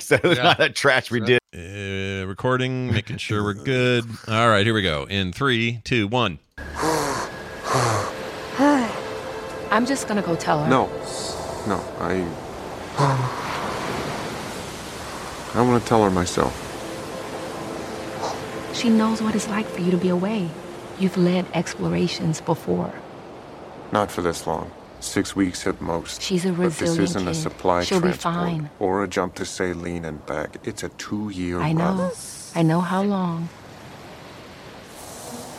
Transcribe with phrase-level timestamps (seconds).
[0.00, 0.44] So it was Yeah.
[0.44, 1.38] not that trash we did.
[1.54, 4.04] Uh, recording, making sure we're good.
[4.28, 5.04] All right, here we go.
[5.04, 6.38] In three, two, one.
[9.70, 10.68] I'm just gonna go tell her.
[10.70, 10.86] No,
[11.66, 12.26] no, I.
[15.54, 16.54] I want to tell her myself.
[18.74, 20.48] She knows what it's like for you to be away.
[20.98, 22.92] You've led explorations before.
[23.92, 24.70] Not for this long.
[25.08, 26.20] Six weeks at most.
[26.20, 27.40] She's a But this resilient isn't a kid.
[27.40, 28.68] supply She'll be fine.
[28.78, 30.56] or a jump to saline and back.
[30.64, 31.76] It's a two-year I run.
[31.78, 32.12] know.
[32.54, 33.48] I know how long.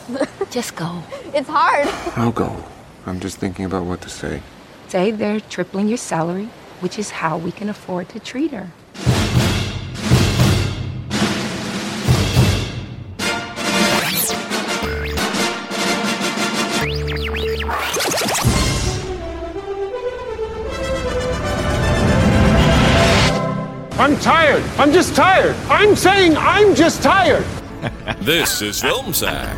[0.52, 1.02] just go.
[1.33, 1.88] It's hard.
[2.16, 2.64] I'll go.
[3.08, 4.41] I'm just thinking about what to say.
[4.88, 8.69] Say they're tripling your salary, which is how we can afford to treat her.
[24.00, 24.64] I'm tired.
[24.78, 25.58] I'm just tired.
[25.67, 27.46] I'm saying I'm just tired.
[28.22, 29.57] This is Film Sack.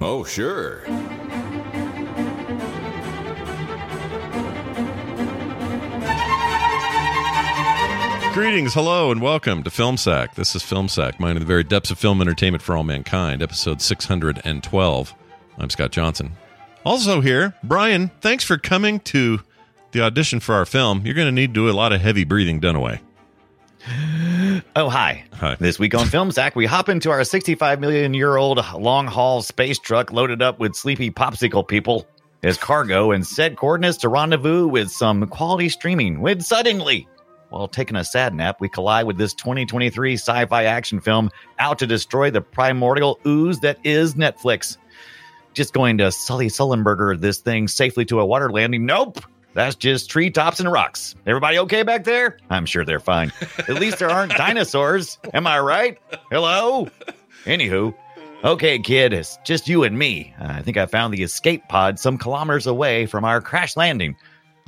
[0.00, 0.82] Oh, sure.
[8.32, 10.36] Greetings, hello, and welcome to Film Sack.
[10.36, 13.82] This is Film Sack, mining the very depths of film entertainment for all mankind, episode
[13.82, 15.14] 612.
[15.58, 16.36] I'm Scott Johnson.
[16.84, 19.40] Also here, Brian, thanks for coming to
[19.90, 21.02] the audition for our film.
[21.04, 23.00] You're going to need to do a lot of heavy breathing, Dunaway.
[24.76, 25.24] Oh, hi.
[25.32, 25.56] Hi.
[25.58, 29.42] This week on Film Sack, we hop into our 65 million year old long haul
[29.42, 32.06] space truck loaded up with sleepy popsicle people
[32.42, 36.20] as cargo and set coordinates to rendezvous with some quality streaming.
[36.20, 37.08] When suddenly,
[37.50, 41.78] while taking a sad nap, we collide with this 2023 sci fi action film out
[41.80, 44.76] to destroy the primordial ooze that is Netflix.
[45.52, 48.86] Just going to Sully Sullenberger this thing safely to a water landing.
[48.86, 49.18] Nope.
[49.52, 51.16] That's just treetops and rocks.
[51.26, 52.38] Everybody okay back there?
[52.50, 53.32] I'm sure they're fine.
[53.58, 55.18] At least there aren't dinosaurs.
[55.34, 55.98] Am I right?
[56.30, 56.88] Hello?
[57.46, 57.92] Anywho,
[58.44, 60.32] okay, kid, it's just you and me.
[60.38, 64.14] I think I found the escape pod some kilometers away from our crash landing.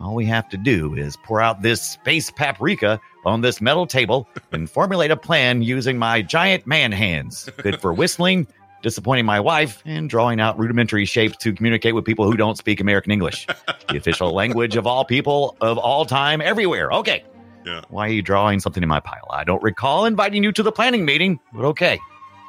[0.02, 4.28] All we have to do is pour out this space paprika on this metal table
[4.50, 7.48] and formulate a plan using my giant man hands.
[7.58, 8.48] Good for whistling,
[8.82, 12.80] disappointing my wife, and drawing out rudimentary shapes to communicate with people who don't speak
[12.80, 13.46] American English.
[13.88, 16.90] The official language of all people of all time everywhere.
[16.92, 17.24] Okay.
[17.64, 17.82] Yeah.
[17.88, 19.28] Why are you drawing something in my pile?
[19.30, 22.00] I don't recall inviting you to the planning meeting, but okay.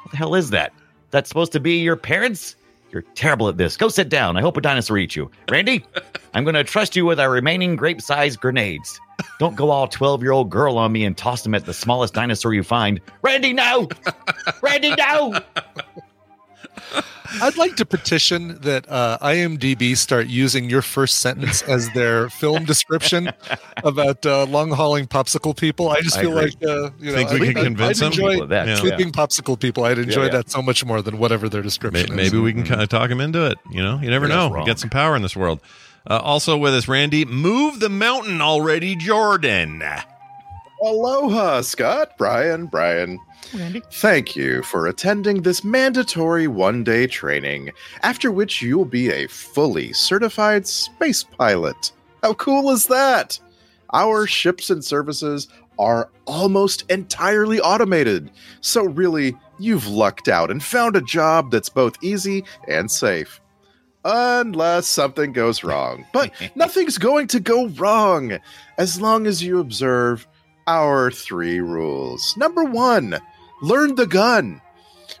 [0.02, 0.72] What the hell is that?
[1.12, 2.56] That's supposed to be your parents?
[2.94, 3.76] You're terrible at this.
[3.76, 4.36] Go sit down.
[4.36, 5.28] I hope a dinosaur eats you.
[5.50, 5.84] Randy,
[6.34, 9.00] I'm going to trust you with our remaining grape sized grenades.
[9.40, 12.14] Don't go all 12 year old girl on me and toss them at the smallest
[12.14, 13.00] dinosaur you find.
[13.22, 13.88] Randy, no!
[14.62, 15.40] Randy, no!
[17.42, 22.64] I'd like to petition that uh, IMDb start using your first sentence as their film
[22.64, 23.30] description
[23.82, 25.88] about uh, long hauling popsicle people.
[25.88, 26.50] I just I feel agree.
[26.60, 28.12] like uh, you know, Think we I- can I- convince I'd them?
[28.12, 28.76] enjoy People of that, Yeah.
[28.76, 29.84] sleeping popsicle people.
[29.84, 30.28] I'd enjoy yeah.
[30.30, 32.42] that so much more than whatever their May- description Maybe is.
[32.42, 33.58] we can kind of talk him into it.
[33.70, 34.54] You know, you never That's know.
[34.54, 34.64] wrong.
[34.66, 35.60] Get some power in this world.
[36.08, 39.82] Uh, also with us, Randy, move the mountain already, Jordan.
[40.82, 43.18] Aloha, Scott, Brian, Brian.
[43.92, 47.70] Thank you for attending this mandatory one day training,
[48.02, 51.92] after which you'll be a fully certified space pilot.
[52.22, 53.38] How cool is that?
[53.92, 55.48] Our ships and services
[55.78, 58.30] are almost entirely automated,
[58.60, 63.40] so really, you've lucked out and found a job that's both easy and safe.
[64.04, 66.04] unless something goes wrong.
[66.12, 68.38] But nothing's going to go wrong
[68.78, 70.26] as long as you observe
[70.66, 72.34] our three rules.
[72.36, 73.18] Number one,
[73.64, 74.60] learn the gun.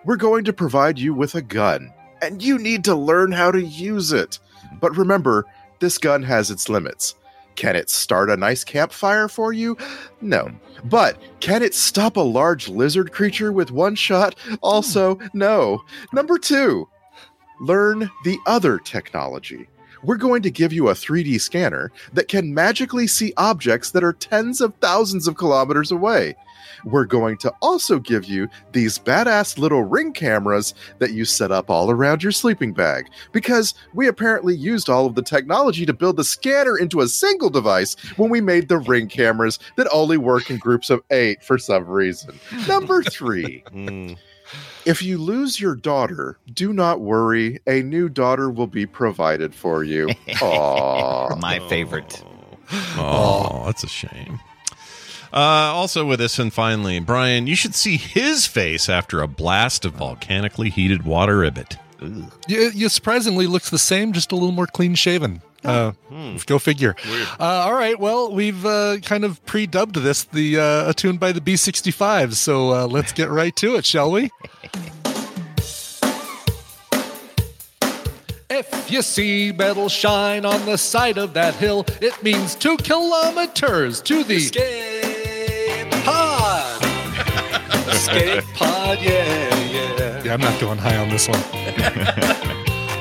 [0.04, 3.62] We're going to provide you with a gun, and you need to learn how to
[3.62, 4.38] use it.
[4.82, 5.46] But remember,
[5.80, 7.14] this gun has its limits.
[7.56, 9.78] Can it start a nice campfire for you?
[10.20, 10.50] No.
[10.84, 14.34] But can it stop a large lizard creature with one shot?
[14.60, 15.82] Also, no.
[16.12, 16.86] Number two,
[17.60, 19.68] learn the other technology.
[20.02, 24.12] We're going to give you a 3D scanner that can magically see objects that are
[24.12, 26.36] tens of thousands of kilometers away.
[26.84, 31.70] We're going to also give you these badass little ring cameras that you set up
[31.70, 36.16] all around your sleeping bag because we apparently used all of the technology to build
[36.16, 40.50] the scanner into a single device when we made the ring cameras that only work
[40.50, 42.38] in groups of eight for some reason.
[42.68, 43.64] Number three.
[43.74, 44.12] Hmm.
[44.84, 47.60] If you lose your daughter, do not worry.
[47.66, 50.06] A new daughter will be provided for you.
[50.28, 51.40] Aww.
[51.40, 52.22] My favorite.
[52.70, 54.40] Oh, that's a shame.
[55.34, 59.84] Uh, also with us, and finally, Brian, you should see his face after a blast
[59.84, 61.76] of volcanically heated water ribbit.
[62.46, 65.42] You, you surprisingly looks the same, just a little more clean shaven.
[65.64, 65.92] Uh,
[66.46, 66.94] Go figure.
[67.40, 67.98] Uh, all right.
[67.98, 72.34] Well, we've uh, kind of pre-dubbed this the uh, attuned by the B65.
[72.34, 74.30] So uh, let's get right to it, shall we?
[78.56, 84.00] If you see metal shine on the side of that hill, it means two kilometers
[84.02, 84.93] to the escape
[88.08, 90.22] escape pod, yeah, yeah.
[90.22, 91.40] Yeah, I'm not going high on this one.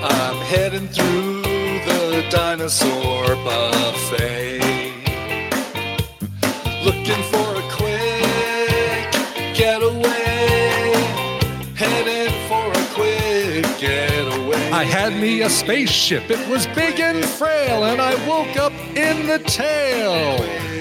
[0.03, 4.59] I'm heading through the dinosaur buffet,
[6.85, 9.11] looking for a quick
[9.55, 10.93] getaway.
[11.75, 14.71] Heading for a quick getaway.
[14.71, 16.29] I had me a spaceship.
[16.29, 20.72] It was big and frail, and I woke up in the tail.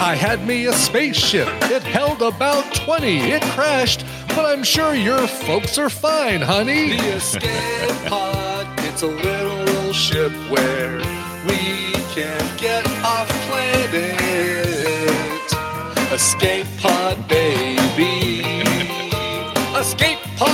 [0.00, 1.48] I had me a spaceship.
[1.70, 3.18] It held about 20.
[3.32, 6.96] It crashed, but I'm sure your folks are fine, honey.
[6.96, 10.98] The escape pod, it's a little ship where
[11.46, 14.20] we can get off planet.
[16.12, 18.42] Escape pod, baby.
[19.76, 20.53] Escape pod,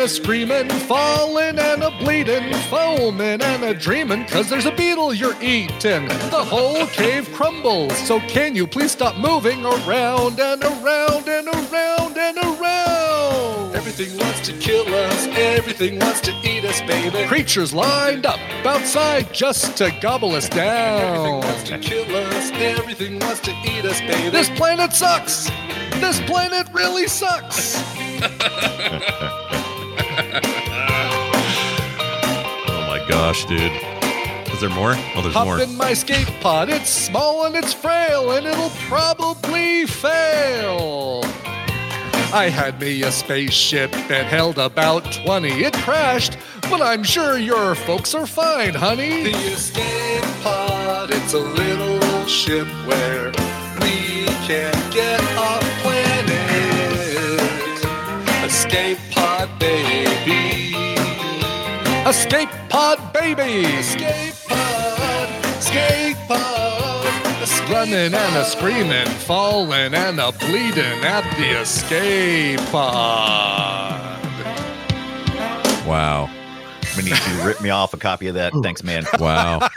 [0.00, 5.12] and a screaming, falling and a bleeding, foaming and a dreaming, cause there's a beetle
[5.12, 6.08] you're eating.
[6.30, 12.16] The whole cave crumbles, so can you please stop moving around and around and around
[12.16, 13.76] and around?
[13.76, 17.26] Everything wants to kill us, everything wants to eat us, baby.
[17.26, 21.02] Creatures lined up outside just to gobble us down.
[21.02, 24.30] Everything wants to kill us, everything wants to eat us, baby.
[24.30, 25.50] This planet sucks!
[26.00, 27.76] This planet really sucks!
[32.72, 33.72] Oh my gosh, dude.
[34.52, 34.94] Is there more?
[35.14, 35.60] Oh, there's Hop more.
[35.60, 36.68] in my skate pod.
[36.68, 41.22] It's small and it's frail, and it'll probably fail.
[42.32, 45.48] I had me a spaceship that held about 20.
[45.64, 49.24] It crashed, but I'm sure your folks are fine, honey.
[49.24, 53.30] The escape pod, it's a little ship where
[53.80, 56.29] we can get off planet.
[58.50, 60.74] Escape pod, baby.
[62.04, 63.64] Escape pod, baby.
[63.78, 65.28] Escape pod.
[65.58, 67.42] Escape pod.
[67.42, 74.18] Escape Running and a screaming, falling and a bleeding at the escape pod.
[75.86, 76.28] Wow.
[76.96, 78.52] We need you to rip me off a copy of that.
[78.62, 79.04] Thanks, man.
[79.18, 79.68] Wow.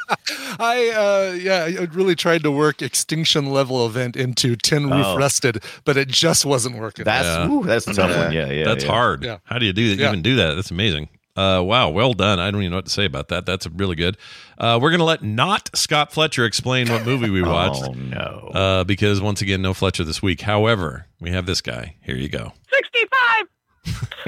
[0.59, 5.17] I uh yeah, I really tried to work extinction level event into Tin Roof Oh.
[5.17, 7.05] Rusted, but it just wasn't working.
[7.05, 7.49] That's Yeah.
[7.49, 8.31] ooh, that's a tough one.
[8.31, 8.63] Yeah, yeah.
[8.65, 8.91] That's yeah.
[8.91, 9.23] hard.
[9.23, 9.37] Yeah.
[9.43, 10.01] How do you do that?
[10.01, 10.09] Yeah.
[10.09, 10.53] Even do that?
[10.55, 11.09] That's amazing.
[11.35, 12.39] Uh, wow, well done.
[12.39, 13.45] I don't even know what to say about that.
[13.47, 14.17] That's really good.
[14.57, 17.83] Uh, we're gonna let not Scott Fletcher explain what movie we watched.
[17.83, 18.51] Oh no.
[18.53, 20.41] Uh, because once again, no Fletcher this week.
[20.41, 21.95] However, we have this guy.
[22.01, 22.53] Here you go.
[22.71, 23.47] 65!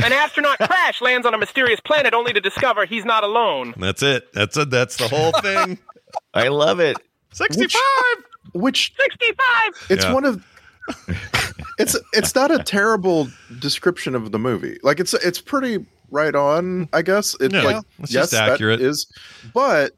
[0.04, 3.74] An astronaut crash lands on a mysterious planet only to discover he's not alone.
[3.78, 4.32] That's it.
[4.34, 4.70] That's it.
[4.70, 5.78] That's the whole thing.
[6.34, 6.98] I love it.
[7.32, 8.24] Sixty-five.
[8.54, 9.88] Which 65!
[9.90, 10.14] it's Yeah.
[10.14, 10.46] one of
[11.80, 13.28] it's it's not a terrible
[13.60, 14.78] description of the movie.
[14.84, 17.36] Like it's it's pretty right on, I guess.
[17.40, 18.82] It's Yeah, like it's yes, just that accurate.
[18.82, 19.08] is
[19.54, 19.94] but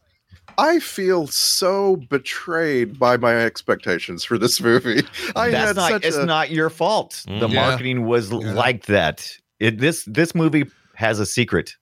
[0.58, 5.04] I feel so betrayed by my expectations for this movie.
[5.36, 5.90] I That's had not.
[5.92, 7.24] such It's a, not your fault.
[7.28, 7.54] The Mm.
[7.54, 7.68] Yeah.
[7.70, 8.54] marketing was Yeah.
[8.54, 9.30] like that.
[9.60, 11.76] It this this movie has a secret.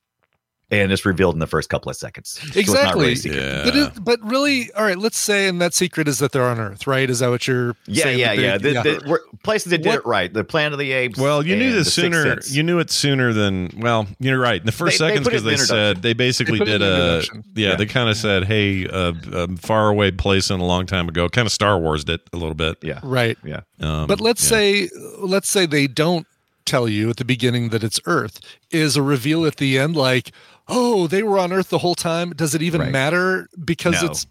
[0.71, 2.31] and it's revealed in the first couple of seconds.
[2.31, 3.01] So it's not Exactly.
[3.01, 3.63] really a secret.
[3.65, 4.97] But, it, but really, all right.
[4.97, 7.07] Let's say, and that secret is that they're on Earth, right?
[7.07, 7.75] Is that what you're?
[7.85, 8.81] Yeah, saying yeah, that they- yeah.
[8.81, 10.33] The, the, we're- places that did What- it right.
[10.33, 11.19] The Planet of the Apes.
[11.19, 12.39] Well, you knew this sooner.
[12.47, 13.69] You knew it sooner than.
[13.77, 14.59] Well, you're right.
[14.59, 16.81] In the first They- they seconds, because in the they said they basically They did
[16.81, 17.21] a.
[17.53, 17.75] Yeah, Yeah.
[17.75, 21.45] they kind of said, "Hey, uh, a faraway place in a long time ago." Kind
[21.45, 22.77] of Star Wars it a little bit.
[22.81, 23.37] Yeah, right.
[23.45, 23.61] yeah.
[23.79, 24.49] Um, But let's yeah.
[24.49, 24.89] say,
[25.19, 26.25] let's say they don't
[26.65, 28.39] tell you at the beginning that it's Earth.
[28.71, 30.31] Is a reveal at the end like,
[30.67, 32.31] oh, they were on Earth the whole time?
[32.31, 32.91] Does it even Right.
[32.91, 33.47] matter?
[33.63, 34.09] Because No.
[34.09, 34.27] it's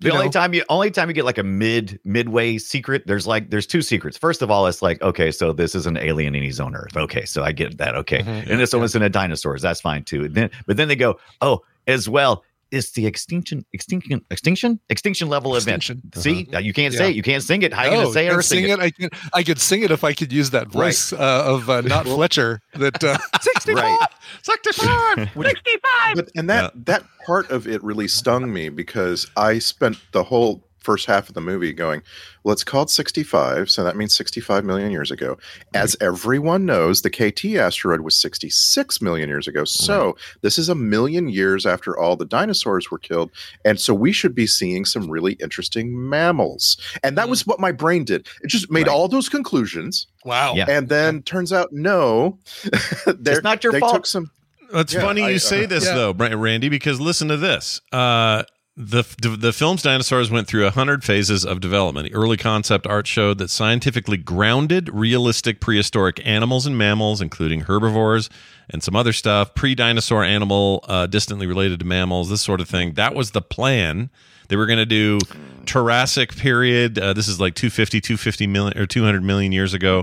[0.00, 0.30] The only know?
[0.32, 3.82] time you only time you get like a mid midway secret, there's like there's two
[3.82, 4.16] secrets.
[4.16, 6.96] First of all, it's like okay, so this is an alien and he's on Earth.
[6.96, 7.94] Okay, so I get that.
[7.94, 8.48] Okay, Mhm.
[8.50, 9.60] and this one's in a dinosaurs.
[9.60, 10.28] That's fine too.
[10.28, 12.44] Then but then they go, oh, as well.
[12.70, 16.02] It's the extinction, extinction, extinction, extinction level Extinction.
[16.14, 16.22] event.
[16.22, 16.98] See, Now, you can't Yeah.
[17.00, 17.16] say it.
[17.16, 17.72] You can't sing it.
[17.72, 18.78] How you Oh, gonna say it and or sing it?
[18.78, 20.84] I can I could sing it if I could use that Right.
[20.86, 22.60] voice uh, of uh, not Fletcher.
[22.74, 23.18] That uh,
[23.66, 23.98] Right.
[26.14, 30.64] But and that that part of it really stung me because I spent the whole
[30.80, 32.02] first half of the movie going,
[32.42, 35.36] well, it's called 65, so that means 65 million years ago.
[35.74, 39.64] As everyone knows, the KT asteroid was 66 million years ago.
[39.64, 43.30] So this is a million years after all the dinosaurs were killed.
[43.64, 46.78] And so we should be seeing some really interesting mammals.
[47.02, 48.26] And that was what my brain did.
[48.42, 48.94] It just made Right.
[48.94, 50.06] all those conclusions.
[50.24, 50.54] wow.
[50.54, 50.66] Yeah.
[50.68, 52.38] And then turns out, no,
[53.06, 53.94] they're- not your they fault.
[53.94, 54.30] took some
[54.72, 55.94] It's Yeah, funny I- you uh, say this yeah.
[55.94, 57.80] though, Randy, because listen to this.
[57.92, 58.44] Uh,
[58.80, 62.08] the, the film's dinosaurs went through 100 phases of development.
[62.08, 68.30] The early concept art showed that scientifically grounded, realistic prehistoric animals and mammals, including herbivores
[68.70, 72.68] and some other stuff, pre dinosaur animal, uh, distantly related to mammals, this sort of
[72.68, 72.94] thing.
[72.94, 74.10] That was the plan.
[74.48, 75.20] They were going to do
[75.64, 76.98] Jurassic period.
[76.98, 80.02] Uh, this is like 250, 250 million or 200 million years ago,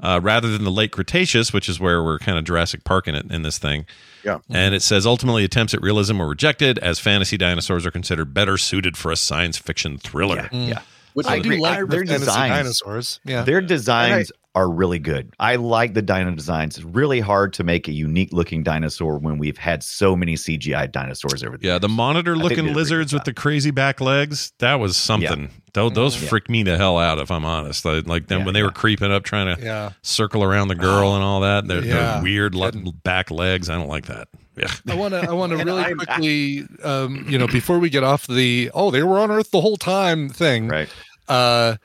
[0.00, 3.16] uh, rather than the late Cretaceous, which is where we're kind of Jurassic Park in
[3.16, 3.86] it in this thing.
[4.28, 4.38] Yeah.
[4.50, 8.56] And it says ultimately attempts at realism were rejected as fantasy dinosaurs are considered better
[8.58, 10.48] suited for a science fiction thriller.
[10.52, 10.68] Yeah, mm.
[10.68, 10.80] yeah.
[11.14, 11.58] Which I I, do agree.
[11.60, 13.20] like I- their fantasy designs- dinosaurs.
[13.24, 13.42] Yeah.
[13.42, 15.32] Their designs are really good.
[15.38, 16.76] I like the dino designs.
[16.78, 20.90] It's really hard to make a unique looking dinosaur when we've had so many CGI
[20.90, 21.80] dinosaurs over the Yeah, years.
[21.82, 24.00] the monitor I think they looking did a pretty lizards good with the crazy back
[24.00, 25.50] legs, that was something.
[25.74, 27.84] Tho- Those freaked me the hell out, if I'm honest.
[27.84, 29.90] Like, like them Yeah, when they were creeping up trying to Yeah.
[30.02, 31.68] circle around the girl and all that.
[31.68, 32.14] Their, Yeah.
[32.14, 32.72] their weird le-
[33.04, 33.70] back legs.
[33.70, 34.26] I don't like that.
[34.56, 34.66] Yeah.
[34.88, 35.20] I want to.
[35.20, 38.90] I want to really I'm- quickly, um, you know, before we get off the "oh,
[38.90, 40.66] they were on Earth the whole time" thing.
[40.66, 40.88] Right.
[41.28, 41.76] Uh,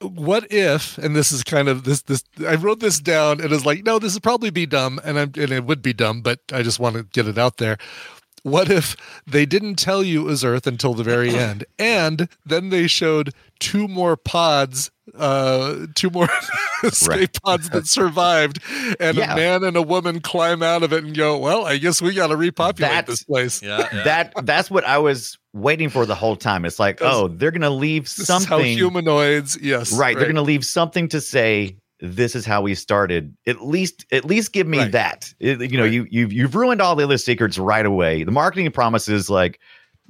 [0.00, 0.96] what if?
[0.98, 2.02] And this is kind of this.
[2.02, 5.18] This I wrote this down, and it's like, no, this would probably be dumb, and
[5.18, 7.76] I'm and it would be dumb, but I just want to get it out there.
[8.42, 12.70] What if they didn't tell you it was Earth until the very end, and then
[12.70, 16.28] they showed two more pods, uh, two more
[16.84, 17.42] escape Right.
[17.44, 18.60] pods that survived,
[18.98, 19.32] and Yeah.
[19.32, 22.14] a man and a woman climb out of it and go, "Well, I guess we
[22.14, 23.86] got to repopulate That's- this place." Yeah.
[24.04, 26.64] That that's what I was waiting for the whole time.
[26.64, 28.76] It's like, Because oh, they're gonna leave This how something.
[28.76, 31.76] humanoids, yes, right, They're gonna leave something to say.
[32.02, 33.36] This is how we started.
[33.46, 34.92] At least, at least give me Right.
[34.92, 35.34] that.
[35.38, 38.24] It- you know, you you've you've ruined all the other secrets right away.
[38.24, 39.60] The marketing promises, like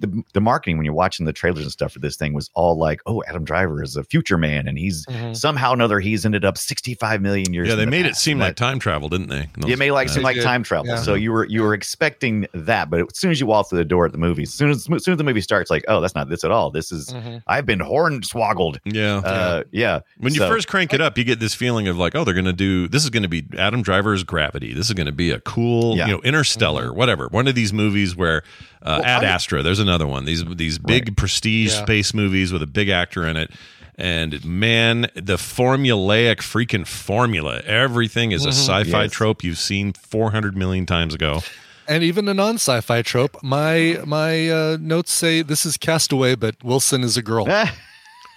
[0.01, 2.77] the the marketing when you're watching the trailers and stuff for this thing was all
[2.79, 5.37] like, oh, Adam Driver is a future man, and he's Mhm.
[5.37, 7.69] somehow or another he's ended up 65 million years.
[7.69, 9.49] Yeah, they the made it seem And like that- time travel, didn't they?
[9.69, 10.87] it may like seem like did, time travel.
[10.87, 10.97] yeah.
[10.97, 13.85] So you were you were expecting that, but as soon as you walk through the
[13.85, 16.01] door at the movie, as soon as, as soon as the movie starts, like, oh,
[16.01, 16.71] that's not this at all.
[16.71, 17.43] This is Mhm.
[17.47, 18.79] I've been hornswoggled.
[18.85, 19.17] Yeah.
[19.19, 20.01] Uh, yeah.
[20.19, 22.45] When you first crank it up, you get this feeling of like, oh, they're going
[22.47, 24.73] to do this is going to be Adam Driver's Gravity.
[24.73, 26.07] This is going to be a cool, Yeah.
[26.07, 27.29] you know, Interstellar, whatever.
[27.29, 28.43] One of these movies where
[28.83, 29.63] uh, Well, Ad I- Astra.
[29.63, 30.25] There's another one.
[30.25, 31.83] These these big prestige Yeah.
[31.83, 33.51] space movies with a big actor in it.
[33.99, 37.59] And man, the formulaic freaking formula.
[37.67, 39.13] Everything is a sci-fi Yes.
[39.13, 41.43] trope you've seen 400 million times ago.
[41.89, 43.37] and even a non-sci-fi trope.
[43.43, 47.47] My my uh, notes say this is Castaway, but Wilson is a girl.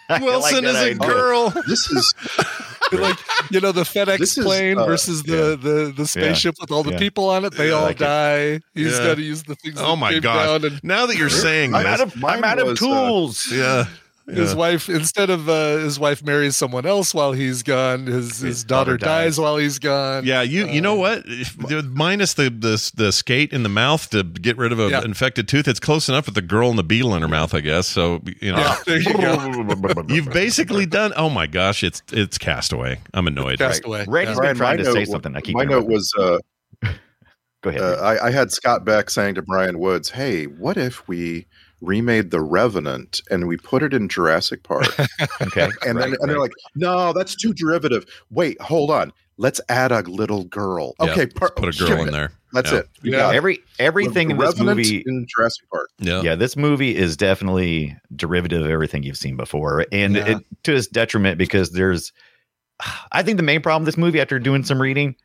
[0.10, 1.08] I Wilson like that is a idea.
[1.16, 1.50] girl.
[1.68, 2.14] This is
[2.92, 3.18] like
[3.52, 6.92] you know the FedEx is, plane uh, versus the, the the spaceship with all the
[6.92, 7.00] Yeah.
[7.00, 7.54] people on it.
[7.54, 8.04] They Yeah, all like it.
[8.04, 8.60] die.
[8.74, 9.06] He's Yeah.
[9.06, 9.76] got to use the things.
[9.80, 10.66] Oh that my god!
[10.66, 13.48] and Now that you're saying I'm this, out of I'm out of was, uh, tools.
[14.26, 14.36] Yeah.
[14.36, 18.06] his wife instead of uh, his wife marries someone else while he's gone.
[18.06, 19.26] His his, daughter, daughter dies.
[19.36, 19.40] dies.
[19.40, 20.26] while he's gone.
[20.26, 21.24] Yeah, you you know what?
[21.26, 25.04] If, minus the, the the skate in the mouth to get rid of an Yeah.
[25.04, 27.60] infected tooth, it's close enough with the girl and the beetle in her mouth, I
[27.60, 27.86] guess.
[27.86, 30.06] So you know, Yeah, there you go.
[30.08, 31.12] you've basically done.
[31.18, 33.02] Oh my gosh, it's it's Castaway.
[33.14, 33.58] I'm annoyed.
[33.60, 34.06] Castaway.
[34.08, 34.48] Randy's Yeah.
[34.52, 35.36] been trying my to say note- something.
[35.36, 35.94] I keep my note interrupting.
[35.94, 36.38] was uh,
[37.62, 37.82] Go ahead.
[37.82, 41.46] uh, I, I had Scott Beck saying to Bryan Woods, "Hey, what if we
[41.84, 44.88] remade The Revenant and we put it in Jurassic Park?"
[45.42, 45.70] okay.
[45.86, 49.12] And Right, then and they're like, "No, that's too derivative." Wait, hold on.
[49.38, 50.94] let's add a little girl.
[51.02, 52.32] Yeah, Okay, let's put a girl in there.
[52.54, 52.78] That's Yeah.
[52.80, 52.90] it.
[53.02, 53.38] You got it.
[53.38, 55.90] Every everything in this Revenant movie in Jurassic Park.
[56.00, 56.22] Yeah.
[56.22, 60.38] yeah, this movie is definitely derivative of everything you've seen before, and Yeah.
[60.38, 62.12] it, to its detriment because there's.
[63.12, 65.16] I think the main problem this movie, after doing some reading,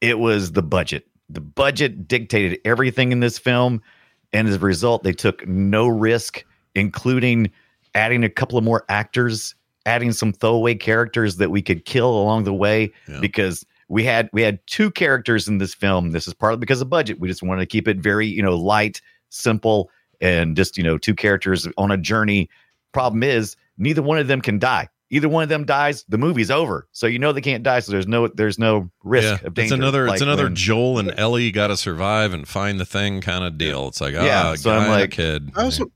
[0.00, 1.06] it was the budget.
[1.28, 3.82] The budget dictated everything in this film,
[4.32, 6.44] and as a result, they took no risk,
[6.74, 7.50] including
[7.94, 9.54] adding a couple of more actors,
[9.86, 13.20] adding some throwaway characters that we could kill along the way, Yeah.
[13.20, 16.10] because we had we had two characters in this film.
[16.10, 17.18] This is partly because of budget.
[17.20, 20.98] We just wanted to keep it very you know light, simple, and just you know
[20.98, 22.50] two characters on a journey.
[22.92, 24.88] Problem is, neither one of them can die.
[25.10, 26.86] Either one of them dies, the movie's over.
[26.92, 27.80] So you know they can't die.
[27.80, 30.98] So there's no there's no risk Yeah, of it's another Like it's another when- Joel
[30.98, 33.88] and Ellie got to survive and find the thing kind of deal.
[33.88, 35.50] It's like ah, Yeah, so I'm guy a like- kid.
[35.56, 35.86] I also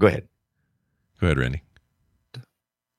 [0.00, 0.26] Go ahead.
[1.20, 1.62] Go ahead, Randy.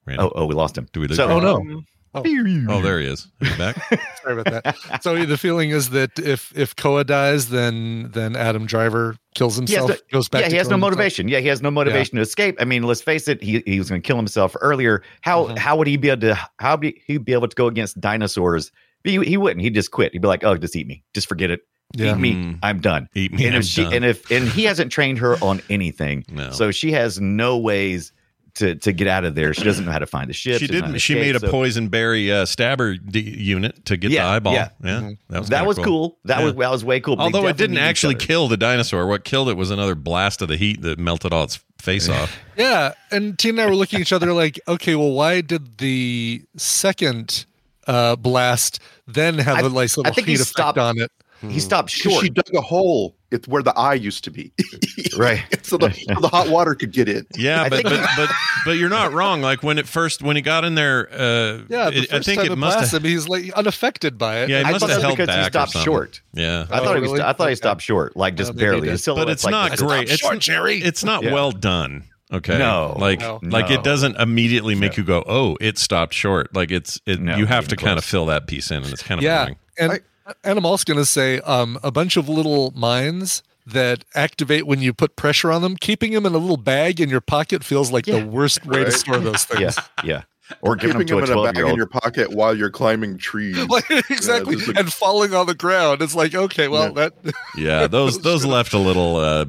[0.06, 0.88] Randy, Oh, oh, we lost him.
[0.94, 1.18] do we lose?
[1.18, 1.82] So, Oh no.
[2.16, 3.28] Um, Oh, there he is.
[3.42, 3.76] Are you back?
[4.24, 5.04] Sorry about that.
[5.04, 9.62] So the feeling is that if if Koa dies, then then Adam Driver kills He
[9.62, 10.42] himself, no- goes back.
[10.42, 10.92] yeah, to he has no killing himself.
[10.92, 11.28] motivation.
[11.28, 12.56] Yeah, he has no motivation to escape.
[12.60, 15.04] I mean, let's face it, he, he was going to kill himself earlier.
[15.22, 15.58] How Mhm.
[15.58, 18.72] how would he be able to how would he be able to go against dinosaurs?
[19.04, 19.62] He, he wouldn't.
[19.62, 20.14] He'd just quit.
[20.14, 21.04] He'd be like, "Oh, just eat me.
[21.14, 21.62] Just forget it.
[21.96, 22.14] Yeah.
[22.16, 22.34] Eat me.
[22.34, 22.60] Mm.
[22.64, 23.46] I'm done." Eat me.
[23.46, 23.94] and I'm if she done.
[23.94, 26.50] and if and he hasn't trained her on anything, No.
[26.52, 28.12] so she has no ways
[28.56, 29.54] to to get out of there.
[29.54, 30.60] She doesn't know how to find the ship.
[30.60, 30.86] she doesn't know did.
[30.88, 34.12] how to She escape, made a so- poison berry uh, stabber d- unit to get
[34.12, 34.54] Yeah, the eyeball.
[34.54, 34.70] yeah.
[34.84, 35.18] Yeah, Mhm.
[35.30, 36.18] that was That was cool.
[36.26, 36.46] That Yeah.
[36.46, 37.16] was that was way cool.
[37.20, 40.58] Although it didn't actually kill the dinosaur, what killed it was another blast of the
[40.58, 42.36] heat that melted all its face off.
[42.58, 45.78] Yeah, and Tina and I were looking at each other like, okay, well, why did
[45.80, 47.46] the second
[47.88, 51.00] uh, blast then have I- a nice I little think he heat effect stopped- on
[51.00, 51.12] it?
[51.48, 52.24] He stopped short.
[52.24, 53.16] she dug a hole.
[53.36, 54.52] It's where the eye used to be,
[55.18, 55.44] right.
[55.66, 57.26] so, the, so the hot water could get in.
[57.36, 58.30] Yeah, but, but but
[58.66, 59.42] but you're not wrong.
[59.42, 62.26] Like when it first when he got in there, uh, Yeah, the it- I first
[62.26, 63.04] think time it it must have.
[63.04, 64.50] him, he's like unaffected by it.
[64.50, 65.86] Yeah, it I must have held because back or stopped something.
[65.86, 66.22] short.
[66.34, 67.12] Yeah, I Oh, thought he was.
[67.12, 67.24] really?
[67.24, 68.88] I thought he stopped short, like just Oh, barely.
[68.90, 69.02] did.
[69.06, 70.10] But it's like not great.
[70.10, 70.78] It's short, Jerry.
[70.82, 71.34] It's not Yeah.
[71.34, 72.06] well done.
[72.34, 72.58] Okay.
[72.58, 72.96] No.
[73.00, 73.40] like No.
[73.44, 76.54] like it doesn't immediately make you go, oh, it stopped short.
[76.56, 77.20] Like it's it.
[77.22, 79.44] No, you have to kind of fill that piece in, and it's kind of yeah,
[79.46, 79.56] boring.
[79.78, 80.00] and
[80.44, 84.80] and I'm also going to say um, a bunch of little mines that activate when
[84.80, 85.76] you put pressure on them.
[85.76, 88.20] Keeping them in a little bag in your pocket feels like Yeah.
[88.20, 89.78] the worst way to store those things.
[89.78, 90.22] Yeah, yeah.
[90.62, 92.30] Or giving them Keeping to them a in a twelve bag year in your pocket
[92.36, 93.58] while you're climbing trees.
[93.68, 96.04] Like, exactly, just like- and falling on the ground.
[96.04, 97.14] It's like okay, well that
[97.58, 99.16] Yeah, those those left a little.
[99.16, 99.46] Uh,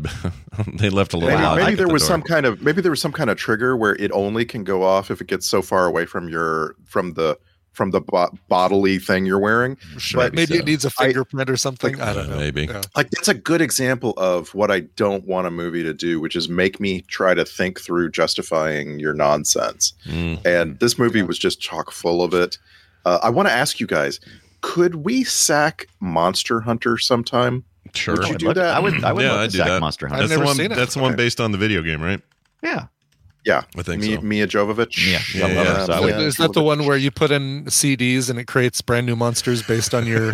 [0.79, 1.35] they left a little.
[1.35, 2.09] Maybe, logic maybe there the was door.
[2.09, 4.83] some kind of maybe there was some kind of trigger where it only can go
[4.85, 7.39] off if it gets so far away from your from the
[7.77, 9.77] from the bo- bodily thing you're wearing.
[9.99, 10.61] Sure, but maybe so.
[10.61, 12.01] it needs a fingerprint or something.
[12.01, 12.39] I don't know.
[12.39, 12.65] Maybe.
[12.65, 12.81] Yeah.
[12.97, 16.35] like that's a good example of what I don't want a movie to do, which
[16.35, 19.93] is make me try to think through justifying your nonsense.
[20.07, 20.45] Mm.
[20.47, 22.57] And this movie was just chock full of it.
[23.05, 24.19] Uh, I want to ask you guys:
[24.62, 27.62] Could we sack Monster Hunter sometime?
[27.95, 28.17] Sure.
[28.17, 28.75] Would you I'd do love that?
[28.75, 29.05] I would.
[29.05, 29.81] I would Yeah, love I'd to do sack that.
[29.81, 30.23] Monster Hunter.
[30.25, 30.57] I've That's the one.
[30.57, 30.75] seen it.
[30.75, 32.21] That's the one based on the video game, right?
[32.62, 32.87] Yeah.
[33.47, 34.23] Yeah, I think Mia, so.
[34.23, 35.11] Mia Jovovich.
[35.11, 35.85] Yeah, Yeah, I love yeah.
[35.85, 36.19] So I Yeah.
[36.19, 39.63] Is that the one where you put in CDs and it creates brand new monsters
[39.63, 40.33] based on your your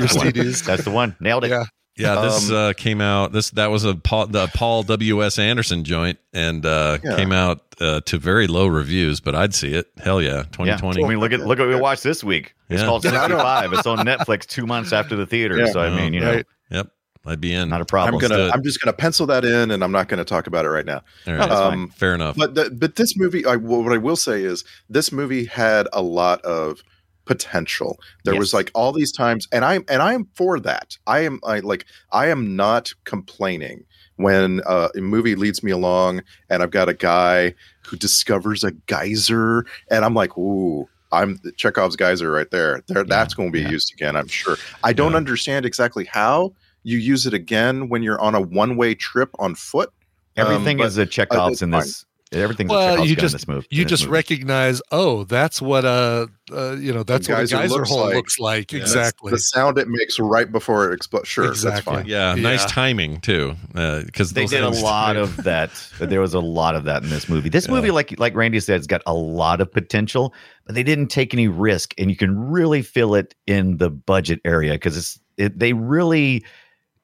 [0.00, 0.26] the one.
[0.32, 0.64] CDs?
[0.64, 1.14] That's the one.
[1.20, 1.50] Nailed it.
[1.50, 1.64] Yeah.
[1.96, 3.32] Yeah, this Um, uh, came out.
[3.32, 7.16] This that was a Paul, the Paul W S Anderson joint, and uh, Yeah.
[7.16, 9.18] came out uh, to very low reviews.
[9.20, 9.86] But I'd see it.
[10.02, 10.42] Hell yeah, Yeah.
[10.52, 11.04] 2020.
[11.04, 12.54] I mean, look at look at what we watched this week.
[12.68, 12.86] It's Yeah.
[12.86, 13.72] called 65.
[13.72, 15.58] it's on Netflix two months after the theater.
[15.58, 15.66] Yeah.
[15.72, 16.46] So I mean, you know, Right.
[16.70, 16.88] Yep,
[17.26, 17.68] I'd be in.
[17.68, 18.14] not a problem.
[18.14, 18.50] I'm gonna.
[18.52, 21.02] I'm just gonna pencil that in, and I'm not gonna talk about it right now.
[21.26, 21.72] All right, that's fine.
[21.72, 22.36] Um, fair enough.
[22.36, 26.00] But the, but this movie, I, what I will say is, this movie had a
[26.02, 26.82] lot of
[27.26, 28.00] potential.
[28.24, 30.96] There was like all these times, and I'm and I am for that.
[31.06, 33.84] I am I like I am not complaining
[34.16, 37.54] when uh, a movie leads me along, and I've got a guy
[37.86, 40.88] who discovers a geyser, and I'm like, ooh.
[41.10, 42.82] I'm Chekhov's geyser right there.
[42.86, 43.70] There, that's going to be yeah.
[43.70, 44.14] used again.
[44.14, 44.58] I'm sure.
[44.84, 45.16] I don't Yeah.
[45.16, 46.52] understand exactly how
[46.82, 49.90] you use it again when you're on a one-way trip on foot.
[50.36, 52.04] Everything Um, but- is a Chekhov's it's in this.
[52.30, 53.66] Everything's Well, a Chekhov's you just- in this movie.
[53.70, 54.12] You just movie.
[54.12, 58.00] recognize, oh, that's what a, uh, you know, that's what a geyser geyser looks hole
[58.00, 58.14] like.
[58.16, 58.70] looks like.
[58.70, 58.80] Yeah.
[58.80, 59.30] That's Exactly.
[59.30, 61.26] the sound it makes right before it explodes.
[61.26, 61.94] Sure, that's Exactly.
[61.94, 62.06] fine.
[62.06, 65.70] yeah, nice timing too, because they did a lot of that.
[65.98, 67.48] There was a lot of that in this movie.
[67.48, 67.74] This Yeah.
[67.74, 70.34] movie, like like Randy said, has got a lot of potential,
[70.66, 74.40] but they didn't take any risk, and you can really feel it in the budget
[74.44, 76.44] area because it's it, they really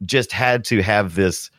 [0.07, 1.51] just had to have this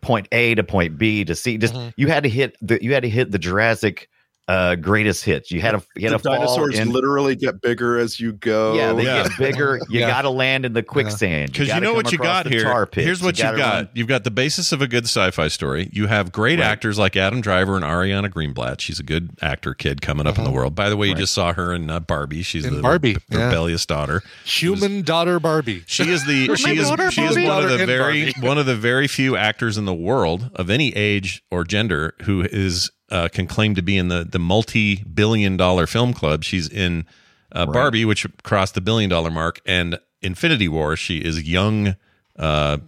[0.00, 1.58] point A to point B to see.
[1.58, 1.92] Just Mhm.
[1.96, 4.08] you had to hit the you had to hit the Jurassic
[4.50, 5.50] uh, greatest hits.
[5.50, 8.74] You had a you had the a dinosaurs in, literally get bigger as you go.
[8.74, 9.22] yeah, they Yeah.
[9.28, 9.78] get bigger.
[9.90, 10.08] You Yeah.
[10.08, 12.64] got to land in the quicksand Because you, gotta know what you got here.
[12.64, 13.04] tar pits.
[13.04, 13.74] Here's what you, gotta got.
[13.74, 15.88] run- You've got the basis of a good sci-fi story.
[15.92, 16.66] You have great Right.
[16.66, 18.80] actors like Adam Driver and Ariana Greenblatt.
[18.80, 20.74] She's a good actor kid coming up in the world.
[20.74, 21.20] By the way, you Right.
[21.20, 22.42] just saw her in uh, Barbie.
[22.42, 23.44] She's In the Barbie, re- yeah.
[23.46, 24.22] rebellious daughter.
[24.44, 25.82] Human daughter Barbie.
[25.86, 27.46] She is the she is daughter she is Barbie.
[27.48, 28.46] one of the very Barbie.
[28.46, 32.42] one of the very few actors in the world of any age or gender who
[32.42, 36.44] is uh, can claim to be in the the multi billion dollar film club.
[36.44, 37.06] She's in
[37.52, 40.96] uh, Barbie, which crossed the billion dollar mark, and Infinity War.
[40.96, 41.96] She is young.
[42.38, 42.78] Uh,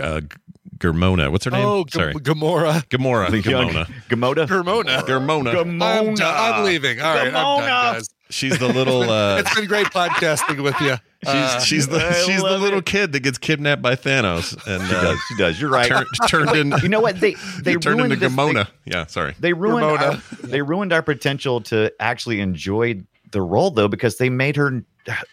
[0.00, 0.20] uh,
[0.78, 1.30] Germona.
[1.30, 1.64] What's her name?
[1.64, 2.84] Oh, G- Sorry, Gamora.
[2.88, 3.30] Gamora.
[3.30, 3.86] The young- Gamona.
[4.08, 4.46] Gamoda.
[4.48, 5.02] Germona.
[5.04, 6.20] Gamona.
[6.20, 6.54] I'm.
[6.58, 7.00] I'm leaving.
[7.00, 8.08] All right, I'm done, guys.
[8.30, 9.02] She's the little.
[9.08, 10.96] Uh, It's been great podcasting with you.
[11.24, 12.86] Uh, she's she's the I she's the little it.
[12.86, 15.18] kid that gets kidnapped by Thanos and She uh, does.
[15.28, 15.60] She does.
[15.60, 15.88] You're right.
[15.88, 16.72] turn, turned in.
[16.82, 17.20] you know what?
[17.20, 18.68] They they turned ruined into this- Gamona.
[18.84, 19.32] yeah, sorry.
[19.38, 20.04] They, they ruined Ramona.
[20.42, 24.82] our, they ruined our potential to actually enjoy the role though because they made her.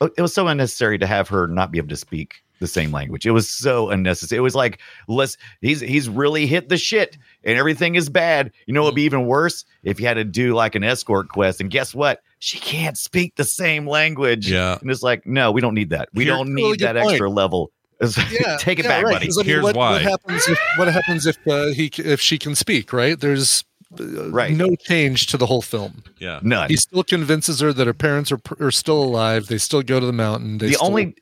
[0.01, 3.25] It was so unnecessary to have her not be able to speak the same language.
[3.25, 4.37] It was so unnecessary.
[4.37, 8.51] It was like, let's he's he's really hit the shit and everything is bad.
[8.65, 11.61] You know, it'd be even worse if you had to do like an escort quest.
[11.61, 12.21] And guess what?
[12.39, 14.49] She can't speak the same language.
[14.49, 14.77] Yeah.
[14.81, 16.09] And it's like, no, we don't need that.
[16.13, 17.11] We Here- don't Really need good that point.
[17.11, 17.71] extra level.
[18.31, 19.25] yeah, Take it yeah, back, right, buddy.
[19.27, 19.91] 'cause, I mean, Here's what, why.
[19.91, 22.93] What happens if what happens if uh, he if she can speak?
[22.93, 23.19] Right?
[23.19, 23.65] There's
[23.99, 24.53] uh, Right.
[24.53, 26.01] no change to the whole film.
[26.17, 26.39] Yeah.
[26.41, 26.69] None.
[26.69, 29.47] He still convinces her that her parents are are still alive.
[29.47, 30.59] They still go to the mountain.
[30.59, 31.15] They the still- only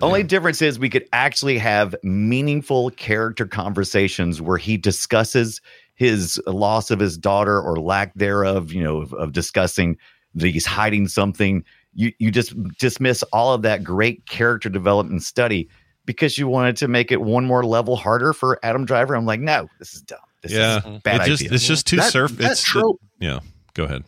[0.00, 5.60] only difference is we could actually have meaningful character conversations where he discusses
[5.94, 9.96] his loss of his daughter or lack thereof you know of, of discussing
[10.36, 15.68] that he's hiding something you you just dismiss all of that great character development study
[16.04, 19.40] because you wanted to make it one more level harder for Adam Driver I'm like
[19.40, 20.78] no this is dumb this Yeah.
[20.78, 22.32] is a bad it just idea it's just too That- surf.
[22.36, 23.40] that It's trope- yeah.
[23.74, 24.04] Go ahead.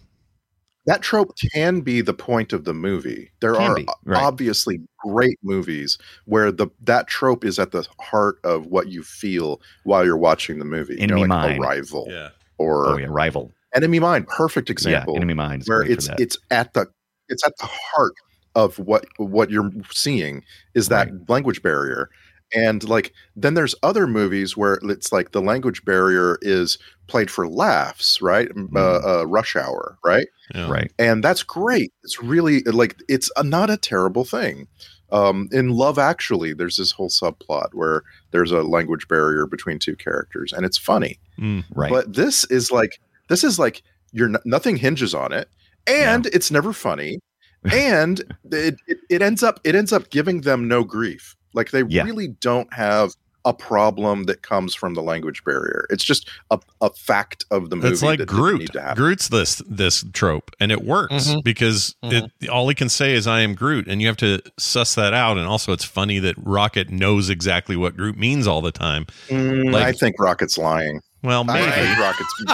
[0.86, 3.30] that trope can be the point of the movie.
[3.40, 4.22] There Can are be, right.
[4.22, 9.60] obviously great movies where the that trope is at the heart of what you feel
[9.84, 10.94] while you're watching the movie.
[10.98, 11.60] you know, Enemy like Mine.
[11.60, 12.28] Arrival Yeah.
[12.58, 15.14] or oh yeah rival Enemy Mine, perfect example.
[15.14, 16.86] yeah Enemy Mine where it's it's at the
[17.28, 18.14] it's at the heart
[18.54, 20.42] of what what you're seeing
[20.74, 22.10] is that language barrier.
[22.54, 27.46] And like then there's other movies where it's like the language barrier is played for
[27.46, 28.48] laughs right?
[28.74, 30.26] Uh, uh, rush hour right?
[30.54, 30.70] Yeah.
[30.70, 30.90] right.
[30.98, 31.92] And that's great.
[32.02, 34.66] It's really like it's a, not a terrible thing.
[35.12, 39.94] Um, in love actually there's this whole subplot where there's a language barrier between two
[39.94, 41.18] characters and it's funny.
[41.38, 41.64] Mm.
[41.74, 41.92] right.
[41.92, 45.48] But this is like this is like you're n- nothing hinges on it
[45.86, 47.18] and it's never funny
[47.72, 48.20] and
[48.52, 52.04] it, it it ends up it ends up giving them no grief like they Yeah.
[52.04, 53.12] really don't have
[53.44, 57.76] a problem that comes from the language barrier it's just a, a fact of the
[57.76, 58.58] movie It's like that Groot.
[58.60, 59.02] need to happen.
[59.02, 61.42] Groot's this this trope, and it works Mhm.
[61.44, 64.94] because It, all he can say is "I am Groot," and you have to suss
[64.96, 65.38] that out.
[65.38, 69.06] And also, it's funny that Rocket knows exactly what Groot means all the time.
[69.28, 71.66] Mm, like- i think rocket's lying Well, maybe
[72.00, 72.44] rocket's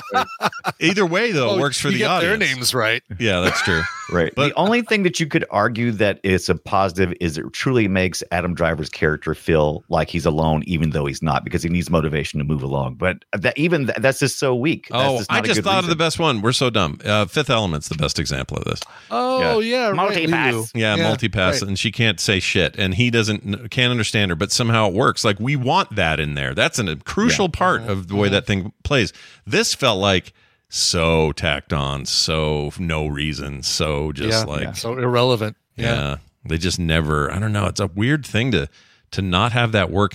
[0.81, 2.38] either way though, Oh, works for you the get audience.
[2.40, 3.03] Their names right.
[3.18, 3.83] Yeah, that's true.
[4.10, 4.32] Right.
[4.34, 7.88] But- the only thing that you could argue that is a positive is it truly
[7.88, 11.88] makes Adam Driver's character feel like he's alone, even though he's not, because he needs
[11.90, 12.96] motivation to move along.
[12.96, 14.88] But that even th- that's just so weak.
[14.90, 16.42] That's Oh, just I not a just good thought of the best one.
[16.42, 16.98] We're so dumb.
[17.04, 18.80] Uh, Fifth Element's the best example of this.
[19.10, 20.54] Oh yeah, right, Multi-pass.
[20.54, 20.70] Leeloo.
[20.74, 21.68] Yeah, multi-pass, right.
[21.68, 25.24] and she can't say shit, and he doesn't can't understand her, but somehow it works.
[25.24, 26.54] Like we want that in there.
[26.54, 29.12] That's an, a crucial part of the way that thing plays.
[29.46, 30.32] This felt like
[30.68, 35.57] so tacked on, so no reason, so just yeah, like so irrelevant.
[35.77, 35.85] yeah.
[35.85, 36.16] Yeah.
[36.46, 37.31] they just never.
[37.31, 37.66] I don't know.
[37.66, 38.68] It's a weird thing to
[39.12, 40.14] to not have that work.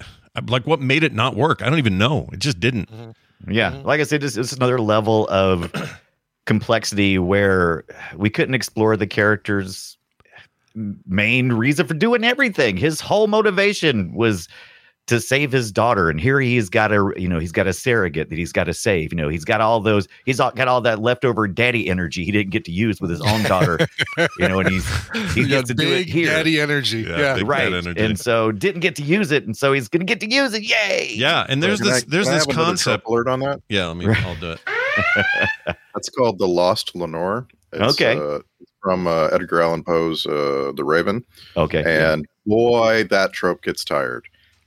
[0.00, 1.62] Uh, like what made it not work?
[1.62, 2.28] I don't even know.
[2.32, 2.90] It just didn't.
[2.90, 3.52] Mm-hmm.
[3.52, 3.86] Yeah, mm-hmm.
[3.86, 5.72] like I said, it's, it's another level of
[6.46, 7.84] complexity where
[8.16, 9.96] we couldn't explore the character's
[11.06, 12.76] main reason for doing everything.
[12.76, 14.48] His whole motivation was
[15.10, 18.30] to save his daughter, and here he's got a you know he's got a surrogate
[18.30, 19.12] that he's got to save.
[19.12, 22.30] You know he's got all those he's all, got all that leftover daddy energy he
[22.32, 23.78] didn't get to use with his own daughter.
[24.38, 24.86] you know, and he's
[25.34, 26.26] he You gets got to do it big here.
[26.28, 27.02] daddy energy.
[27.02, 28.00] Yeah, Yeah, Right, energy.
[28.02, 30.62] and so didn't get to use it, and so he's gonna get to use it.
[30.62, 31.12] Yay!
[31.14, 33.06] Yeah, and there's Can I- this there's this concept.
[33.06, 34.06] alert on that Yeah, let me.
[34.08, 34.60] I'll do it.
[35.94, 37.46] That's called the Lost Lenore.
[37.72, 38.18] It's, Okay.
[38.18, 38.40] uh,
[38.82, 41.24] from uh, Edgar Allan Poe's uh, The Raven,
[41.56, 41.82] Okay.
[41.86, 44.24] and boy, that trope gets tired.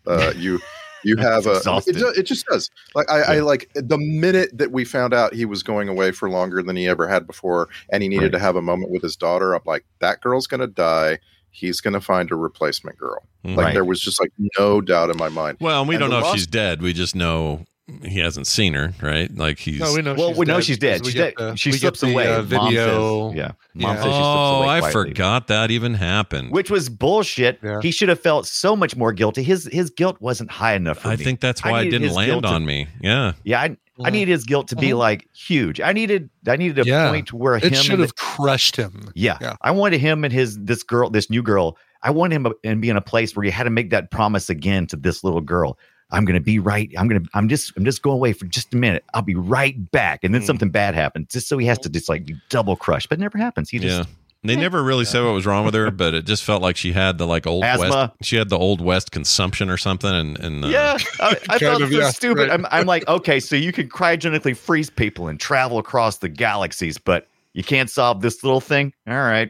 [0.07, 0.59] Uh, you
[1.05, 2.69] you have a it, it just does.
[2.95, 6.29] Like I, I like the minute that we found out he was going away for
[6.29, 8.31] longer than he ever had before, and he needed Right.
[8.33, 9.53] to have a moment with his daughter.
[9.53, 11.19] I'm like, that girl's gonna die.
[11.51, 13.19] He's gonna find a replacement girl.
[13.43, 13.73] Like Right.
[13.73, 15.57] there was just like no doubt in my mind.
[15.59, 16.81] Well, and we And don't the know if Lost- she's dead.
[16.81, 17.65] We just know
[18.03, 19.29] he hasn't seen her, right?
[19.35, 19.79] Like he's.
[19.79, 20.13] No, we know.
[20.13, 21.05] Well, she's we know dead she's dead.
[21.05, 21.33] She's dead.
[21.37, 22.27] the- She slips the, away.
[22.31, 23.29] uh, Mom video.
[23.29, 23.51] says- yeah.
[23.75, 24.03] Mom Yeah.
[24.03, 24.91] says oh, I quietly.
[24.91, 26.51] forgot that even happened.
[26.51, 27.59] Which was bullshit.
[27.61, 27.79] Yeah.
[27.81, 29.43] He should have felt so much more guilty.
[29.43, 31.23] His his guilt wasn't high enough for I me.
[31.23, 32.87] think that's why it didn't land guilt to- on me.
[33.01, 33.33] Yeah.
[33.43, 34.99] Yeah, I, I needed his guilt to be Uh-huh.
[34.99, 35.81] like huge.
[35.81, 37.09] I needed I needed a Yeah.
[37.09, 39.09] point where him It and should the- have crushed him.
[39.13, 39.37] Yeah.
[39.41, 39.55] Yeah.
[39.61, 41.77] I wanted him and his this girl, this new girl.
[42.01, 44.49] I wanted him and be in a place where he had to make that promise
[44.49, 45.77] again to this little girl.
[46.13, 46.89] I'm gonna be right.
[46.97, 47.25] I'm gonna.
[47.33, 47.73] I'm just.
[47.75, 49.03] I'm just going away for just a minute.
[49.13, 50.23] I'll be right back.
[50.23, 50.45] And then Mm.
[50.45, 53.37] something bad happens, just so he has to just like double crush, But it never
[53.37, 53.69] happens.
[53.69, 54.07] He just.
[54.09, 54.15] yeah.
[54.45, 56.91] They never really said what was wrong with her, but it just felt like she
[56.91, 57.89] had the like old Asthma.
[57.89, 58.11] west.
[58.29, 61.59] She had the old west consumption or something, and and uh, Yeah, I, I Kind
[61.61, 62.49] felt of, so yeah, stupid.
[62.49, 62.51] right.
[62.51, 66.97] I'm, I'm like, okay, so you can cryogenically freeze people and travel across the galaxies,
[66.97, 68.91] but you can't solve this little thing.
[69.07, 69.49] All right,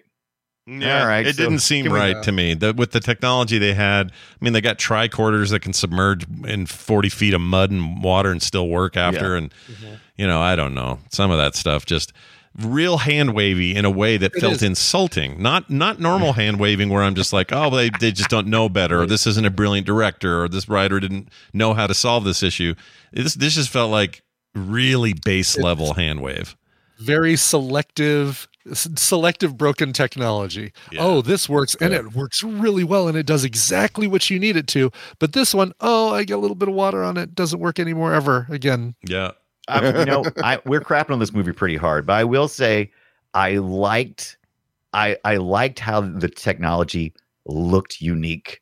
[0.66, 2.54] Yeah, All right, it so didn't seem right to me.
[2.54, 6.68] The, with the technology they had, I mean, they got tricorders that can submerge in
[6.68, 9.36] forty feet of mud and water and still work after.
[9.36, 9.94] And Mm-hmm.
[10.16, 11.86] you know, I don't know some of that stuff.
[11.86, 12.14] Just
[12.62, 14.64] real hand wavy in a way that It felt is.
[14.64, 15.42] insulting.
[15.42, 18.70] Not not normal hand waving where I'm just like, oh, they they just don't know
[18.70, 22.24] better, or this isn't a brilliant director, or this writer didn't know how to solve
[22.24, 22.74] this issue.
[23.12, 24.22] This this just felt like
[24.56, 26.56] really base level hand wave.
[27.00, 30.72] Very selective, selective broken technology.
[30.92, 31.02] Yeah.
[31.02, 34.56] Oh, this works, and it works really well, and it does exactly what you need
[34.56, 34.92] it to.
[35.20, 37.80] But this one, oh, I get a little bit of water on it, doesn't work
[37.80, 38.96] anymore ever again.
[39.08, 39.32] Yeah.
[39.68, 42.92] I, you know, I, we're crapping on this movie pretty hard, but I will say
[43.34, 44.38] I liked,
[44.92, 47.14] I I liked how the technology
[47.46, 48.62] looked unique.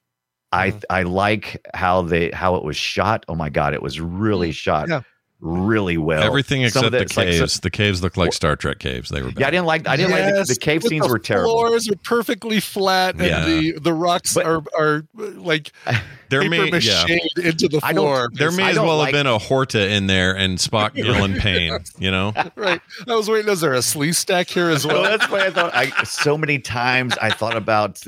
[0.52, 0.80] I mm-hmm.
[0.90, 3.26] I like how they how it was shot.
[3.28, 4.54] Oh my god, it was really mm-hmm.
[4.54, 5.02] shot Yeah.
[5.42, 6.22] Really well.
[6.24, 7.54] Everything except the it's like caves.
[7.54, 9.10] some- the caves looked like Star Trek caves.
[9.10, 9.40] They were bad.
[9.40, 11.52] yeah, I didn't like I didn't like the, the cave scenes the were terrible.
[11.52, 13.46] The floors are perfectly flat, and Yeah.
[13.46, 15.72] the the rocks But- are are like
[16.32, 17.06] There paper may yeah.
[17.38, 18.30] into the floor.
[18.34, 21.78] There may as well like- have been a Horta in there and Spock feeling pain,
[22.00, 22.34] you know?
[22.56, 22.82] right.
[23.08, 23.52] I was waiting.
[23.52, 25.18] Is there a Sleestak here as Well, well?
[25.18, 28.02] that's why I thought I so many times I thought about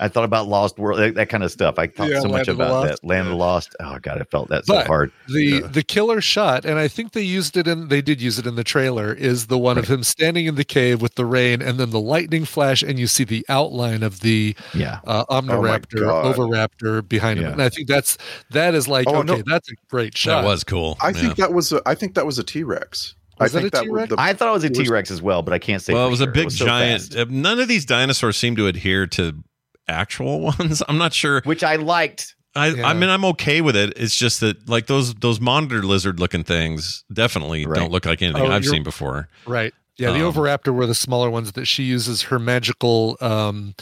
[0.00, 1.78] I thought about Lost World that, that kind of stuff.
[1.78, 2.88] I thought Yeah, so Land much about Lost.
[3.02, 3.76] that Land of the Lost.
[3.80, 5.12] Oh god, I felt that so But hard.
[5.28, 8.46] the the killer shot, and I think they used it in they did use it
[8.46, 11.60] in the trailer, is the one of him standing in the cave with the rain
[11.60, 15.00] and then the lightning flash, and you see the outline of the Yeah.
[15.04, 16.34] uh, Omniraptor, God.
[16.36, 17.49] Oviraptor behind him.
[17.50, 17.52] Yeah.
[17.54, 18.16] And I think that's
[18.50, 19.42] that is like Oh, okay, no.
[19.46, 20.42] that's a great shot.
[20.42, 20.96] That was cool.
[21.00, 21.12] I yeah.
[21.20, 23.14] think that was a, I think that was a T Rex.
[23.38, 24.08] I that think a that was T-Rex?
[24.10, 25.80] the I thought it was a it was- T Rex as well, but I can't
[25.82, 25.94] say.
[25.94, 26.32] well, for it was a sure.
[26.32, 27.02] big so giant.
[27.02, 27.16] fast.
[27.16, 29.42] uh, None of these dinosaurs seem to adhere to
[29.88, 30.82] actual ones.
[30.88, 31.40] I'm not sure.
[31.44, 32.34] which I liked.
[32.54, 32.88] I, Yeah.
[32.88, 33.92] I mean, I'm okay with it.
[33.96, 37.78] It's just that like those those monitor lizard looking things definitely Right.
[37.78, 39.28] don't look like anything Oh, I've seen before.
[39.46, 39.72] right.
[39.96, 43.74] Yeah, the Um, Oviraptor were the smaller ones that she uses her magical um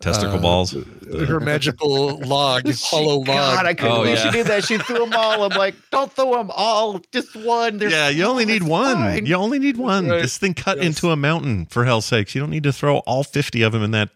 [0.00, 0.72] Testicle Uh, balls.
[1.28, 3.26] her magical log, hollow log.
[3.26, 4.24] God, I couldn't Oh, believe yeah.
[4.24, 4.64] she did that.
[4.64, 5.44] She threw them all.
[5.44, 7.78] I'm like, don't throw them all, just one.
[7.78, 8.96] They're Yeah, you only need one.
[8.96, 9.24] fine.
[9.26, 10.08] You only need one.
[10.08, 10.20] Right.
[10.22, 10.86] This thing cut Yes.
[10.86, 12.34] into a mountain for hell's sakes.
[12.34, 14.10] You don't need to throw all 50 of them in that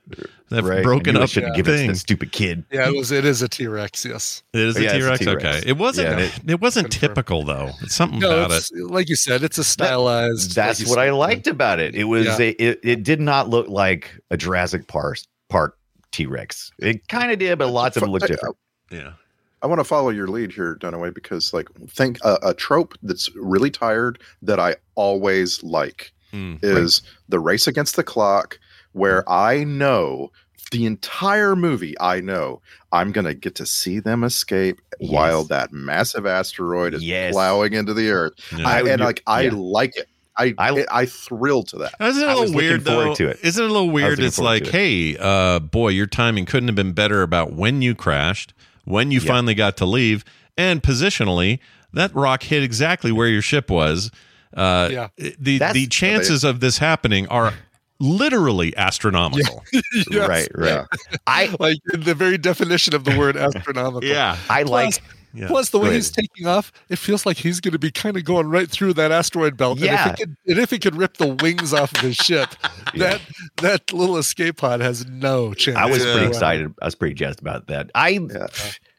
[0.50, 0.82] that Right.
[0.82, 1.86] broken I knew I up shouldn't give it to thing.
[1.88, 2.64] that stupid kid.
[2.72, 4.42] Yeah, it was it is a T Rex, yes.
[4.54, 5.18] It is Oh, a yeah, it's a T-Rex?
[5.20, 5.44] T-Rex.
[5.44, 5.62] Okay.
[5.68, 7.14] It wasn't Yeah, it, it- wasn't Confirmed.
[7.14, 7.70] typical though.
[7.82, 8.90] It's something No, about it.
[8.90, 10.54] like you said, it's a stylized.
[10.56, 11.94] That's like you what I liked about it.
[11.94, 12.36] It was Yeah.
[12.40, 15.78] a, it, it did not look like a Jurassic Park Park
[16.12, 16.70] T Rex.
[16.78, 18.56] It kind of did, but lots of them looked I- uh, different.
[18.92, 19.12] Uh, yeah.
[19.60, 23.28] I want to follow your lead here, Dunaway, because like think a, a trope that's
[23.34, 28.58] really tired that I always like Mm, is the race against the clock,
[28.92, 29.32] where hmm.
[29.32, 30.30] I know
[30.72, 31.94] the entire movie.
[32.00, 32.60] I know
[32.92, 35.10] I'm gonna get to see them escape Yes.
[35.10, 37.32] while that massive asteroid is Yes.
[37.32, 38.34] plowing into the earth.
[38.54, 38.68] Yeah.
[38.68, 39.52] I, and do- like I yeah.
[39.54, 40.06] like it.
[40.38, 41.94] I I- I, I thrill to that.
[42.00, 43.14] Isn't it I a was little weird though?
[43.14, 43.38] to it.
[43.42, 44.18] Isn't it a little weird?
[44.20, 47.94] It's like, to hey, uh, boy, your timing couldn't have been better about when you
[47.94, 49.26] crashed, when you Yeah.
[49.28, 50.24] finally got to leave,
[50.56, 51.58] and positionally,
[51.92, 54.10] that rock hit exactly where your ship was.
[54.56, 55.08] Uh, Yeah.
[55.38, 57.52] the That's- the chances of this happening are
[58.00, 59.64] literally astronomical.
[60.10, 60.28] Yes.
[60.28, 60.86] Right, right.
[61.26, 64.04] I Like the very definition of the word astronomical.
[64.04, 64.36] Yeah.
[64.48, 65.00] I like Plus,
[65.34, 65.46] Yeah.
[65.48, 68.16] plus the way Go he's taking off, it feels like he's going to be kind
[68.16, 69.78] of going right through that asteroid belt.
[69.78, 70.08] Yeah.
[70.08, 72.48] And if, he could, and if he could rip the wings off of his ship,
[72.96, 73.20] that
[73.62, 75.76] that little escape pod has no chance.
[75.76, 76.12] I was Yeah.
[76.12, 76.74] pretty excited.
[76.80, 77.90] I was pretty jazzed about that.
[77.94, 78.46] I Yeah.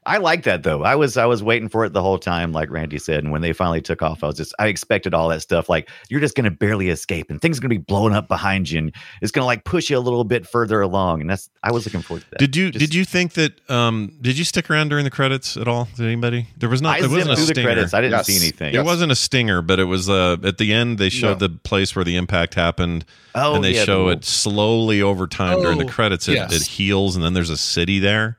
[0.09, 0.83] I like that though.
[0.83, 3.23] I was I was waiting for it the whole time, like Randy said.
[3.23, 5.69] And when they finally took off, I was just I expected all that stuff.
[5.69, 8.79] Like you're just gonna barely escape, and things are gonna be blowing up behind you,
[8.79, 11.21] and it's gonna like push you a little bit further along.
[11.21, 12.39] And that's I was looking forward to that.
[12.39, 15.55] Did you Just- did you think that um did you stick around during the credits
[15.57, 15.87] at all?
[15.95, 16.47] Did anybody?
[16.57, 17.67] There was not I there wasn't a through the stinger.
[17.67, 17.93] credits.
[17.93, 18.25] I didn't Yes.
[18.27, 18.73] see anything.
[18.73, 21.47] It wasn't a stinger, but it was uh at the end they showed No.
[21.47, 25.27] the place where the impact happened Oh, and they yeah, show little- it slowly over
[25.27, 26.51] time during the Oh, credits it, yes.
[26.51, 28.37] it heals and then there's a city there.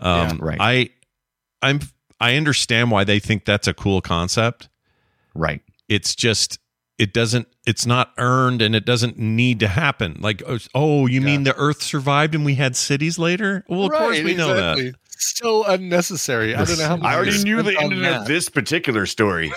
[0.00, 0.58] Um Yeah, right.
[0.60, 0.90] I
[1.64, 1.80] I'm
[2.20, 4.68] I understand why they think that's a cool concept.
[5.34, 5.60] Right.
[5.88, 6.58] It's just
[6.96, 10.18] it doesn't it's not earned and it doesn't need to happen.
[10.20, 13.64] Like oh, oh you mean the earth survived and we had cities later?
[13.68, 14.90] Well, of course Right, we know exactly.
[14.90, 14.98] that.
[15.16, 16.54] So unnecessary.
[16.54, 16.98] I don't know how.
[17.02, 18.22] I already knew the spent ending that.
[18.22, 19.52] of this particular story.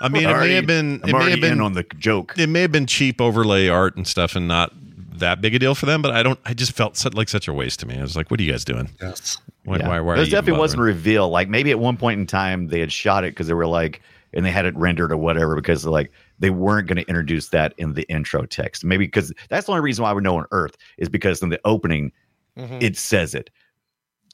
[0.00, 1.72] I mean, it Already- may have been I'm it may already have been in on
[1.74, 2.34] the joke.
[2.36, 4.72] it may have been cheap overlay art and stuff and not
[5.22, 7.48] that big a deal for them, but I don't I just felt such, like such
[7.48, 7.98] a waste to me.
[7.98, 8.90] I was like, what are you guys doing?
[9.00, 9.38] Yes.
[9.64, 9.88] Why, Yeah.
[9.88, 10.96] why, why are This definitely wasn't bothering?
[10.96, 11.32] revealed.
[11.32, 14.02] Like maybe at one point in time they had shot it because they were like,
[14.34, 17.74] and they had it rendered or whatever because like they weren't going to introduce that
[17.78, 18.84] in the intro text.
[18.84, 21.60] Maybe because that's the only reason why we know on Earth is because in the
[21.64, 22.12] opening
[22.58, 22.82] Mhm.
[22.82, 23.48] it says it.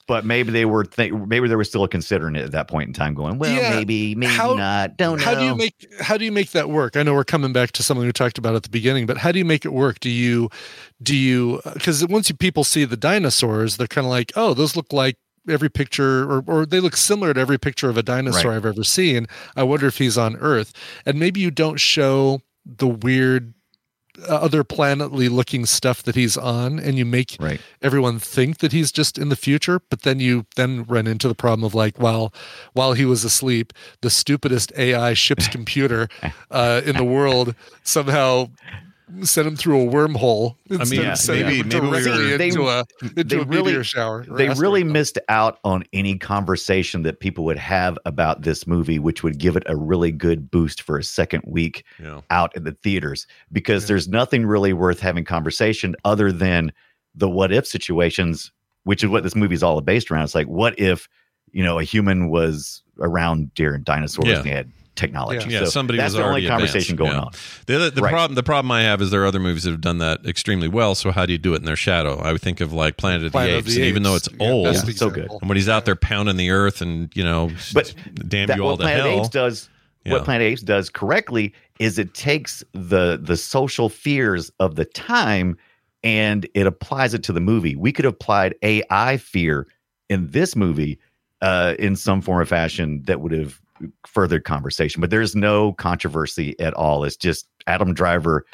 [0.09, 2.95] But maybe they were think maybe they were still considering it at that point in
[2.95, 3.77] time, going, well, Yeah.
[3.77, 4.97] maybe, maybe How- not.
[4.97, 5.25] Don't know.
[5.25, 6.97] How do you make how do you make that work?
[6.97, 9.31] I know we're coming back to something we talked about at the beginning, but how
[9.31, 10.01] do you make it work?
[10.01, 10.49] Do you
[11.03, 14.75] do you because once you people see the dinosaurs, they're kind of like, oh, those
[14.75, 15.17] look like
[15.49, 18.57] every picture or or they look similar to every picture of a dinosaur Right.
[18.57, 19.27] I've ever seen.
[19.57, 20.73] I wonder if he's on Earth.
[21.05, 23.53] And maybe you don't show the weird
[24.27, 27.61] other planetly looking stuff that he's on and you make right.
[27.83, 31.35] everyone think that he's just in the future but then you then run into the
[31.35, 32.33] problem of like while
[32.73, 36.09] while he was asleep the stupidest ai ship's computer
[36.51, 38.49] uh, in the world somehow
[39.23, 42.49] sent him through a wormhole instead mean, of sending maybe- him maybe we were- They-
[42.49, 44.93] into a into they a really- meteor shower They really belt.
[44.93, 49.57] missed out on any conversation that people would have about this movie, which would give
[49.57, 52.21] it a really good boost for a second week Yeah.
[52.31, 53.89] out in the theaters because Yeah.
[53.89, 56.73] there's nothing really worth having conversation other than
[57.15, 58.53] the what if situations,
[58.85, 60.25] which is what this movie is all based around.
[60.25, 61.09] It's like, what if,
[61.53, 64.37] you know, a human was around during dinosaurs Yeah.
[64.37, 65.51] and they had technology?
[65.51, 67.21] Yeah, So somebody that's was the only already conversation advanced, going yeah.
[67.27, 67.33] on.
[67.67, 68.11] The other, the Right.
[68.11, 70.69] problem the problem I have is there are other movies that have done that extremely
[70.69, 70.95] well.
[70.95, 72.19] So how do you do it in their shadow?
[72.19, 74.17] I would think of like Planet of Planet the of Apes, the and even though
[74.17, 75.31] it's Yeah, old, Yeah, so good.
[75.31, 77.95] and when he's out there pounding the earth and you know, But
[78.29, 79.21] damn that, you all what to Planet hell.
[79.21, 79.69] Apes does
[80.05, 80.13] Yeah.
[80.13, 85.57] what Planet Apes does correctly is it takes the the social fears of the time
[86.05, 87.75] and it applies it to the movie.
[87.77, 89.67] We could have applied AI fear
[90.09, 90.99] in this movie
[91.43, 93.61] uh, in some form or fashion that would have
[94.07, 95.01] furthered conversation.
[95.01, 97.05] But there's no controversy at all.
[97.05, 98.45] It's just Adam Driver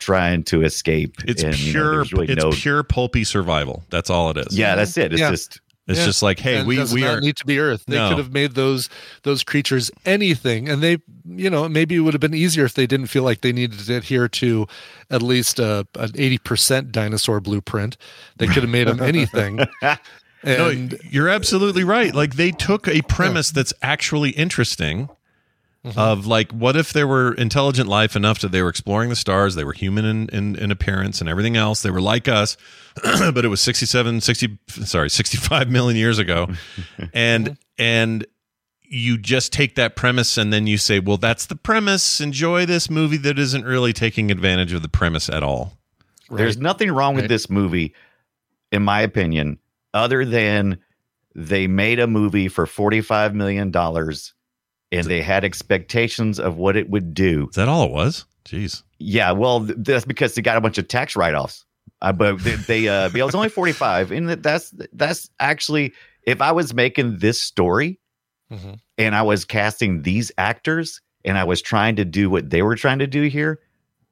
[0.00, 1.16] trying to escape.
[1.26, 2.04] It's and, you know, pure.
[2.12, 3.84] really it's no- pure pulpy survival.
[3.90, 4.56] That's all it is.
[4.58, 5.12] Yeah, that's it.
[5.12, 5.30] It's Yeah.
[5.30, 6.06] just It's Yeah.
[6.06, 7.20] just like, hey, And we does we not are.
[7.20, 7.84] need to be Earth.
[7.86, 8.08] They No.
[8.08, 8.88] could have made those
[9.22, 12.86] those creatures anything, and they, you know, maybe it would have been easier if they
[12.86, 14.66] didn't feel like they needed to adhere to
[15.10, 17.98] at least a, an eighty percent dinosaur blueprint.
[18.38, 19.60] They could have made them anything.
[20.44, 22.14] no, you're absolutely right.
[22.14, 25.08] Like they took a premise that's actually interesting.
[25.84, 25.98] Mm-hmm.
[25.98, 29.54] Of like, what if there were intelligent life enough that they were exploring the stars,
[29.54, 32.56] they were human in, in, in appearance and everything else, they were like us,
[33.02, 36.48] but it was 67, 60, sorry, 65 million years ago.
[37.12, 38.26] and, and
[38.80, 42.18] you just take that premise and then you say, well, that's the premise.
[42.18, 45.74] Enjoy this movie that isn't really taking advantage of the premise at all.
[46.30, 47.94] There's nothing wrong with this movie,
[48.72, 49.58] in my opinion,
[49.94, 50.78] other than
[51.34, 53.72] they made a movie for $45 million
[54.92, 57.48] and they had expectations of what it would do.
[57.48, 58.26] Is that all it was?
[58.44, 58.82] Jeez.
[58.98, 61.64] Yeah, well, th- that's because they got a bunch of tax write offs.
[62.02, 64.12] Uh, but they, they uh, it was only 45.
[64.12, 65.94] And that's, that's actually,
[66.26, 67.98] if I was making this story
[68.52, 68.78] Mhm.
[68.98, 72.76] and I was casting these actors and I was trying to do what they were
[72.76, 73.58] trying to do here,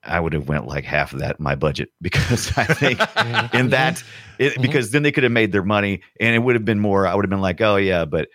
[0.05, 3.01] I would have went like half of that my budget because I think
[3.55, 4.03] in that
[4.39, 4.63] it, Mhm.
[4.63, 7.07] because then they could have made their money and it would have been more.
[7.07, 8.29] I would have been like, oh yeah, but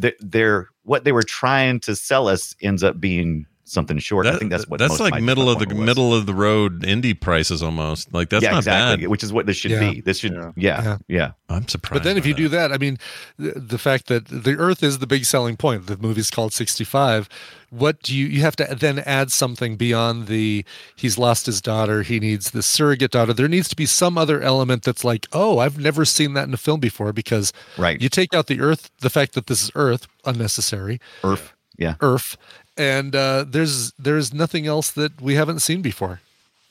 [0.00, 4.26] th- they're what they were trying to sell us ends up being something short.
[4.26, 5.76] I think that's what that's most like my middle of the was.
[5.84, 8.12] middle of the road indie prices almost.
[8.14, 9.02] Like that's yeah, not exactly.
[9.04, 9.10] bad.
[9.10, 9.90] Which is what this should Yeah.
[9.90, 10.00] be.
[10.00, 10.52] This should, Yeah.
[10.56, 10.96] yeah, yeah.
[11.08, 11.30] Yeah.
[11.48, 12.02] I'm surprised.
[12.02, 12.38] But then if you that.
[12.38, 12.98] do that, I mean,
[13.38, 15.86] the, the fact that the Earth is the big selling point.
[15.86, 17.28] The movie's called 65.
[17.70, 22.02] What do you you have to then add something beyond the he's lost his daughter,
[22.02, 23.32] he needs the surrogate daughter.
[23.32, 26.54] There needs to be some other element that's like, "Oh, I've never seen that in
[26.54, 28.00] a film before" because Right.
[28.00, 31.00] you take out the Earth, the fact that this is Earth, unnecessary.
[31.24, 31.52] Earth.
[31.76, 31.96] Yeah.
[32.00, 32.36] Earth
[32.76, 36.20] and uh, there's there's nothing else that we haven't seen before.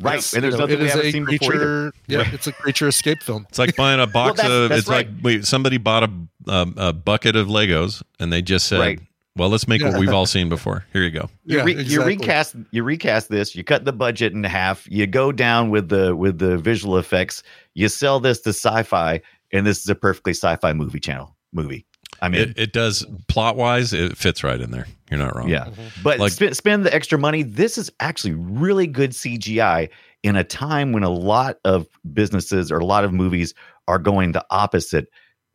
[0.02, 0.18] Right.
[0.18, 1.92] It's, And there's you know, nothing it we haven't a seen before either.
[1.92, 1.94] creature.
[2.08, 3.46] Yeah, it's a creature escape film.
[3.48, 4.70] It's like buying a box that's- of.
[4.70, 6.12] that's it's like wait, somebody bought a
[6.52, 9.00] um, a bucket of Legos and they just said, Right.
[9.38, 9.92] "Well, let's make Yeah.
[9.92, 10.86] what we've all seen before.
[10.94, 14.34] Here you go." You, Yeah, re- you recast you recast this you cut the budget
[14.34, 17.42] in half you go down with the with the visual effects
[17.74, 19.22] you sell this to sci-fi
[19.54, 21.86] and this is a perfectly sci-fi movie channel movie
[22.22, 23.94] i mean It, it does plot wise.
[23.94, 24.88] It fits right in there.
[25.10, 25.50] You're not wrong.
[25.50, 26.02] yeah mm-hmm.
[26.04, 29.90] but Like- sp- spend the extra money this is actually really good cgi
[30.24, 33.54] in a time when a lot of businesses or a lot of movies
[33.88, 35.08] are going the opposite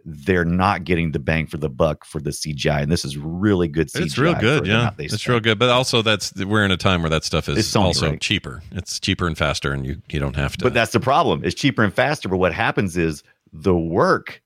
[0.06, 3.68] they're not getting the bang for the buck for the CGI, and this is really
[3.68, 4.00] good CGI.
[4.06, 4.92] It's real good, yeah.
[4.96, 5.28] they It's spent.
[5.28, 8.08] real good, but also that's we're in a time where that stuff is Sony, also
[8.10, 8.18] right?
[8.20, 8.62] cheaper.
[8.72, 10.64] It's cheaper and faster, and you you don't have to.
[10.64, 11.44] But that's the problem.
[11.44, 14.40] It's cheaper and faster, but what happens is the work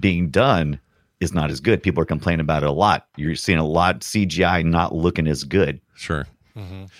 [0.00, 0.80] being done
[1.20, 1.82] is not as good.
[1.82, 3.06] People are complaining about it a lot.
[3.16, 6.26] You're seeing a lot CGI not looking as good sure.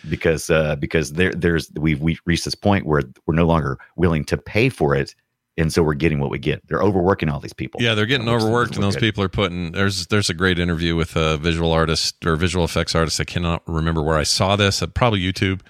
[0.08, 4.24] because uh, because there there's we've we reached this point where we're no longer willing
[4.26, 5.14] to pay for it,
[5.56, 6.66] and so we're getting what we get.
[6.68, 7.82] They're overworking all these people.
[7.82, 9.00] Yeah, they're getting Which overworked, and those good.
[9.00, 9.72] people are putting.
[9.72, 13.20] There's there's a great interview with a visual artist or visual effects artist.
[13.20, 14.82] I cannot remember where I saw this.
[14.82, 15.60] Uh, probably YouTube,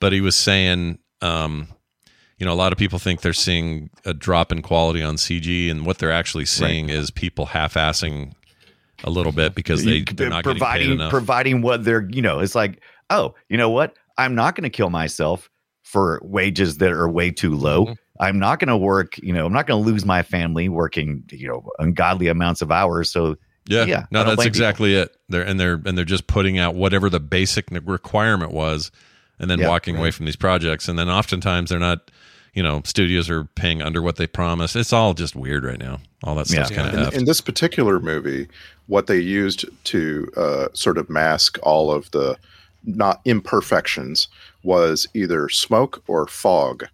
[0.00, 1.68] but he was saying, um,
[2.42, 5.70] you know, a lot of people think they're seeing a drop in quality on CG,
[5.70, 8.32] and what they're actually seeing is people half-assing
[9.04, 12.40] a little bit because they they're not getting paid providing providing what they're you know
[12.40, 13.96] it's like oh you know what?
[14.18, 15.48] I'm not going to kill myself
[15.84, 17.84] for wages that are way too low.
[17.84, 17.92] Mm-hmm.
[18.18, 21.22] i'm not going to work you know i'm not going to lose my family working
[21.30, 23.36] you know ungodly amounts of hours so
[23.66, 25.16] Yeah, yeah no, that's exactly it.
[25.28, 28.90] They're and they're and they're just putting out whatever the basic requirement was,
[29.38, 30.88] and then Yeah, walking away from these projects.
[30.88, 32.10] And then oftentimes they're not,
[32.54, 34.76] you know, studios are paying under what they promised.
[34.76, 36.00] It's all just weird right now.
[36.22, 38.48] All that stuff's kind of in, in this particular movie,
[38.86, 42.36] what they used to uh, sort of mask all of the
[42.84, 44.28] not imperfections
[44.62, 46.84] was either smoke or fog.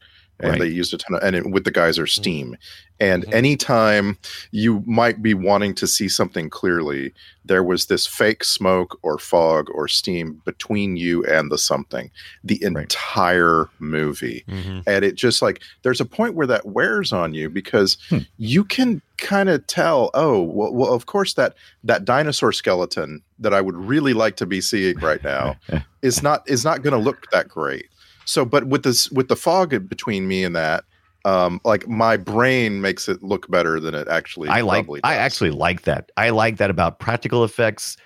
[0.41, 0.61] And Right.
[0.61, 2.23] they used a ton of, and it, with the geyser mm-hmm.
[2.23, 2.57] steam.
[3.01, 3.35] And mm-hmm.
[3.35, 4.19] anytime
[4.51, 7.13] you might be wanting to see something clearly,
[7.45, 12.11] there was this fake smoke or fog or steam between you and the something
[12.45, 14.45] the entire movie.
[14.49, 14.81] Mm-hmm.
[14.87, 18.19] And it just like, there's a point where that wears on you because hmm.
[18.37, 23.55] you can kind of tell, oh, well, well, of course that that dinosaur skeleton that
[23.55, 25.57] I would really like to be seeing right now
[26.03, 27.89] is not is not going to look that great.
[28.29, 30.85] So, but with this with the fog between me and that,
[31.25, 34.51] um, like my brain makes it look better than it actually.
[34.51, 36.11] i like i actually like that.
[36.19, 37.97] I like that about practical effects.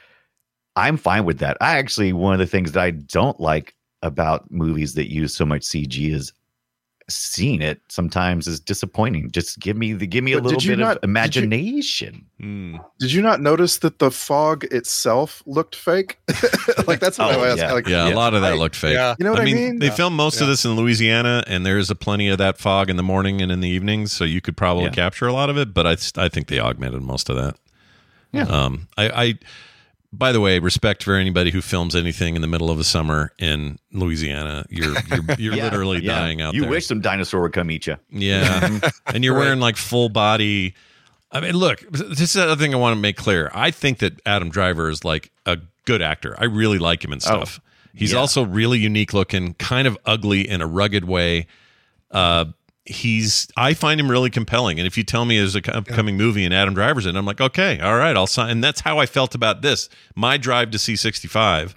[0.76, 1.56] I'm fine with that.
[1.60, 5.44] I actually one of the things that i don't like about movies that use so
[5.44, 6.32] much cg is
[7.14, 10.72] seeing it sometimes is disappointing just give me the give me a little did you
[10.72, 12.26] bit not- of did you- imagination
[12.98, 16.18] Did you not notice that the fog itself looked fake?
[16.88, 17.72] like that's what Oh, I was yeah.
[17.72, 17.86] like.
[17.86, 18.94] yeah, a lot of that I- looked fake.
[18.94, 19.14] Yeah.
[19.18, 19.78] You know what I mean, mean?
[19.78, 19.94] they Yeah.
[19.94, 23.02] filmed most of this in Louisiana, and there's a plenty of that fog in the
[23.02, 24.90] morning and in the evenings, so you could probably Yeah.
[24.90, 25.72] capture a lot of it.
[25.72, 27.54] But I, I think they augmented most of that.
[28.32, 28.44] Yeah.
[28.44, 29.34] Um, I, I,
[30.12, 33.32] by the way, respect for anybody who films anything in the middle of the summer
[33.38, 34.66] in Louisiana.
[34.68, 36.18] You're you're, you're Yeah, literally yeah.
[36.18, 36.56] dying out there.
[36.56, 36.70] you there.
[36.70, 38.78] wish some dinosaur would come eat you Yeah.
[39.06, 39.40] and you're Right.
[39.40, 40.74] wearing like full body.
[41.30, 43.50] I mean, look, this is another thing I want to make clear.
[43.54, 46.34] I think that Adam Driver is like a good actor.
[46.38, 47.58] I really like him and stuff.
[47.94, 48.18] He's yeah.
[48.18, 51.46] also really unique looking, kind of ugly in a rugged way.
[52.10, 52.46] Uh,
[52.84, 54.78] he's I find him really compelling.
[54.80, 57.24] And if you tell me there's a upcoming movie and Adam Driver's in, it, I'm
[57.26, 58.50] like, okay, all right, I'll sign.
[58.50, 59.88] And that's how I felt about this.
[60.16, 61.76] My drive to see 65.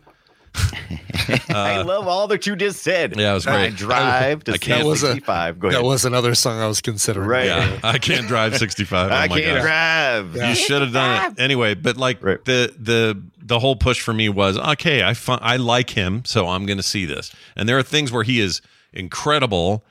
[1.49, 3.17] I love all that you just said.
[3.17, 3.55] Uh, Yeah, it was great.
[3.55, 5.59] I drive to I can't- That was a- 65.
[5.59, 5.79] Go ahead.
[5.81, 7.27] That was another song I was considering.
[7.27, 7.45] Right.
[7.47, 9.11] Yeah, I can't drive 65.
[9.11, 9.63] Oh I my can't gosh.
[9.63, 10.35] drive.
[10.49, 11.73] You should have done it anyway.
[11.75, 12.43] But like Right.
[12.45, 15.03] the the the whole push for me was okay.
[15.03, 17.31] I fi- I like him, so I'm going to see this.
[17.55, 18.61] And there are things where he is
[18.93, 19.83] incredible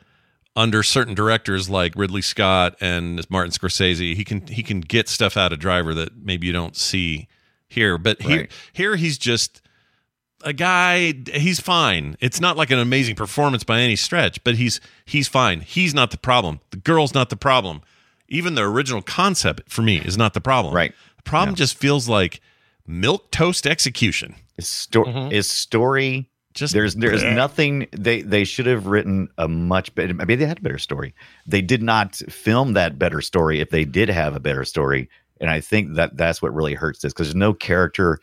[0.57, 4.15] under certain directors like Ridley Scott and Martin Scorsese.
[4.15, 7.29] He can he can get stuff out of Driver that maybe you don't see
[7.69, 7.99] here.
[7.99, 8.53] But here Right.
[8.73, 9.61] here he's just
[10.45, 14.79] a guy he's fine it's not like an amazing performance by any stretch but he's
[15.07, 17.81] he's fine he's not the problem the girl's not the problem
[18.29, 20.93] even the original concept for me is not the problem Right.
[21.17, 22.43] the problem just feels like
[22.87, 25.33] milk toast execution Is, sto- Mm-hmm.
[25.33, 27.35] is story Just there's there's bleh.
[27.35, 31.13] nothing they they should have written a much better maybe they had a better story.
[31.47, 35.09] They did not film that better story if they did have a better story.
[35.41, 38.21] And i think that that's what really hurts this because there's no character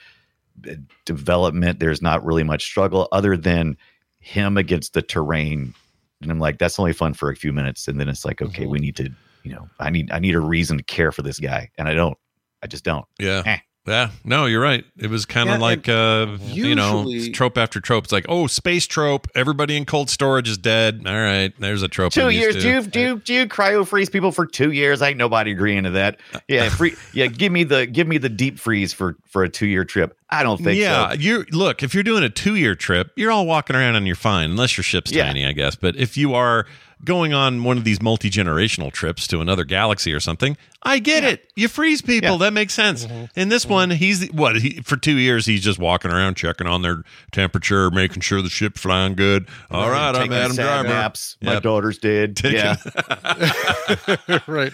[0.70, 0.76] uh,
[1.06, 1.80] development.
[1.80, 3.76] There's not really much struggle other than
[4.20, 5.74] him against the terrain.
[6.22, 7.88] And i'm like that's only fun for a few minutes.
[7.90, 8.72] And then it's like okay Mm-hmm.
[8.72, 9.10] we need to
[9.44, 11.70] you know i need i need a reason to care for this guy.
[11.78, 12.18] And i don't
[12.64, 13.06] i just don't.
[13.20, 13.44] Yeah.
[13.46, 13.58] Eh.
[13.88, 17.80] Yeah no you're right it was kind of Yeah, like uh you know trope after
[17.80, 21.82] trope it's like oh space trope everybody in cold storage is dead all right there's
[21.82, 24.72] a trope Two years, do you, do you, do you cryo freeze people for two
[24.72, 25.02] years?
[25.02, 26.20] Ain't nobody agreeing to that.
[26.48, 26.96] Yeah, free.
[27.14, 30.18] Yeah, give me the give me the deep freeze for for a two year trip.
[30.30, 31.16] I don't think yeah, so.
[31.16, 34.16] you look if you're doing a two year trip, you're all walking around and you're
[34.16, 35.26] fine, unless your ship's Yeah.
[35.26, 35.76] tiny, I guess.
[35.76, 36.66] But if you are
[37.04, 41.24] going on one of these multi generational trips to another galaxy or something, I get
[41.24, 41.52] it.
[41.56, 42.38] You freeze people, Yeah.
[42.38, 43.08] that makes sense.
[43.36, 46.82] In this one, he's what he, for two years he's just walking around checking on
[46.82, 49.48] their temperature, making sure the ship's flying good.
[49.70, 50.88] All right, I'm Adam Driver.
[50.88, 51.38] Naps.
[51.42, 52.36] My daughter's dead.
[52.38, 52.76] Taking- yeah,
[54.48, 54.74] right.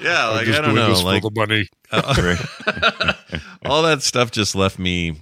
[0.00, 1.68] Yeah, like just I don't know, like the money.
[1.90, 3.12] uh,
[3.64, 5.20] all that stuff just left me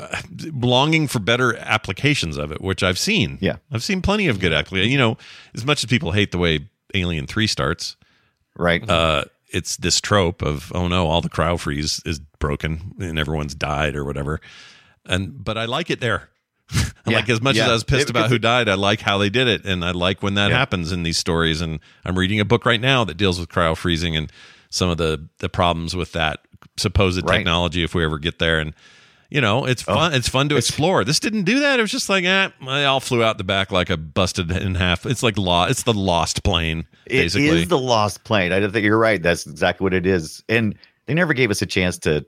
[0.00, 0.20] uh,
[0.54, 3.38] longing for better applications of it, which I've seen.
[3.40, 3.56] Yeah.
[3.72, 4.92] I've seen plenty of good applications.
[4.92, 5.16] You know,
[5.54, 7.96] as much as people hate the way Alien Three starts,
[8.56, 8.88] right?
[8.88, 13.54] Uh, it's this trope of oh no, all the cryo freeze is broken and everyone's
[13.54, 14.40] died or whatever.
[15.06, 16.28] And but I like it there.
[17.06, 17.64] Yeah, like as much yeah.
[17.64, 19.84] as I was pissed It- about who died, I like how they did it, and
[19.84, 20.58] I like when that Yeah.
[20.58, 21.60] happens in these stories.
[21.62, 24.30] And I'm reading a book right now that deals with cryo freezing and
[24.68, 26.40] some of the the problems with that
[26.76, 27.38] supposed Right.
[27.38, 28.60] technology if we ever get there.
[28.60, 28.74] And
[29.30, 30.12] you know, it's Oh, fun.
[30.14, 31.04] it's fun to explore.
[31.04, 31.78] This didn't do that.
[31.78, 34.74] It was just like, eh, I all flew out the back like a busted in
[34.74, 35.06] half.
[35.06, 35.66] It's like law.
[35.66, 37.48] It's the lost plane, It basically.
[37.48, 38.52] is the lost plane.
[38.52, 39.22] I think you're right.
[39.22, 40.42] That's exactly what it is.
[40.48, 40.74] And
[41.06, 42.26] they never gave us a chance to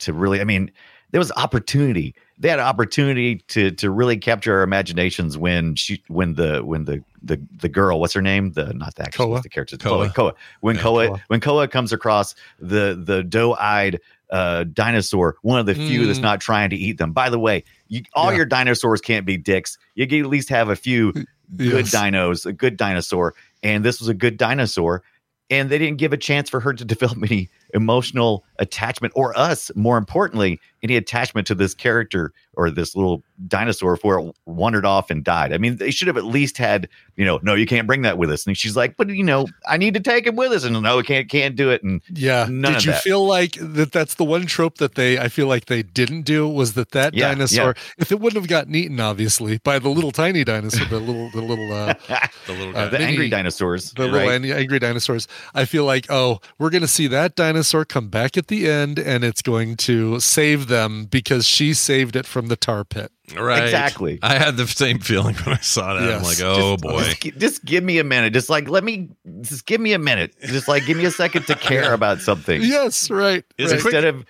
[0.00, 0.40] to really.
[0.40, 0.70] I mean,
[1.10, 2.14] there was opportunity.
[2.38, 7.02] They had opportunity to to really capture our imaginations when she when the when the
[7.20, 9.40] the the girl what's her name the not the actress Koa?
[9.42, 10.06] the character Koa.
[10.06, 11.22] Koa Koa when Yeah, Koa Koa.
[11.26, 13.98] when Koa comes across the the doe eyed
[14.30, 16.22] uh dinosaur one of the few that's Mm.
[16.22, 18.38] not trying to eat them by the way you, all Yeah.
[18.38, 21.12] your dinosaurs can't be dicks you can at least have a few
[21.56, 21.94] good Yes.
[21.94, 25.02] dinos, a good dinosaur, and this was a good dinosaur.
[25.48, 29.70] And they didn't give a chance for her to develop any emotional attachment, or us,
[29.74, 35.10] more importantly, any attachment to this character or this little dinosaur before it wandered off
[35.10, 35.52] and died.
[35.52, 38.18] I mean, they should have at least had, you know, no, you can't bring that
[38.18, 38.46] with us.
[38.46, 41.02] And she's like, but you know, I need to take him with us, and no,
[41.02, 41.82] can't can't do it.
[41.82, 42.46] And Yeah.
[42.50, 43.02] None Did of you that.
[43.02, 43.92] feel like that?
[43.92, 47.14] That's the one trope that they, I feel like they didn't do was that that
[47.14, 50.98] Yeah, dinosaur, if it wouldn't have gotten eaten, obviously by the little tiny dinosaur, the
[51.00, 51.94] little, the little, uh,
[52.46, 52.88] the little uh, guy.
[52.88, 54.30] the angry dinosaurs, the little right?
[54.30, 55.28] ang- angry dinosaurs.
[55.54, 58.98] I feel like, oh, we're going to see that dinosaur come back at the end,
[58.98, 63.10] and it's going to save them because she saved it from the tar pit.
[63.36, 63.62] Right.
[63.62, 64.18] Exactly.
[64.22, 66.02] I had the same feeling when I saw that.
[66.02, 66.24] I'm Yes.
[66.24, 67.02] like, oh Just- boy.
[67.02, 68.32] Just, just give me a minute.
[68.32, 69.10] Just like let me
[69.42, 70.34] just give me a minute.
[70.42, 72.60] Just like give me a second to care about something.
[72.62, 73.44] Yes, right.
[73.58, 73.68] Right.
[73.68, 74.24] quick- Instead of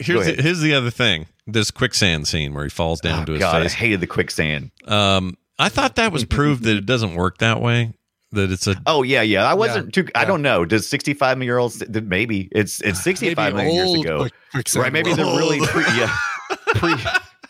[0.00, 1.26] Here's the, here's the other thing.
[1.46, 4.72] This quicksand scene where he falls down oh, to his God, I hated the quicksand.
[4.84, 7.94] Um, I thought that was proved that it doesn't work that way.
[8.36, 9.44] That it's a Oh yeah, yeah.
[9.44, 10.06] I wasn't too.
[10.14, 10.24] I yeah.
[10.26, 10.64] don't know.
[10.64, 11.82] Does sixty-five year olds?
[11.88, 14.92] Maybe it's it's sixty-five Maybe million years ago, quick- right?
[14.92, 15.38] Maybe the world.
[15.38, 16.14] really pre, yeah,
[16.74, 16.94] pre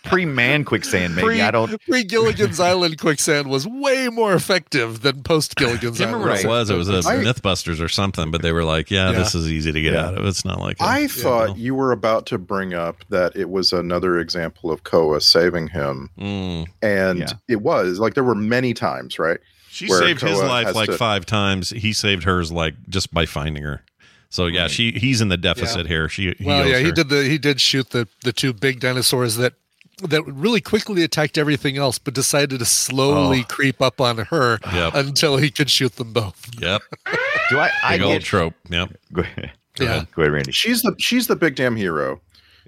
[0.04, 1.16] pre man quicksand.
[1.16, 1.80] Maybe Pre, I don't.
[1.88, 6.22] Pre Gilligan's Island quicksand was way more effective than post Gilligan's I Island.
[6.24, 6.70] remember what it was.
[6.70, 9.18] It was a I- MythBusters or something, but they were like, "Yeah, Yeah.
[9.18, 10.06] this is easy to get Yeah.
[10.06, 10.24] out of.
[10.24, 11.06] It's not like a- I Yeah.
[11.08, 15.66] thought you were about to bring up that it was another example of Koa saving
[15.68, 16.66] him, Mm.
[16.82, 17.32] and Yeah.
[17.48, 19.40] it was like there were many times, right?
[19.76, 21.70] She where saved his life like to- five times.
[21.70, 23.82] He saved hers like just by finding her.
[24.28, 26.08] So yeah, she he's in the deficit here.
[26.08, 28.80] She he Well, owes yeah, he did the he did shoot the the two big
[28.80, 29.54] dinosaurs that
[30.02, 33.46] that really quickly attacked everything else, but decided to slowly Oh.
[33.48, 34.94] creep up on her Yep.
[34.94, 36.48] until he could shoot them both.
[36.60, 36.82] Yep,
[37.50, 37.70] Do I?
[37.82, 38.22] I big old get.
[38.24, 38.54] trope.
[38.68, 38.96] Yep.
[39.12, 39.52] Go ahead.
[39.80, 40.04] Yeah.
[40.14, 40.52] Go ahead, Randy.
[40.52, 42.20] She's the she's the big damn hero.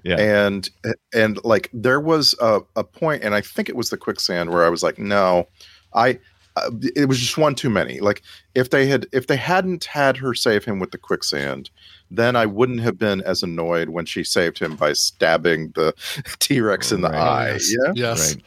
[0.03, 0.15] Yeah.
[0.17, 0.69] and
[1.13, 4.63] and like there was a, a point and i think it was the quicksand where
[4.63, 5.45] i was like no
[5.93, 6.17] i
[6.65, 8.21] uh, it was just one too many like
[8.55, 11.69] if they had if they hadn't had her save him with the quicksand
[12.11, 15.93] then i wouldn't have been as annoyed when she saved him by stabbing the
[16.39, 17.17] t-rex in the Right.
[17.19, 17.71] eye Yes.
[17.71, 18.35] yeah Yes.
[18.35, 18.43] Right.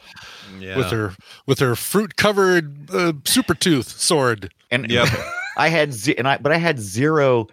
[0.59, 0.77] Yeah.
[0.77, 1.13] With her
[1.47, 4.53] with her fruit covered uh, super tooth sword.
[4.69, 5.07] And Yep.
[5.57, 7.47] I had ze- and I but I had zero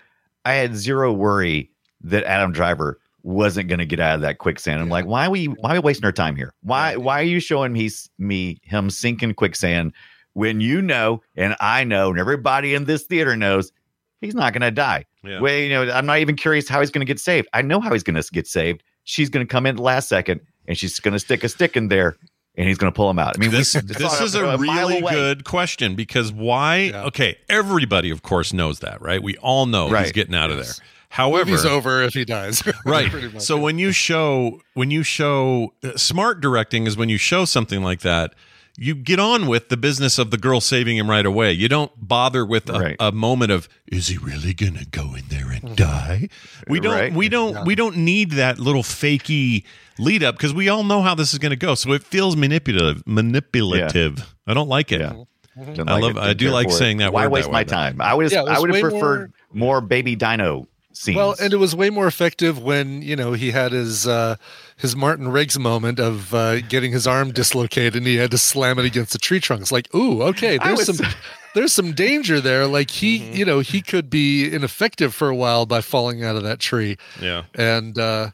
[0.44, 1.70] I had zero worry
[2.02, 4.80] that Adam Driver wasn't going to get out of that quicksand.
[4.80, 6.52] I'm like, why are we why are we wasting our time here?
[6.62, 9.92] Why why are you showing me me him sinking quicksand
[10.34, 13.72] when you know and I know and everybody in this theater knows
[14.20, 15.06] he's not going to die.
[15.24, 15.40] Yeah.
[15.40, 17.48] Well, you know, I'm not even curious how he's going to get saved.
[17.52, 18.82] I know how he's going to get saved.
[19.04, 21.76] She's going to come in the last second and she's going to stick a stick
[21.76, 22.16] in there
[22.56, 23.36] and he's going to pull him out.
[23.36, 26.76] I mean, this, it's this is a mile really good question because why?
[26.76, 27.04] Yeah.
[27.04, 29.22] Okay, everybody, of course, knows that, right?
[29.22, 30.74] We all know he's getting out of there.
[31.10, 32.62] However, he's over if he dies.
[32.84, 37.44] right so when you show when you show uh, smart directing is when you show
[37.44, 38.34] something like that
[38.82, 41.92] you get on with the business of the girl saving him right away you don't
[41.96, 42.96] bother with a, Right.
[42.98, 46.28] a moment of is he really gonna go in there and die
[46.66, 47.12] we don't Right.
[47.12, 49.64] we don't we don't need that little fakey
[49.98, 53.02] lead up because we all know how this is gonna go so it feels manipulative
[53.06, 55.24] manipulative i don't like it Yeah.
[55.56, 56.78] Didn't I like love- it, I do like for it.
[56.78, 58.00] saying that Why word waste that my way, but- time?
[58.00, 61.16] I would Yeah, I would have way preferred more, baby dino scenes.
[61.16, 64.36] Well, and it was way more effective when you know he had his uh,
[64.80, 68.78] his Martin Riggs moment of uh, getting his arm dislocated and he had to slam
[68.78, 69.62] it against the tree trunk.
[69.62, 71.06] It's like, ooh, okay, there's was- some
[71.54, 72.66] there's some danger there.
[72.66, 73.36] Like he, Mm-hmm.
[73.36, 76.96] you know, he could be ineffective for a while by falling out of that tree.
[77.20, 78.30] yeah And uh,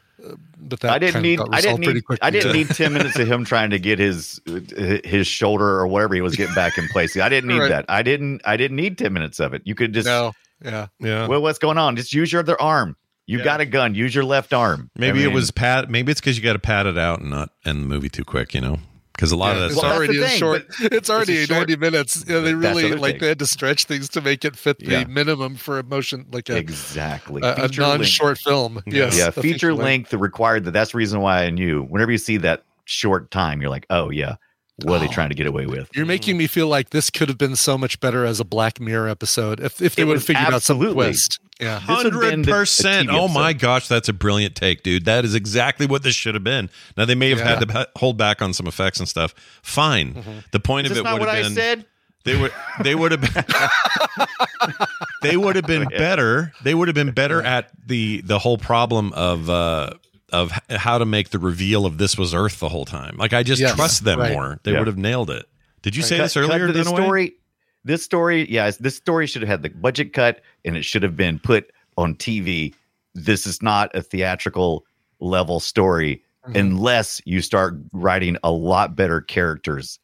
[0.59, 2.23] but that I didn't kind of need got I didn't resolved pretty need quickly.
[2.27, 4.41] I didn't need ten minutes of him trying to get his
[5.05, 7.15] his shoulder or whatever he was getting back in place.
[7.17, 7.69] I didn't need Right.
[7.69, 7.85] that.
[7.87, 9.61] I didn't I didn't need ten minutes of it.
[9.65, 10.33] You could just No.
[10.63, 10.87] Yeah.
[10.99, 11.27] Yeah.
[11.27, 11.95] Well, what's going on?
[11.95, 12.95] Just use your other arm.
[13.27, 13.43] You Yeah.
[13.43, 13.93] got a gun.
[13.93, 14.89] Use your left arm.
[14.95, 15.89] Maybe I it was pat.
[15.89, 18.23] Maybe it's because you got to pat it out and not end the movie too
[18.23, 18.53] quick.
[18.53, 18.79] You know,
[19.13, 20.65] because a lot Yeah, of it's Well, that's already the a thing, short.
[20.79, 22.23] It's already it's short- 90 minutes.
[22.27, 23.19] Yeah, they really like thing.
[23.21, 25.03] they had to stretch things to make it fit the Yeah.
[25.05, 28.81] minimum for a motion, like a, exactly a, a non-short film.
[28.85, 30.71] Yes, yeah, a feature length required that.
[30.71, 31.83] That's the reason why I knew.
[31.83, 34.35] Whenever you see that short time, you're like, oh yeah,
[34.83, 35.11] what are they Oh.
[35.11, 35.89] trying to get away with?
[35.93, 38.79] You're making me feel like this could have been so much better as a Black
[38.79, 40.93] Mirror episode if if they would have figured out some absolutely.
[41.07, 41.39] twist.
[41.59, 41.79] Yeah.
[41.79, 43.09] This would've been Hundred the- a percent.
[43.11, 45.05] Oh my gosh, that's a brilliant take, dude.
[45.05, 46.69] That is exactly what this should have been.
[46.95, 49.33] Now they may have had to hold back on some effects and stuff.
[49.63, 50.13] Fine.
[50.13, 50.31] Mm-hmm.
[50.51, 51.85] The point Is of this it not would what have I been said?
[52.25, 52.51] they would
[52.83, 53.45] they would have been
[55.21, 55.97] they would have been Yeah.
[55.97, 56.53] better.
[56.63, 59.91] They would have been better at the the whole problem of uh
[60.33, 63.15] of how to make the reveal of this was Earth the whole time.
[63.17, 64.33] Like I just Yes, trust them right.
[64.33, 64.59] more.
[64.63, 64.79] They Yeah.
[64.79, 65.45] would have nailed it.
[65.83, 66.67] Did you say Cut- this cut earlier?
[66.67, 67.03] to this Dunaway?
[67.03, 67.33] story.
[67.87, 71.15] This story, yeah, this story should have had the budget cut, and it should have
[71.15, 72.73] been put on TV.
[73.15, 74.85] This is not a theatrical
[75.19, 76.55] level story Mm-hmm.
[76.59, 79.99] unless you start writing a lot better characters.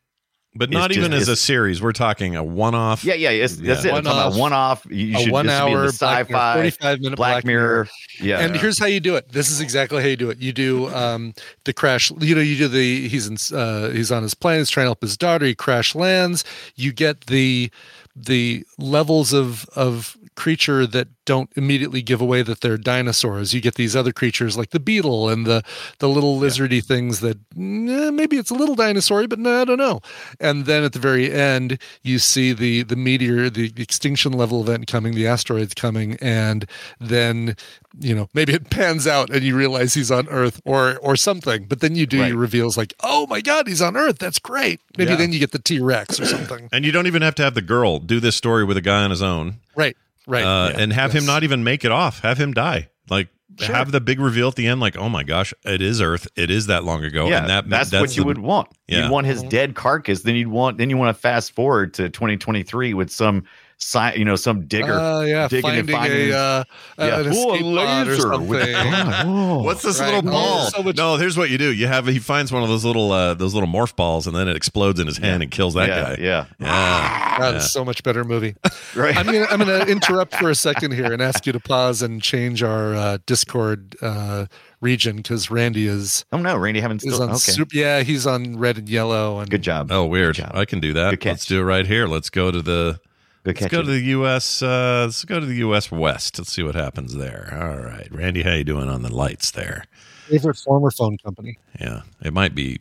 [0.56, 1.82] But It's not just- even as a series.
[1.82, 3.04] We're talking a one-off.
[3.04, 3.92] Yeah, yeah, it's, that's Yeah.
[3.92, 3.96] it.
[3.98, 4.40] I'm talking about One-off.
[4.40, 4.86] one off.
[4.90, 5.94] You A should this should be one in the hour Black
[6.28, 7.90] sci-fi, 45 minute Black, Mirror.
[8.22, 9.32] Yeah, And here's how you do it.
[9.32, 10.38] This is exactly how you do it.
[10.40, 11.34] You do um,
[11.64, 12.12] the crash.
[12.20, 14.60] You know, you do the he's in uh, he's on his plane.
[14.60, 15.46] He's trying to help his daughter.
[15.46, 16.44] He crash lands.
[16.76, 17.72] You get the
[18.16, 23.54] the levels of of creature that don't immediately give away that they're dinosaurs.
[23.54, 25.64] You get these other creatures like the beetle and the
[26.00, 29.78] the little lizardy things that eh, maybe it's a little dinosaur, but no, I don't
[29.78, 30.02] know.
[30.40, 34.88] And then at the very end, you see the the meteor, the extinction level event
[34.88, 36.66] coming, the asteroids coming, and
[37.00, 37.56] then
[38.00, 41.66] you know maybe it pans out and you realize he's on Earth or or something.
[41.66, 42.30] But then you do Right.
[42.30, 44.18] your reveals like, oh my God, he's on Earth.
[44.20, 44.82] That's great.
[44.98, 45.18] Maybe Yeah.
[45.18, 46.68] then you get the T Rex or something.
[46.74, 49.04] And you don't even have to have the girl do this story with a guy
[49.04, 49.56] on his own.
[49.76, 49.96] right.
[50.28, 50.44] Right.
[50.44, 50.82] uh, Yeah.
[50.82, 52.20] and have him not even make it off.
[52.22, 52.90] Have him die.
[53.10, 53.76] Like Sure.
[53.76, 54.80] have the big reveal at the end.
[54.82, 56.28] Like, oh my gosh, it is Earth.
[56.36, 57.28] It is that long ago.
[57.28, 58.70] yeah, and that that's, what you would want.
[58.88, 59.04] Yeah.
[59.04, 60.24] You'd want his dead carcass.
[60.24, 60.80] Then you'd want.
[60.80, 63.44] Then you want to fast forward to 2023 with some,
[63.84, 64.94] sci- you know, some digger.
[64.94, 66.64] Uh, yeah, digging and finding finding- a, uh,
[67.00, 67.20] Yeah.
[67.20, 68.92] an Ooh, a escape pod or laser with something.
[68.92, 69.28] gun.
[69.28, 69.64] Oh.
[69.64, 70.14] What's this Right.
[70.14, 70.66] little Oh, ball?
[70.72, 71.72] so much- no, here's what you do.
[71.74, 74.48] You have he finds one of those little uh, those little morph balls, and then
[74.48, 76.18] it explodes in his hand and kills that yeah, guy.
[76.22, 77.38] Yeah, Yeah.
[77.40, 77.60] That Yeah.
[77.60, 78.56] so much better movie.
[78.96, 79.16] right.
[79.18, 82.22] I'm gonna I'm gonna interrupt for a second here and ask you to pause and
[82.22, 84.46] change our uh, Discord uh,
[84.82, 87.24] region because Randy is oh no, Randy, haven't is still.
[87.24, 89.92] on Okay, super, yeah he's on red and yellow and good job.
[89.92, 90.36] Oh, weird.
[90.36, 90.52] Job.
[90.54, 91.20] I can do that.
[91.20, 91.26] Good.
[91.26, 92.08] Let's do it right here.
[92.08, 93.00] Let's go to the
[93.44, 93.86] Good let's go catch.
[93.88, 94.62] to the U.S.
[94.62, 95.92] Uh, let's go to the U.S.
[95.92, 96.38] West.
[96.38, 97.50] Let's see what happens there.
[97.62, 99.86] All right, Randy, how you doing on the lights there?
[100.30, 101.58] favorite former phone company.
[101.80, 102.80] Yeah, it might be.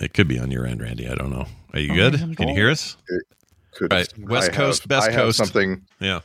[0.00, 1.08] It could be on your end, Randy.
[1.08, 1.46] I don't know.
[1.72, 2.18] Are you Oh, good?
[2.20, 2.96] yeah, Can you hear us?
[3.74, 4.12] Could, Right.
[4.18, 5.38] West I Coast, have- best I have coast.
[5.38, 5.82] Something.
[6.00, 6.20] Yeah.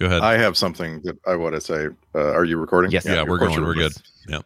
[0.00, 0.22] Go ahead.
[0.22, 1.86] I have something that I want to say.
[2.14, 2.90] Uh, are you recording?
[2.90, 3.04] Yes.
[3.06, 3.60] yeah, of we're going.
[3.62, 3.92] We're good.
[4.28, 4.40] Yeah.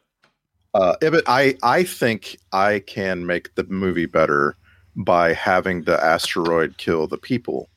[0.75, 4.57] Uh, Ibbott, I I think I can make the movie better
[4.97, 7.69] by having the asteroid kill the people.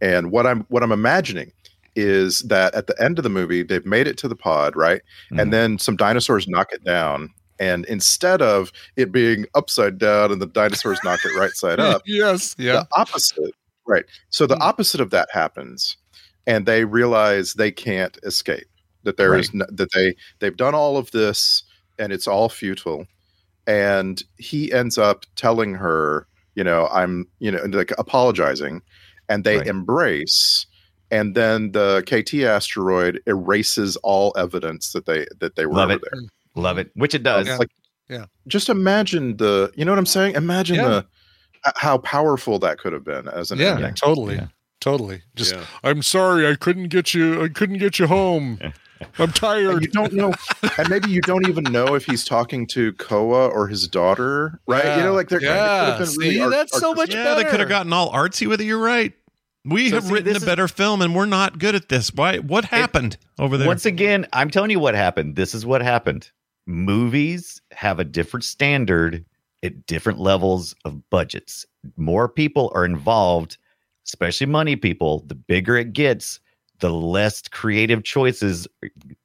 [0.00, 1.52] And what I'm what I'm imagining
[1.96, 5.02] is that at the end of the movie, they've made it to the pod, right?
[5.32, 5.40] Mhm.
[5.42, 7.30] And then some dinosaurs knock it down.
[7.58, 12.02] And instead of it being upside down and the dinosaurs knock it right side up,
[12.06, 12.72] yes, yeah.
[12.72, 13.54] the opposite
[13.86, 14.62] right so the Hmm.
[14.62, 15.96] opposite of that happens
[16.46, 18.66] and they realize they can't escape
[19.02, 21.62] that there is no, that they they've done all of this
[21.98, 23.06] and it's all futile
[23.66, 28.80] and he ends up telling her you know i'm you know like apologizing
[29.30, 29.66] and they Right.
[29.66, 30.66] embrace
[31.10, 35.96] and then the kt asteroid erases all evidence that they that they were Love over
[35.96, 36.02] it.
[36.12, 36.20] there
[36.56, 36.90] Love it.
[36.94, 37.46] Which it does.
[37.46, 37.56] Yeah.
[37.56, 37.70] like
[38.08, 38.24] Yeah.
[38.48, 40.88] just imagine the you know what i'm saying imagine Yeah.
[40.88, 41.06] the
[41.76, 43.94] how powerful that could have been as an yeah, ending.
[43.94, 44.46] totally, Yeah.
[44.80, 45.22] totally.
[45.36, 45.64] Just Yeah.
[45.84, 47.42] I'm sorry, I couldn't get you.
[47.44, 48.58] I couldn't get you home.
[49.18, 49.82] I'm And tired.
[49.82, 50.32] you don't know
[50.78, 54.96] and maybe you don't even know if he's talking to koa or his daughter right
[54.98, 55.94] you know like they're yeah.
[55.94, 57.24] it could have been really See, art- that's so much artistic.
[57.24, 58.64] Yeah, they could have gotten all artsy with it.
[58.64, 59.12] You're right.
[59.64, 62.10] We So have see, written a is- better film, and we're not good at this.
[62.14, 62.38] Why?
[62.38, 63.66] What happened over there?
[63.68, 65.36] Once again, I'm telling you what happened.
[65.36, 66.30] This is what happened.
[66.66, 69.24] Movies have a different standard
[69.62, 71.66] at different levels of budgets.
[71.96, 73.58] More people are involved,
[74.06, 75.24] especially money people.
[75.26, 76.40] The bigger it gets,
[76.78, 78.66] the less creative choices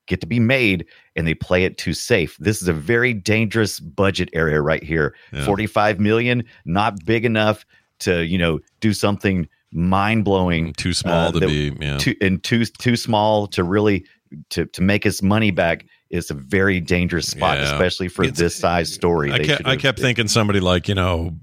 [0.07, 2.35] get to be made, and they play it too safe.
[2.39, 5.15] This is a very dangerous budget area right here.
[5.31, 5.45] Yeah.
[5.45, 7.65] 45 million, not big enough
[7.99, 11.75] to, you know, do something mind blowing Too small uh, to that- be.
[11.79, 11.97] Yeah.
[11.97, 14.05] too and too too small to really
[14.49, 17.65] to to make his money back is a very dangerous spot, Yeah.
[17.73, 19.31] especially for It's- this size story.
[19.31, 21.35] I kept, I kept thinking somebody like you know,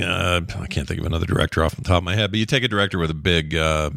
[0.00, 2.46] uh, I can't think of another director off the top of my head, but you
[2.46, 3.90] take a director with a big, uh,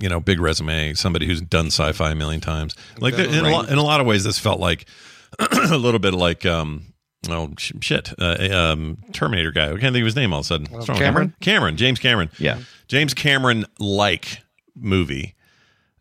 [0.00, 2.74] you know, big resume, somebody who's done sci-fi a million times.
[2.98, 4.88] Like in, a lot, in a lot of ways, this felt like
[5.38, 6.92] a little bit like um,
[7.30, 9.66] oh sh- shit, uh, um, Terminator guy.
[9.66, 10.66] I can't think of his name all of a sudden.
[10.70, 11.34] What's wrong with Cameron?
[11.40, 12.30] Cameron, James Cameron.
[12.38, 12.58] Yeah.
[12.88, 14.42] James Cameron like
[14.74, 15.34] movie.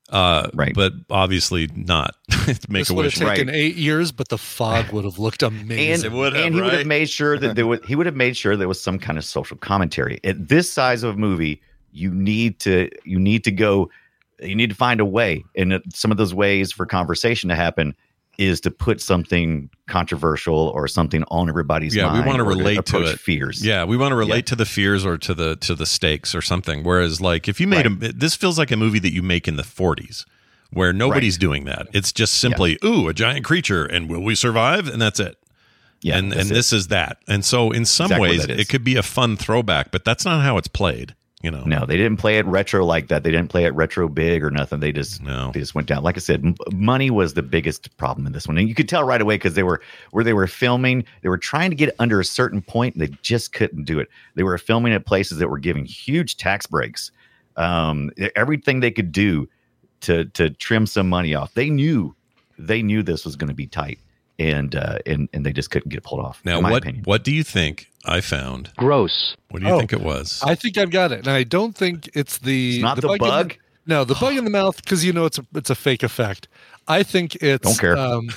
[0.10, 0.74] Uh, Right.
[0.76, 2.16] but obviously not.
[2.70, 3.18] Make This a would wish.
[3.18, 3.56] have taken Right.
[3.56, 6.14] eight years, but the fog would have looked and, amazing.
[6.14, 8.38] would have, and he would have made sure that there was he would have made
[8.38, 11.60] sure there was some kind of social commentary at this size of a movie
[11.92, 13.90] you need to you need to go
[14.40, 17.96] you need to find a way and some of those ways for conversation to happen
[18.38, 23.02] is to put something controversial or something on everybody's yeah, we want to relate to
[23.04, 23.20] it.
[23.20, 24.42] fears Yeah, we want to relate Yeah.
[24.42, 26.84] to the fears or to the to the stakes or something.
[26.84, 29.56] Whereas, like, if you made a this feels like a movie that you make in
[29.56, 30.26] the 40s,
[30.72, 31.88] where nobody's doing that.
[31.94, 34.88] It's just simply, ooh, a giant creature, and will we survive?
[34.88, 35.38] And that's it.
[36.02, 36.54] yeah and and it.
[36.54, 37.18] this is that.
[37.28, 40.44] And so, in some Exactly ways, it could be a fun throwback, but that's not
[40.44, 41.16] how it's played.
[41.44, 43.24] You know, no they didn't play it retro like that.
[43.24, 44.80] They didn't play it retro big or nothing.
[44.80, 45.52] They just No.
[45.54, 46.02] they just went down.
[46.02, 48.58] Like i said m- money was the biggest problem in this one.
[48.58, 49.82] And you could tell right away because they were
[50.12, 53.16] where they were filming they were trying to get under a certain point and they
[53.22, 54.08] just couldn't do it.
[54.36, 57.12] They were filming at places that were giving huge tax breaks
[57.58, 59.48] um everything they could do
[60.02, 61.54] to to trim some money off.
[61.54, 62.16] They knew
[62.58, 64.00] they knew this was going to be tight
[64.40, 67.04] and uh and and they just couldn't get pulled off Now, in my what opinion.
[67.06, 68.72] what do you think I found?
[68.78, 69.36] Gross.
[69.50, 70.42] What do you Oh, think it was?
[70.44, 73.18] I think I've got it, and I don't think it's the It's not the in
[73.18, 73.56] bug?
[73.88, 76.48] no, the bug in the mouth because you know it's a it's a fake effect.
[76.88, 77.98] I think it's Don't care.
[77.98, 78.30] Um,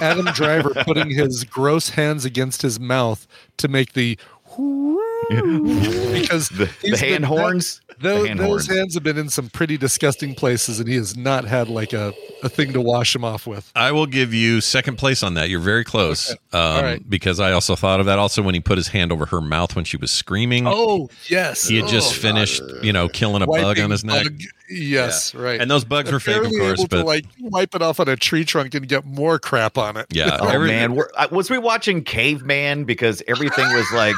[0.00, 3.26] Adam Driver putting his gross hands against his mouth
[3.56, 4.16] to make the
[5.28, 9.76] because the, the hand been- horns Those, hand those hands have been in some pretty
[9.76, 13.46] disgusting places, and he has not had like a, a thing to wash them off
[13.46, 13.70] with.
[13.74, 15.48] I will give you second place on that.
[15.50, 16.30] You're very close.
[16.52, 17.10] Um, right.
[17.10, 18.18] Because I also thought of that.
[18.18, 21.66] Also, when he put his hand over her mouth when she was screaming, Oh yes,
[21.68, 24.24] he had just Oh, finished, you know, killing a bug on his neck.
[24.24, 24.40] bug-
[24.70, 25.60] Yes, right.
[25.60, 28.08] And those bugs were fake, of course, able but to like wipe it off on
[28.08, 30.04] a tree trunk and get more crap on it.
[30.10, 34.14] yeah, Oh every- man, We're, I, was we watching Caveman because everything was like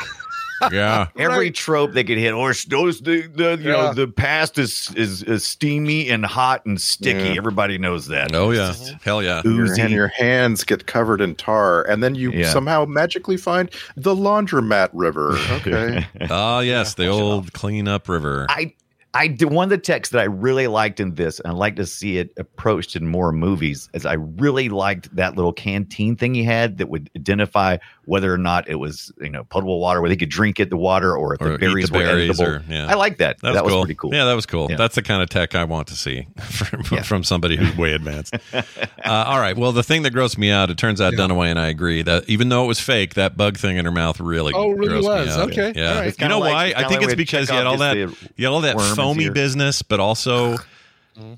[0.72, 1.08] yeah.
[1.18, 3.76] every trope they could hit, or those the, the you Yeah.
[3.76, 7.30] know the past is, is is steamy and hot and sticky.
[7.30, 7.34] Yeah.
[7.36, 8.34] Everybody knows that.
[8.34, 9.42] Oh yeah, hell yeah.
[9.44, 9.80] Oozy.
[9.82, 12.50] and your hands get covered in tar, and then you Yeah.
[12.52, 15.36] somehow magically find the laundromat river.
[15.60, 16.06] Okay.
[16.30, 18.46] Ah, yes, the old clean up river.
[18.48, 18.72] I
[19.12, 21.74] I did one of the texts that I really liked in this, and I'd like
[21.76, 23.88] to see it approached in more movies.
[23.92, 28.38] Is I really liked that little canteen thing he had that would identify whether or
[28.38, 31.34] not it was you know potable water, where they could drink it, the water, or
[31.34, 32.46] if Or the eat berries the were berries editable.
[32.60, 32.86] or- yeah.
[32.86, 33.38] I like that.
[33.40, 33.82] That was, That was cool.
[33.82, 34.14] pretty cool.
[34.14, 34.68] Yeah, that was cool.
[34.70, 34.76] Yeah.
[34.76, 37.02] That's the kind of tech I want to see from, Yeah.
[37.02, 38.34] from somebody who's way advanced.
[38.52, 38.62] uh,
[39.04, 39.56] all right.
[39.56, 42.28] Well, the thing that grossed me out, it turns out Dunaway and I agree that
[42.28, 45.02] even though it was fake, that bug thing in her mouth really, Oh, really grossed
[45.02, 45.36] me was.
[45.36, 45.50] out.
[45.50, 45.72] Okay.
[45.74, 45.88] Yeah.
[45.90, 46.06] All right.
[46.08, 46.64] It's You know like- why?
[46.76, 48.76] I think like it's because check you had all that, just you had all that
[48.76, 50.56] worm is foamy business, but also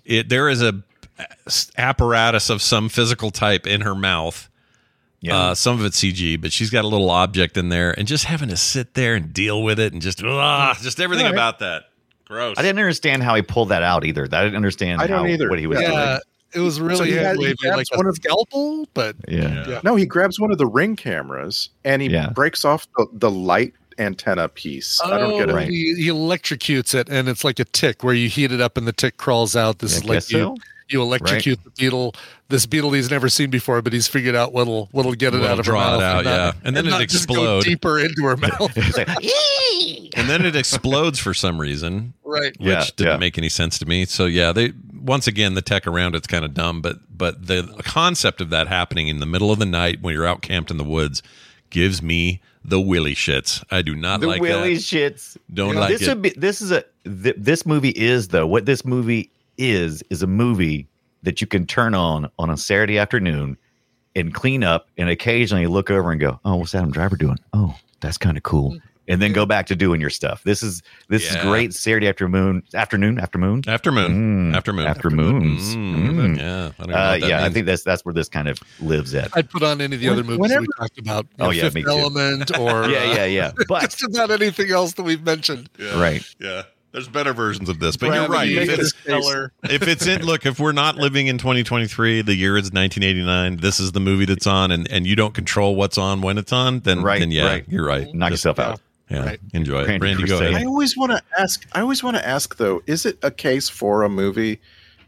[0.04, 0.82] it there is a
[1.78, 4.48] apparatus of some physical type in her mouth.
[5.20, 5.36] Yeah.
[5.36, 8.24] Uh, some of it's CG, but she's got a little object in there, and just
[8.24, 11.36] having to sit there and deal with it, and just ah, just everything All right.
[11.38, 11.84] about that.
[12.26, 12.56] Gross.
[12.58, 14.24] I didn't understand how he pulled that out either.
[14.24, 15.00] I didn't understand.
[15.00, 15.48] I don't how- either.
[15.48, 15.86] What he was Yeah.
[15.88, 15.98] doing.
[16.00, 16.18] Yeah,
[16.54, 19.64] it was really he had- he grabs like a one of- scalpel, but Yeah.
[19.68, 19.80] Yeah.
[19.84, 22.30] No, he grabs one of the ring cameras and he Yeah.
[22.30, 25.00] breaks off the, the light antenna piece.
[25.02, 25.50] I don't get oh, it.
[25.50, 25.68] Oh, Right.
[25.68, 28.86] He, he electrocutes it, and it's like a tick where you heat it up and
[28.86, 29.78] the tick crawls out.
[29.78, 30.56] This Yeah, is like you, so.
[30.88, 32.14] you electrocute the beetle.
[32.48, 35.52] This beetle he's never seen before, but he's figured out what'll what'll get it What'll
[35.54, 36.02] out of her draw it mouth.
[36.02, 36.60] out, and not- yeah.
[36.64, 37.64] And then it not just go explode.
[37.64, 38.76] deeper into her mouth.
[38.96, 39.08] Like,
[40.18, 42.52] and then it explodes for some reason, right.
[42.58, 43.16] which Yeah, didn't yeah.
[43.16, 44.04] make any sense to me.
[44.04, 47.62] So yeah, they once again the tech around it's kind of dumb, but but the
[47.84, 50.76] concept of that happening in the middle of the night when you're out camped in
[50.76, 51.22] the woods
[51.72, 53.64] gives me the willy shits.
[53.70, 54.80] I do not the like willy that.
[54.80, 55.36] shits.
[55.52, 56.08] Don't like this it.
[56.08, 60.22] Would be, this is a th- this movie is though what this movie is is
[60.22, 60.86] a movie
[61.24, 63.56] that you can turn on on a Saturday afternoon
[64.14, 67.38] and clean up and occasionally look over and go, oh, what's Adam Driver doing?
[67.52, 68.78] Oh, that's kind of cool.
[69.08, 70.42] And then go back to doing your stuff.
[70.44, 71.38] This is this Yeah.
[71.38, 75.74] is great Saturday afternoon afternoon afternoon Afternoon, Mm, aftermoon, aftermoons.
[75.74, 76.38] Mm, Mm.
[76.38, 78.58] Yeah, I don't Uh, what that yeah, I think that's that's where this kind of
[78.80, 79.30] lives at.
[79.34, 81.26] I'd put on any of the other movies Whenever- we talked about.
[81.40, 81.90] Oh, yeah, Fifth me too.
[81.90, 83.52] Element, or Yeah, uh, yeah, yeah.
[83.68, 85.68] But just about anything else that we've mentioned.
[85.96, 86.22] right.
[86.38, 88.48] Yeah, there's better versions of this, but you're right.
[88.48, 88.92] If it's,
[89.64, 93.56] if it's in, look, if we're not living in 2023, the year is 1989.
[93.56, 96.52] This is the movie that's on, and, and you don't control what's on when it's
[96.52, 96.80] on.
[96.80, 97.64] Then, Right, then yeah, right.
[97.68, 98.06] you're right.
[98.14, 98.80] Knock Just- yourself out.
[99.12, 99.40] Yeah, Right.
[99.52, 99.88] enjoy it.
[99.88, 100.54] Randy Randy, go ahead.
[100.54, 101.66] I always want to ask.
[101.72, 104.60] I always want to ask though: Is it a case for a movie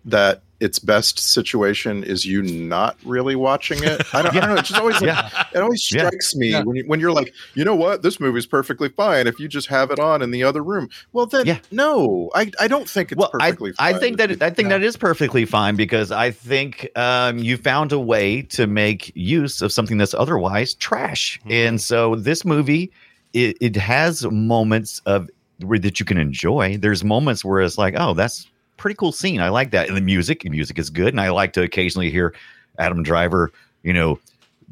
[0.04, 4.00] that its best situation is you not really watching it.
[4.14, 4.56] I don't, I don't know.
[4.56, 5.02] It just always like,
[5.32, 5.44] Yeah.
[5.52, 6.06] it always Yeah.
[6.06, 6.62] strikes me Yeah.
[6.62, 9.66] when you, when you're like, you know what, this movie's perfectly fine if you just
[9.66, 10.88] have it on in the other room.
[11.12, 11.58] Well, then Yeah.
[11.70, 13.72] no, I I don't think it's Well, perfectly.
[13.78, 14.00] I fine.
[14.00, 17.98] think that I think that is perfectly fine because I think um, you found a
[17.98, 21.52] way to make use of something that's otherwise trash, Mm-hmm.
[21.52, 22.90] and so this movie
[23.34, 25.28] it, it has moments of
[25.60, 26.76] where that you can enjoy.
[26.78, 29.40] There's moments where it's like, oh, that's pretty cool scene.
[29.40, 32.10] I like that, and the music, the music is good, and I like to occasionally
[32.10, 32.34] hear
[32.78, 34.18] Adam Driver, you know,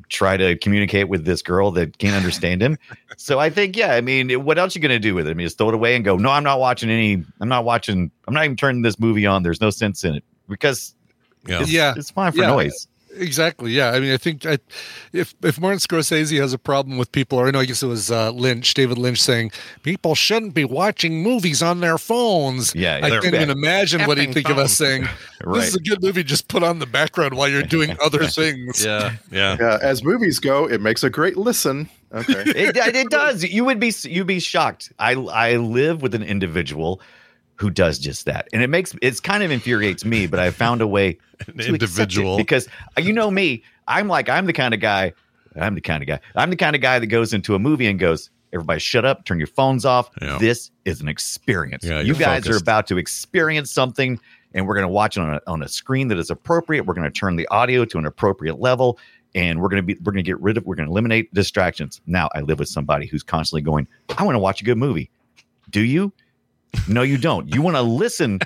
[0.09, 2.79] try to communicate with this girl that can't understand him.
[3.17, 5.31] so I think, yeah, I mean, what else you gonna do with it?
[5.31, 7.25] I mean, just throw it away and go, no, I'm not watching any.
[7.41, 8.11] I'm not watching.
[8.27, 9.43] I'm not even turning this movie on.
[9.43, 10.95] There's no sense in it because
[11.47, 11.61] Yeah.
[11.63, 11.95] it's, Yeah.
[11.97, 12.49] it's fine for Yeah.
[12.49, 12.89] noise.
[13.15, 13.73] Exactly.
[13.73, 13.91] Yeah.
[13.91, 14.59] I mean, I think I,
[15.13, 17.87] if if Martin Scorsese has a problem with people, or I know I guess it
[17.87, 19.53] was uh, Lynch, David Lynch, saying
[19.83, 22.75] people shouldn't be watching movies on their phones.
[22.75, 24.89] Yeah, I can't even imagine what he'd Effing think of us phones.
[24.89, 25.03] saying.
[25.45, 25.57] Right.
[25.63, 26.25] This is a good movie.
[26.25, 28.85] Just put on the background while you're doing other things.
[28.85, 29.57] Yeah, yeah.
[29.61, 31.89] Yeah, as movies go, it makes a great listen.
[32.13, 32.33] Okay.
[32.47, 33.45] it, it does.
[33.45, 34.93] You would be you'd be shocked.
[34.99, 37.01] I I live with an individual
[37.63, 40.27] who does just that, and it makes it's kind of infuriates me.
[40.27, 42.37] But I found a way An individual.
[42.37, 43.63] because uh, you know me.
[43.87, 45.15] I'm like I'm the kind of guy.
[45.59, 46.19] I'm the kind of guy.
[46.35, 49.25] I'm the kind of guy that goes into a movie and goes, "Everybody, shut up!
[49.25, 50.11] Turn your phones off.
[50.21, 50.39] Yeah.
[50.39, 51.85] This is an experience.
[51.85, 54.19] Yeah, you guys are about to experience something."
[54.55, 56.85] And we're going to watch it on a, on a screen that is appropriate.
[56.85, 58.99] We're going to turn the audio to an appropriate level
[59.35, 61.33] and we're going to be we're going to get rid of we're going to eliminate
[61.33, 63.89] distractions now i live with somebody who's constantly going
[64.19, 65.11] i want to watch a good movie
[65.71, 66.13] do you
[66.89, 68.41] no you don't you want to listen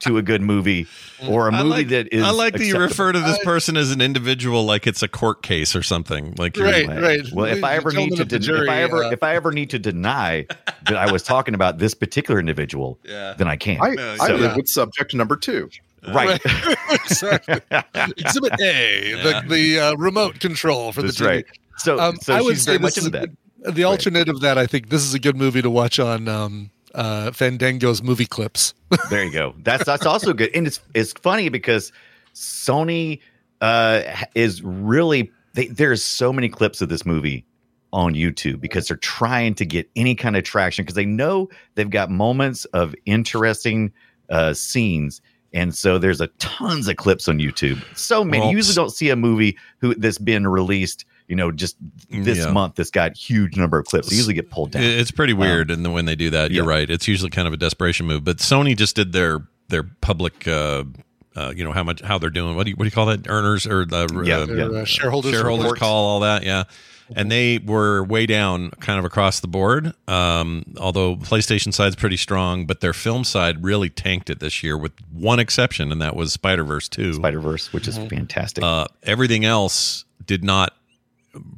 [0.00, 0.86] to a good movie
[1.28, 3.90] or a movie like, that is I like that you refer to this person as
[3.90, 6.34] an individual like it's a court case or something.
[6.38, 7.20] Like you're- Right, right.
[7.34, 9.22] well if i ever need to of the den- jury, if i ever uh, if
[9.22, 10.46] i ever need to deny
[10.86, 13.34] that i was talking about this particular individual Yeah.
[13.36, 15.68] then i can't I, No, I so- live with subject number two.
[16.08, 16.40] right
[16.92, 17.60] exactly.
[18.16, 21.28] Exhibit A, the, the uh, remote control for that's the TV.
[21.28, 21.44] right
[21.78, 23.28] so Um, so I would she's say very much this into is
[23.64, 26.28] that The alternate of that, I think this is a good movie to watch on
[26.28, 28.74] um, uh, Fandango's movie clips.
[29.10, 29.54] There you go.
[29.58, 31.92] That's that's also good, and it's it's funny because
[32.34, 33.20] Sony
[33.60, 34.02] uh,
[34.34, 37.44] is really they, there's so many clips of this movie
[37.92, 41.90] on YouTube because they're trying to get any kind of traction because they know they've
[41.90, 43.92] got moments of interesting
[44.28, 45.20] uh, scenes.
[45.52, 47.82] And so there's a tons of clips on YouTube.
[47.96, 48.40] So many.
[48.40, 51.76] Well, you usually don't see a movie who that's been released, you know, just
[52.10, 52.50] this Yeah.
[52.50, 54.08] month that's got huge number of clips.
[54.10, 54.82] They usually get pulled down.
[54.82, 56.70] It's pretty weird, and then when they do that, you're yeah.
[56.70, 56.90] right.
[56.90, 58.24] It's usually kind of a desperation move.
[58.24, 60.82] But Sony just did their their public, uh,
[61.36, 62.56] uh, you know, how much how they're doing.
[62.56, 63.28] What do you what do you call that?
[63.28, 64.80] Earners or the Yeah, uh, yeah.
[64.80, 65.78] Uh, shareholders, shareholders report.
[65.78, 66.42] call all that.
[66.42, 66.64] Yeah,
[67.14, 69.92] and they were way down, kind of across the board.
[70.08, 74.76] Um, although PlayStation side's pretty strong, but their film side really tanked it this year,
[74.76, 77.12] with one exception, and that was Spider Verse Two.
[77.14, 78.64] Spider Verse, which is fantastic.
[78.64, 80.74] Uh, everything else did not.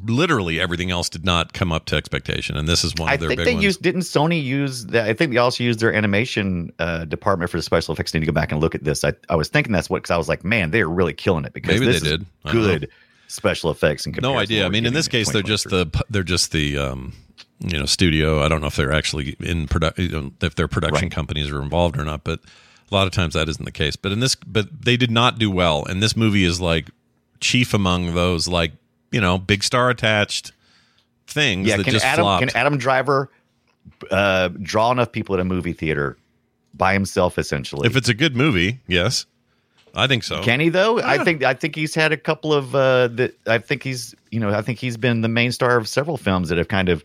[0.04, 3.16] Literally everything else did not come up to expectation, and this is one of I
[3.16, 3.64] their think big they ones.
[3.64, 5.08] used didn't Sony use that?
[5.08, 8.14] I think they also used their animation uh, department for the special effects.
[8.14, 9.02] I need to go back and look at this.
[9.02, 11.46] I, I was thinking that's what because I was like, man, they are really killing
[11.46, 12.26] it because Maybe this they is did.
[12.44, 12.90] I good
[13.28, 14.04] special effects.
[14.04, 14.66] and no idea.
[14.66, 17.14] I mean, in this case, they're just the they're just the um,
[17.60, 18.42] you know studio.
[18.42, 21.12] I don't know if they're actually in production, if their production Right.
[21.12, 22.24] companies are involved or not.
[22.24, 22.40] But
[22.90, 23.96] a lot of times that isn't the case.
[23.96, 25.86] But in this, but they did not do well.
[25.86, 26.90] And this movie is like
[27.40, 28.72] chief among those like
[29.12, 30.52] you know big star attached
[31.26, 31.76] things yeah.
[31.76, 32.40] that Can just Adam flopped.
[32.40, 33.30] can Adam Driver
[34.10, 36.16] uh, draw enough people at a movie theater
[36.74, 37.38] by himself?
[37.38, 39.26] Essentially, if it's a good movie, yes,
[39.94, 40.42] I think so.
[40.42, 41.00] Can he though?
[41.00, 44.40] I think I think he's had a couple of uh that I think he's you
[44.40, 47.04] know I think he's been the main star of several films that have kind of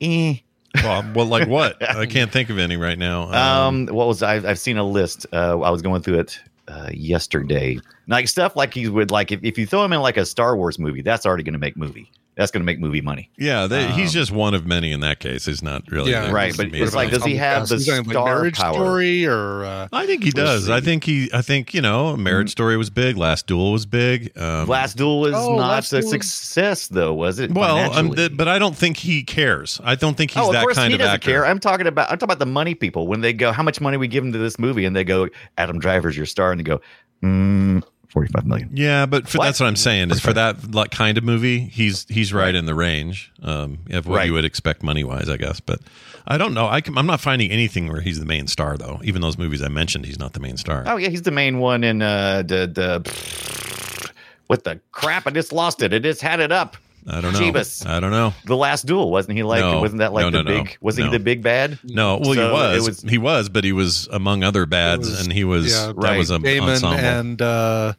[0.00, 0.36] eh.
[0.82, 1.82] well, well, like what?
[1.96, 3.32] I can't think of any right now.
[3.32, 4.34] Um, what was I?
[4.34, 5.26] I've seen a list.
[5.32, 7.78] Uh, I was going through it uh, yesterday.
[8.08, 10.56] Like stuff like he would like if, if you throw him in like a Star
[10.56, 12.10] Wars movie, that's already going to make movie.
[12.36, 13.30] That's going to make movie money.
[13.38, 15.46] yeah, they, he's um, just one of many in that case.
[15.46, 18.26] He's not really Yeah, right, but it's like, does he have the He's like star
[18.26, 18.74] marriage power?
[18.74, 20.68] story or uh, I think he does.
[20.68, 21.30] I think he.
[21.32, 23.16] I think you know, Marriage Story was big.
[23.16, 24.36] Last Duel was big.
[24.38, 27.52] Um, Last Duel was Oh, not Last a Duel- success, though, was it?
[27.54, 28.16] well, um, financially?
[28.16, 29.80] th- but I don't think he cares.
[29.82, 31.30] I don't think he's oh, of that course kind he of doesn't actor.
[31.30, 31.46] care.
[31.46, 33.96] I'm talking about I'm talking about the money people when they go, how much money
[33.96, 36.64] we give them to this movie, and they go, Adam Driver's your star, and they
[36.64, 36.82] go,
[37.22, 37.82] mm,
[38.16, 38.70] 45 million.
[38.72, 39.44] Yeah, but for, What?
[39.44, 40.10] that's what I'm saying.
[40.10, 44.06] Is for that like kind of movie, he's he's right, in the range um, of
[44.06, 44.26] what Right.
[44.26, 45.60] you would expect money wise, I guess.
[45.60, 45.80] But
[46.26, 46.66] I don't know.
[46.66, 49.00] I can, I'm not finding anything where he's the main star though.
[49.04, 50.84] Even those movies I mentioned, he's not the main star.
[50.86, 54.12] Oh yeah, he's the main one in uh the the
[54.46, 55.26] what the crap?
[55.26, 55.92] I just lost it.
[55.92, 56.78] I just had it up.
[57.08, 57.38] I don't know.
[57.38, 57.86] Jeebus.
[57.86, 58.34] I don't know.
[58.46, 59.60] The Last Duel wasn't he like?
[59.60, 59.80] No.
[59.80, 60.62] wasn't that like No, the no, no.
[60.64, 60.76] big?
[60.80, 61.12] Wasn't No.
[61.12, 61.78] he the big bad?
[61.84, 62.86] No, well, So he was.
[62.86, 65.94] was- He was, but he was among other bads, was- and he was yeah, that
[65.96, 66.18] right.
[66.18, 66.98] was a Damon ensemble.
[66.98, 67.92] and uh,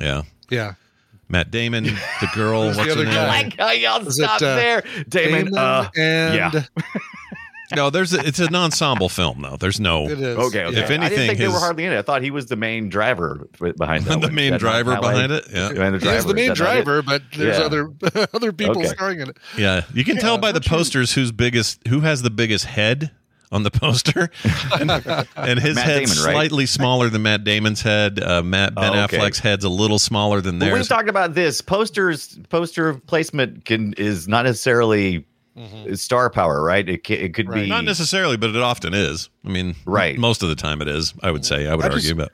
[0.00, 0.74] yeah, yeah,
[1.28, 2.62] Matt Damon, the girl.
[2.68, 3.14] Who's the what's her other name?
[3.14, 3.26] guy?
[3.42, 5.56] Like how y'all Is it, stop uh, there, Damon.
[5.56, 6.50] uh, and yeah.
[7.74, 9.56] No, there's a, it's an ensemble film though.
[9.56, 10.36] There's no it is.
[10.38, 10.76] Okay, okay.
[10.76, 10.84] Yeah.
[10.84, 11.98] If I anything, didn't think they were hardly in it.
[11.98, 13.48] I thought he was the main driver
[13.78, 14.10] behind that.
[14.20, 14.34] the one.
[14.34, 15.44] main that driver behind it.
[15.52, 16.28] Yeah, Behind the He is driver.
[16.28, 17.64] the main Is that not driver, but there's Yeah.
[17.64, 17.90] other
[18.34, 18.88] other people Okay.
[18.88, 19.36] starring in it.
[19.56, 19.82] yeah.
[19.94, 23.10] You can tell by the what's your- posters who's biggest, who has the biggest head
[23.52, 24.30] on the poster,
[24.80, 24.90] and,
[25.34, 26.32] and his Matt head's Damon, right?
[26.34, 28.22] slightly smaller than Matt Damon's head.
[28.22, 29.18] Uh, Matt Ben Oh, okay.
[29.18, 30.78] Affleck's head's a little smaller than Well, theirs.
[30.80, 31.60] we've talked about this.
[31.60, 35.26] Posters, poster placement can is not necessarily
[35.60, 35.94] Mm-hmm.
[35.94, 36.88] star power, right?
[36.88, 37.62] It it could Right.
[37.64, 39.28] be Not necessarily, but it often is.
[39.44, 40.18] I mean, Right.
[40.18, 41.12] Most of the time, it is.
[41.22, 41.66] I would say.
[41.66, 42.32] I would I argue, just- but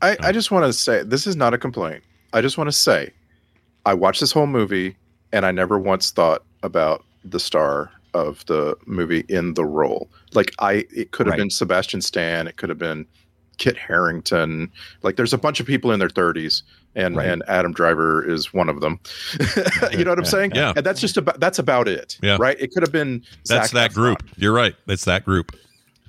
[0.00, 2.02] I, I just want to say this is not a complaint.
[2.32, 3.10] I just want to say
[3.86, 4.96] I watched this whole movie
[5.32, 10.10] and I never once thought about the star of the movie in the role.
[10.34, 11.38] Like I it could have Right.
[11.38, 13.06] been Sebastian Stan, it could have been
[13.58, 14.70] Kit Harington.
[15.02, 16.62] Like there's a bunch of people in their 30s
[16.94, 17.28] and Right.
[17.28, 19.00] and Adam Driver is one of them.
[19.92, 20.52] you know what I'm saying?
[20.54, 20.72] Yeah.
[20.76, 22.18] And that's just about that's about it.
[22.22, 22.36] Yeah.
[22.38, 22.60] Right?
[22.60, 23.94] It could have been that's Zac that Efron.
[23.94, 24.22] group.
[24.36, 24.74] You're right.
[24.86, 25.56] It's that group.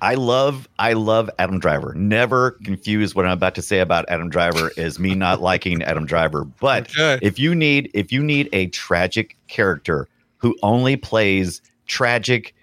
[0.02, 1.94] I love I love Adam Driver.
[1.94, 6.04] Never confuse what I'm about to say about Adam Driver is me not liking Adam
[6.04, 6.44] Driver.
[6.44, 7.18] But Okay.
[7.24, 12.54] if you need if you need a tragic character who only plays tragic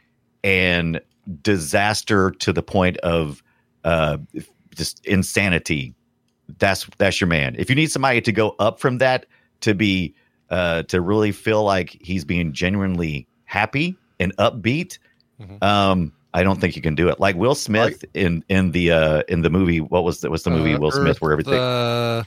[0.44, 1.00] and
[1.42, 3.42] disaster to the point of
[3.84, 4.18] uh
[4.76, 5.94] just insanity,
[6.60, 7.56] that's that's your man.
[7.58, 9.26] If you need somebody to go up from that
[9.62, 10.14] to be
[10.50, 14.98] uh to really feel like he's being genuinely happy and upbeat,
[15.42, 15.64] Mhm.
[15.64, 17.20] um I don't think you can do it.
[17.20, 20.50] Like Will Smith in in the uh in the movie what was the what's the
[20.52, 22.24] movie Uh, Will Smith Earth, where everything uh,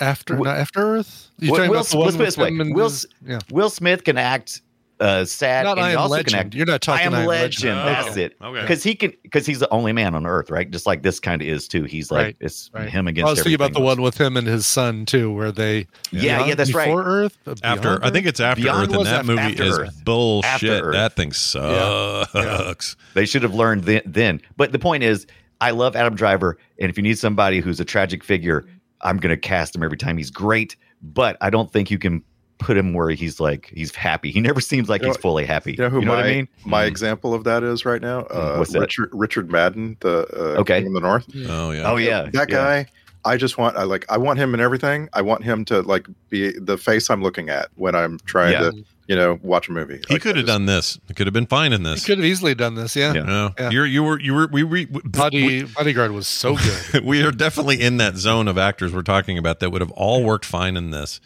[0.00, 1.28] after not after Earth.
[1.38, 2.48] You Will, talking Will, about the one let's put it with this way.
[2.48, 3.38] him and Will, his- yeah.
[3.50, 4.62] Will Smith can act
[5.00, 5.64] uh, sad.
[5.64, 6.28] Not and I he Am also Legend.
[6.32, 7.76] Can act, You're not talking I am I Am legend.
[7.76, 7.88] Legend.
[7.88, 8.36] That's Oh, it.
[8.42, 8.60] okay.
[8.62, 9.12] Because he can.
[9.22, 10.70] Because he's the only man on earth, right?
[10.70, 11.84] Just like this kind of is too.
[11.84, 12.88] He's like Right, it's right.
[12.88, 13.26] him against.
[13.26, 13.84] I was thinking about the everything.
[13.84, 16.86] one with him and his son too, where they Yeah, yeah, that's right.
[16.86, 19.62] before Earth uh, After beyond I think it's after Beyond Earth, and that movie after
[19.64, 20.04] is Earth.
[20.04, 20.84] bullshit.
[20.92, 22.96] That thing sucks.
[23.14, 24.40] They should have learned then, then.
[24.56, 25.26] But the point is,
[25.60, 28.64] I love Adam Driver, and if you need somebody who's a tragic figure,
[29.00, 30.16] I'm going to cast him every time.
[30.16, 32.22] He's great, but I don't think you can
[32.58, 34.30] put him where he's like he's happy.
[34.30, 35.72] He never seems like You know- he's fully happy.
[35.72, 36.48] You know who you know my what I mean?
[36.64, 36.88] my Mhm.
[36.88, 38.20] example of that is right now?
[38.22, 38.80] Uh, What's that?
[38.80, 40.78] Richard Richard Madden, the uh, Okay.
[40.80, 41.26] King of the North.
[41.48, 41.90] Oh yeah.
[41.90, 42.56] Oh yeah, that yeah.
[42.56, 42.86] guy
[43.24, 46.06] i just want i like i want him in everything i want him to like
[46.30, 48.70] be the face i'm looking at when i'm trying Yeah.
[48.70, 51.00] to you know watch a movie He Like, could have just- done this.
[51.08, 52.04] He could have been fine in this.
[52.04, 52.94] He could have easily done this.
[52.94, 53.22] Yeah, Yeah.
[53.24, 53.70] No, Yeah.
[53.70, 57.04] you're you were you were we we, Body Bodyguard was so good.
[57.04, 60.22] we are definitely in that zone of actors we're talking about that would have all
[60.22, 61.20] worked fine in this.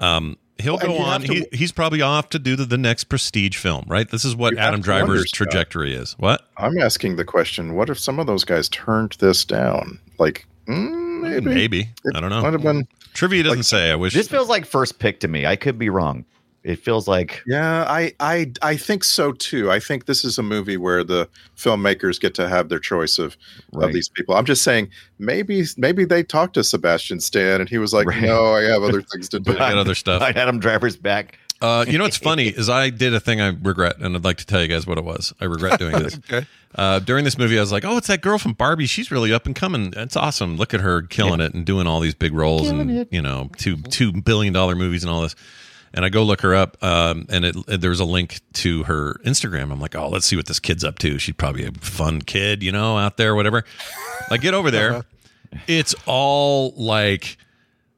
[0.00, 1.20] Um, he'll Well, go on.
[1.22, 4.08] to- He, he's probably off to do the, the next prestige film, right?
[4.08, 5.36] This is what Adam to wonder, Driver's Scott.
[5.36, 6.12] trajectory is.
[6.18, 6.46] What?
[6.56, 11.20] i'm asking the question what if some of those guys turned this down like mm,
[11.22, 11.80] maybe Maybe.
[12.04, 12.50] It I don't might know.
[12.52, 13.90] have been Trivia doesn't like- say.
[13.90, 14.14] I wish.
[14.14, 15.44] This feels like first pick to me.
[15.46, 16.24] I could be wrong.
[16.62, 20.42] It feels like yeah i i i think so too i think this is a
[20.42, 23.36] movie where the filmmakers get to have their choice of
[23.72, 23.86] Right.
[23.88, 27.78] of these people i'm just saying maybe maybe they talked to sebastian stan and he
[27.78, 28.22] was like Right.
[28.22, 30.20] no i have other things to do I got other stuff.
[30.22, 31.38] I had him driver's back.
[31.62, 34.38] Uh, you know what's funny is I did a thing I regret, and I'd like
[34.38, 35.34] to tell you guys what it was.
[35.42, 36.16] I regret doing this.
[36.30, 36.46] okay.
[36.74, 38.86] Uh, during this movie, I was like, "Oh, it's that girl from Barbie.
[38.86, 39.92] She's really up and coming.
[39.94, 40.56] It's awesome.
[40.56, 43.76] Look at her killing it and doing all these big roles and you know two
[43.76, 45.34] two billion dollar movies and all this."
[45.92, 49.72] And I go look her up, um, and it, there's a link to her Instagram.
[49.72, 51.18] I'm like, "Oh, let's see what this kid's up to.
[51.18, 53.64] She's probably a fun kid, you know, out there, whatever."
[54.30, 55.04] I get over there,
[55.66, 57.36] it's all like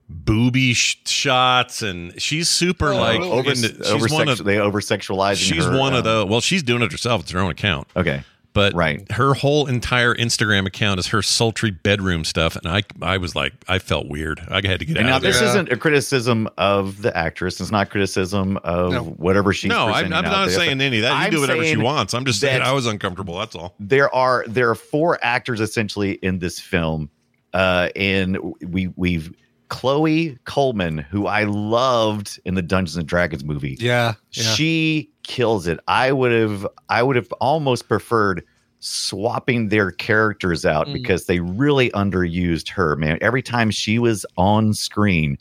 [0.08, 4.80] booby sh- shots, and she's super like over, into- over she's one of they over
[4.80, 5.36] sexualizing.
[5.36, 7.22] she's her, one of um, the well, she's doing it herself.
[7.22, 7.88] It's her own account.
[7.96, 8.22] Okay,
[8.54, 9.10] But Right.
[9.12, 13.54] her whole entire Instagram account is her sultry bedroom stuff, and I I was like
[13.68, 14.40] I felt weird.
[14.48, 15.32] I had to get and out now of there.
[15.32, 17.60] this isn't a criticism of the actress.
[17.60, 19.04] It's not criticism of No.
[19.04, 19.70] whatever she's.
[19.70, 20.58] no, I'm, I'm not there.
[20.58, 21.10] saying any of that.
[21.12, 22.12] You I'm do whatever she wants.
[22.12, 23.38] I'm just saying I was uncomfortable.
[23.38, 23.74] That's all.
[23.80, 27.08] there are there are four actors essentially in this film
[27.54, 29.32] uh and we we've
[29.72, 34.42] chloe coleman who i loved in the dungeons and dragons movie Yeah, yeah.
[34.54, 38.44] she kills it i would have i would have almost preferred
[38.80, 40.92] swapping their characters out Mm.
[40.94, 45.38] because they really underused her man every time she was on screen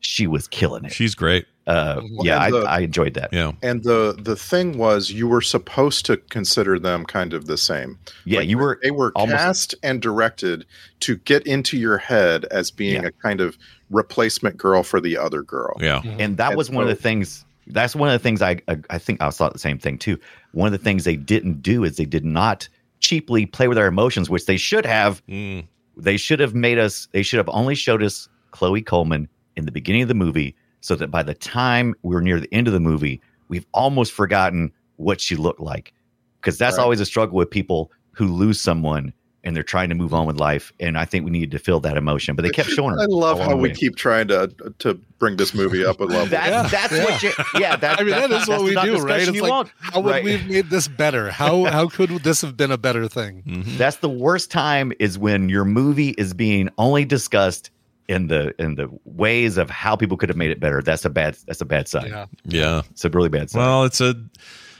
[0.00, 1.46] she was killing it She's great.
[1.66, 3.52] Uh Well, yeah I, the- I enjoyed that Yeah.
[3.62, 7.98] and the the thing was you were supposed to consider them kind of the same
[8.24, 10.64] yeah Like, you were they were almost- cast and directed
[11.00, 13.08] to get into your head as being Yeah.
[13.08, 13.58] a kind of
[13.90, 16.00] replacement girl for the other girl Yeah.
[16.18, 18.76] and that And was one of the things that's one of the things I, I
[18.90, 20.18] I think I thought the same thing too.
[20.52, 23.86] One of the things they didn't do is they did not cheaply play with our
[23.86, 25.22] emotions, which they should have.
[25.28, 25.66] Mm.
[25.96, 27.06] They should have made us.
[27.12, 30.96] They should have only showed us Chloe Coleman in the beginning of the movie, so
[30.96, 34.72] that by the time we were near the end of the movie, we've almost forgotten
[34.96, 35.92] what she looked like.
[36.40, 36.82] Because that's Right.
[36.82, 39.12] always a struggle with people who lose someone
[39.42, 40.70] and they're trying to move on with life.
[40.80, 43.00] And I think we needed to feel that emotion, but they kept showing her.
[43.00, 43.74] I love how we way.
[43.74, 46.26] keep trying to to bring this movie up a level.
[46.30, 47.32] That's that's what you.
[47.58, 49.26] Yeah, that, I mean, that's, that is what we do, right?
[49.26, 49.70] It's like, want.
[49.80, 50.24] how would Right.
[50.24, 51.30] we have made this better?
[51.30, 53.42] How how could this have been a better thing?
[53.46, 53.78] Mm-hmm.
[53.78, 57.70] That's the worst time is when your movie is being only discussed
[58.10, 60.82] in the in the ways of how people could have made it better.
[60.82, 62.08] That's a bad that's a bad sign.
[62.08, 62.26] Yeah.
[62.44, 62.82] Yeah.
[62.90, 63.62] It's a really bad sign.
[63.62, 64.14] Well, it's a,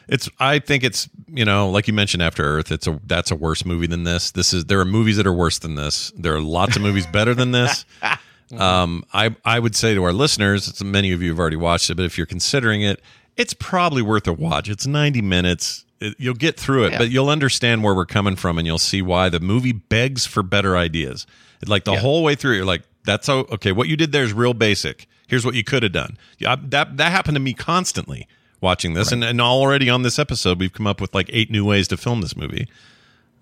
[0.09, 0.28] it's.
[0.39, 2.72] I think it's you know, like you mentioned, After Earth.
[2.72, 4.33] It's a that's a worse movie than this.
[4.33, 6.12] This is there are movies that are worse than this.
[6.16, 7.85] There are lots of movies better than this.
[8.59, 11.89] Um, I I would say to our listeners, it's, many of you have already watched
[11.89, 13.01] it, but if you're considering it,
[13.37, 14.68] it's probably worth a watch.
[14.68, 15.85] It's 90 minutes.
[16.01, 16.99] It- you'll get through it, Yeah.
[16.99, 20.43] but you'll understand where we're coming from, and you'll see why the movie begs for
[20.43, 21.28] better ideas.
[21.64, 22.83] Like the whole way through, you're like,
[23.13, 23.73] "That's o- okay.
[23.73, 25.07] What you did there is real basic.
[25.29, 28.27] Here's what you could have done." Yeah, that that happened to me constantly
[28.61, 31.65] watching this, and and already on this episode, we've come up with like eight new
[31.65, 32.69] ways to film this movie.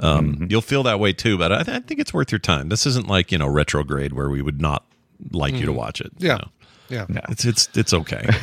[0.01, 0.45] Um, Mm-hmm.
[0.51, 2.69] You'll feel that way too, but I, I think it's worth your time.
[2.69, 4.85] This isn't like you know retrograde where we would not
[5.33, 6.13] like you to watch it.
[6.19, 6.37] you Yeah.
[6.37, 6.49] know.
[6.89, 7.07] Yeah.
[7.29, 8.29] It's it's it's okay.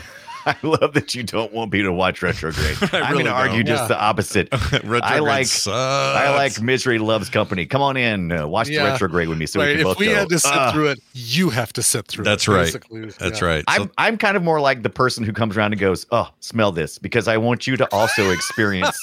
[0.48, 2.78] I love that you don't want me to watch Retrograde.
[2.94, 3.76] I'm going to argue don't.
[3.76, 3.88] just Yeah.
[3.88, 4.50] the opposite.
[4.54, 5.68] I like sucks.
[5.68, 7.66] I like Misery Loves Company.
[7.66, 8.84] Come on in, uh, watch Yeah.
[8.84, 9.72] the Retrograde with me, so we right.
[9.72, 10.16] can If both we go.
[10.16, 12.26] had to sit "Ugh." through it, you have to sit through it.
[12.26, 12.52] That's it.
[12.52, 12.66] right.
[12.66, 13.06] basically.
[13.20, 13.48] That's Yeah.
[13.48, 13.64] right.
[13.76, 16.30] So- I'm I'm kind of more like the person who comes around and goes, "Oh,
[16.40, 18.98] smell this," because I want you to also experience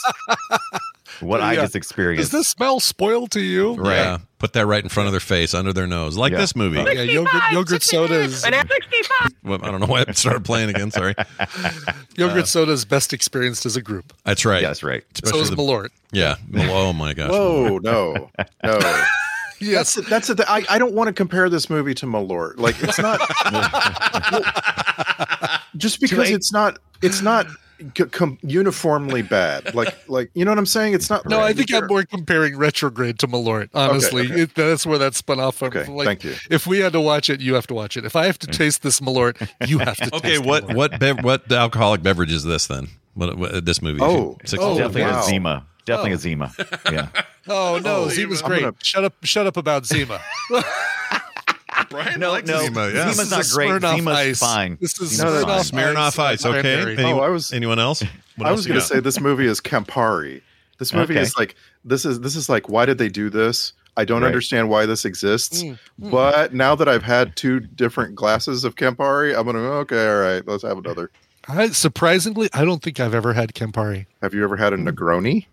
[1.22, 2.32] what I just experienced.
[2.32, 3.74] Does this smell spoiled to you?
[3.74, 3.96] Right.
[3.96, 6.38] Yeah, put that right in front of their face, under their nose, like Yeah.
[6.38, 6.78] this movie.
[6.78, 8.44] Yeah, yogurt, yogurt sodas.
[8.44, 9.30] And at 65.
[9.44, 10.90] Well, I don't know why I started playing again.
[10.90, 11.14] Sorry.
[12.16, 14.12] Yogurt uh, sodas best experienced as a group.
[14.24, 14.62] That's right.
[14.62, 15.02] Yeah, that's right.
[15.14, 15.88] So Especially is the- Malort.
[16.12, 16.36] Yeah.
[16.54, 17.30] Oh my gosh.
[17.30, 18.30] Whoa, no,
[18.62, 18.78] no.
[19.60, 19.94] Yes.
[19.94, 20.10] That's it.
[20.10, 20.40] That's it.
[20.48, 22.58] I, I don't want to compare this movie to Malort.
[22.58, 23.20] Like it's not
[25.76, 27.54] just because it's not it's not c-
[27.90, 29.74] com- uniformly bad.
[29.74, 30.94] Like like you know what I'm saying?
[30.94, 31.26] It's not.
[31.26, 31.82] No, I think Sure.
[31.82, 33.68] I'm more comparing retrograde to Malort.
[33.74, 34.40] Honestly, okay.
[34.42, 35.68] It, that's where that spun off from.
[35.68, 36.34] Okay, like, thank you.
[36.50, 38.04] If we had to watch it, you have to watch it.
[38.04, 38.52] If I have to mm.
[38.52, 40.10] taste this Malort, you have to.
[40.16, 40.36] Okay.
[40.36, 40.74] taste What Malort.
[40.76, 42.88] what bev- what alcoholic beverage is this then?
[43.14, 44.00] What, what this movie?
[44.02, 44.36] Oh.
[44.44, 45.20] Six- Oh, Definitely wow.
[45.20, 45.66] a Zima.
[45.84, 46.14] Definitely Oh.
[46.14, 46.54] a Zima.
[46.90, 47.08] Yeah.
[47.48, 48.60] Oh no, Oh, Zima's great.
[48.60, 49.14] gonna- Shut up!
[49.24, 50.20] Shut up about Zima.
[51.90, 52.60] Brian No, likes no.
[52.60, 53.10] Zima, yeah.
[53.12, 53.70] Zima's not is great.
[53.70, 54.38] Smirnoff Zima's Ice.
[54.40, 54.78] fine.
[54.80, 55.94] This is Zima's Smirnoff fine.
[55.94, 56.44] Smirnoff Ice.
[56.46, 56.92] Okay.
[56.92, 58.02] Any- Oh, I was- anyone else?
[58.36, 60.40] What I else was going to say this movie is Campari.
[60.78, 61.20] This movie Okay.
[61.22, 61.54] is like
[61.84, 63.74] this is this is like why did they do this?
[63.98, 64.28] I don't Right.
[64.28, 65.62] understand why this exists.
[65.62, 70.20] Mm, But now that I've had two different glasses of Campari, I'm gonna okay, all
[70.20, 71.10] right, let's have another.
[71.46, 74.06] I, surprisingly, I don't think I've ever had Campari.
[74.22, 75.44] Have you ever had a Negroni?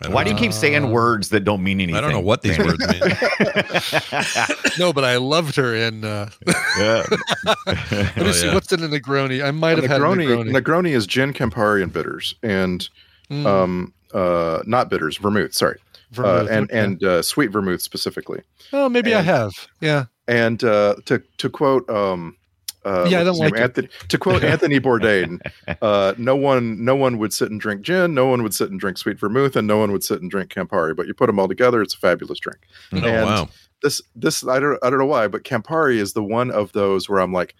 [0.00, 1.96] I don't Why do you keep saying words that don't mean anything?
[1.96, 3.00] I don't know what these words mean.
[4.78, 6.04] No, but I loved her in.
[6.04, 6.30] Uh,
[6.78, 7.04] Yeah.
[7.66, 8.54] let me Oh, see yeah.
[8.54, 9.44] what's in a Negroni.
[9.44, 10.50] I might A have had a Negroni, Negroni.
[10.62, 12.88] Negroni is gin, Campari, and bitters, and
[13.30, 15.52] Mm, um, uh, not bitters, vermouth.
[15.52, 15.78] Sorry,
[16.12, 16.78] vermouth, uh, and okay.
[16.78, 18.40] and uh, sweet vermouth specifically.
[18.72, 19.52] oh, maybe I have.
[19.82, 20.04] Yeah.
[20.26, 22.36] And uh, to to quote, um,
[22.84, 23.60] uh, Yeah, I don't like it.
[23.60, 25.40] Anthony, to quote Anthony Bourdain,
[25.82, 28.78] uh, no one no one would sit and drink gin, no one would sit and
[28.80, 30.94] drink sweet vermouth, and no one would sit and drink Campari.
[30.96, 32.58] But you put them all together, it's a fabulous drink.
[32.92, 33.48] Oh And wow.
[33.82, 37.08] This this I don't I don't know why, but Campari is the one of those
[37.08, 37.54] where I'm like.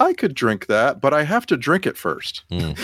[0.00, 2.42] I could drink that, but I have to drink it first.
[2.50, 2.74] Mm.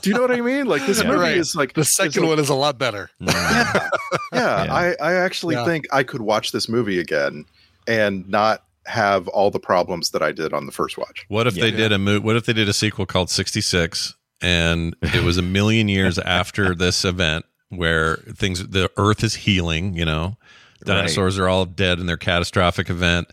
[0.02, 0.66] Do you know what I mean?
[0.66, 1.06] Like this Yeah.
[1.10, 1.36] movie Right.
[1.36, 3.08] is like The is second like- one is a lot better.
[3.22, 3.32] Mm.
[3.32, 3.88] yeah,
[4.32, 4.74] yeah, Yeah.
[4.74, 5.64] I, I actually Yeah.
[5.64, 7.44] think I could watch this movie again
[7.86, 11.24] and not have all the problems that I did on the first watch.
[11.28, 11.76] What if they Yeah.
[11.76, 15.36] did a mo- What if they did a sequel called Sixty Six, and it was
[15.38, 19.94] a million years after this event where things the Earth is healing?
[19.94, 20.36] You know,
[20.84, 23.28] dinosaurs are all dead in their catastrophic event.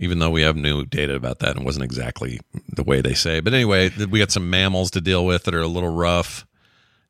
[0.00, 2.38] Even though we have new data about that, and it wasn't exactly
[2.76, 3.40] the way they say.
[3.40, 6.46] But anyway, we got some mammals to deal with that are a little rough.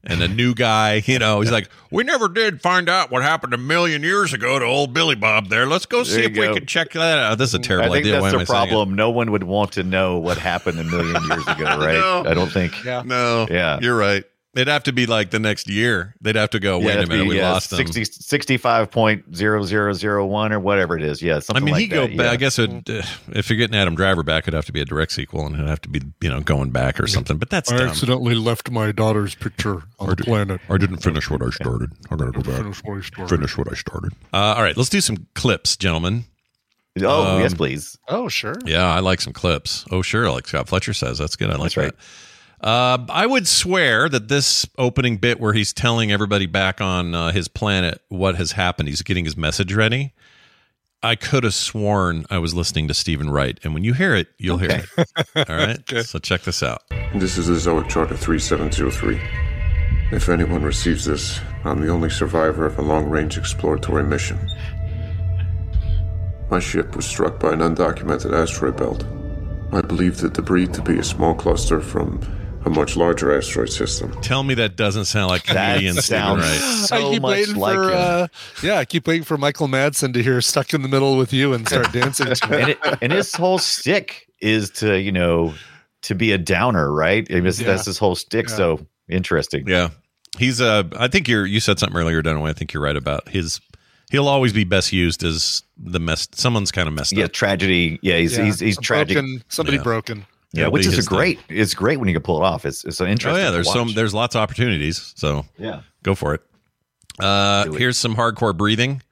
[0.05, 3.53] And a new guy, you know, he's like, "We never did find out what happened
[3.53, 5.49] a million years ago to old Billy Bob.
[5.49, 7.91] There, let's go see if you we can check that out." This is a terrible
[7.93, 8.21] I think idea.
[8.21, 8.71] That's am the I saying it?
[8.71, 8.95] problem.
[8.95, 11.95] No one would want to know what happened a million years ago, right?
[11.95, 12.25] know.
[12.27, 12.85] I don't think.
[12.85, 13.03] Yeah.
[13.05, 13.47] No.
[13.51, 13.81] Yeah.
[13.83, 14.25] You're right.
[14.59, 16.17] It'd have to be like the next year.
[16.21, 17.77] They'd have to go, wait a minute, be, we yeah, lost them.
[17.87, 21.23] 60, 65.0001 or whatever it is.
[21.23, 22.17] Yeah, I mean, like he'd go back.
[22.17, 22.31] yeah.
[22.33, 24.85] I guess it'd, uh, if you're getting Adam Driver back, it'd have to be a
[24.85, 27.39] direct sequel and it'd have to be, you know, going back or something.
[27.39, 27.89] But that's I dumb.
[27.89, 30.61] accidentally left my daughter's picture on the planet.
[30.69, 31.91] I didn't finish what I started.
[32.11, 32.57] I gotta go back.
[32.63, 33.37] Finish what I started.
[33.37, 34.13] Finish what I started.
[34.33, 36.25] Uh, all right, let's do some clips, gentlemen.
[37.01, 37.97] Oh, Um, yes, please.
[38.09, 38.57] Oh, sure.
[38.65, 39.85] Yeah, I like some clips.
[39.93, 41.19] Oh, sure, like Scott Fletcher says.
[41.19, 41.49] That's good.
[41.49, 41.97] I like That's right.
[41.97, 42.05] that.
[42.61, 47.31] Uh, I would swear that this opening bit where he's telling everybody back on uh,
[47.31, 50.13] his planet what has happened, he's getting his message ready.
[51.01, 54.27] I could have sworn I was listening to Steven Wright, and when you hear it,
[54.39, 55.49] you'll hear it.
[55.49, 56.83] All right, so check this out.
[57.15, 59.21] This is the Zoic Charter 3703.
[60.11, 64.41] If anyone receives this, I'm the only survivor of a long range exploratory mission.
[66.51, 69.05] My ship was struck by an undocumented asteroid belt.
[69.71, 72.21] I believe the debris to be a small cluster from
[72.65, 74.13] a much larger asteroid system.
[74.21, 76.59] Tell me that doesn't sound like That comedian Steven Wright.
[76.87, 78.29] so I keep much waiting like for uh,
[78.63, 81.55] yeah, I keep waiting for Michael Madsen to hear "Stuck in the Middle with You"
[81.55, 85.55] and start dancing to and, it, and his whole stick is to you know
[86.03, 87.27] to be a downer, right?
[87.31, 87.67] I mean, that's- Yeah.
[87.69, 88.49] That's his whole stick.
[88.49, 88.57] Yeah.
[88.57, 89.67] So interesting.
[89.67, 89.89] Yeah,
[90.39, 90.61] he's.
[90.61, 91.47] Uh, I think you're.
[91.47, 92.51] You said something earlier, Dunaway.
[92.51, 93.61] I think you're right about his.
[94.11, 96.29] He'll always be best used as the mess.
[96.33, 97.33] Someone's kind of messed Yeah, up.
[97.33, 97.99] tragedy.
[98.03, 99.15] Yeah, he's Yeah, he's, he's a tragic.
[99.17, 99.83] broken- somebody Yeah.
[99.83, 100.27] broken.
[100.53, 101.19] Yeah, That'll which is a his thing.
[101.19, 101.41] great.
[101.49, 102.65] It's great when you can pull it off.
[102.65, 103.43] It's it's so Oh interesting.
[103.45, 103.93] yeah, there's some.
[103.93, 105.13] There's lots of opportunities.
[105.17, 105.83] So yeah.
[106.03, 106.41] go for it.
[107.21, 107.79] Uh, it.
[107.79, 109.03] here's some hardcore breathing.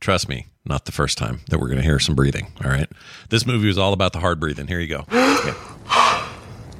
[0.00, 2.52] Trust me, not the first time that we're going to hear some breathing.
[2.64, 2.88] All right,
[3.30, 4.66] this movie was all about the hard breathing.
[4.66, 5.04] Here you go.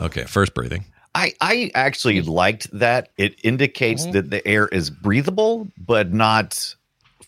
[0.00, 0.84] okay, first breathing.
[1.14, 3.10] I, I actually liked that.
[3.16, 4.12] It indicates Mm-hmm.
[4.12, 6.74] that the air is breathable, but not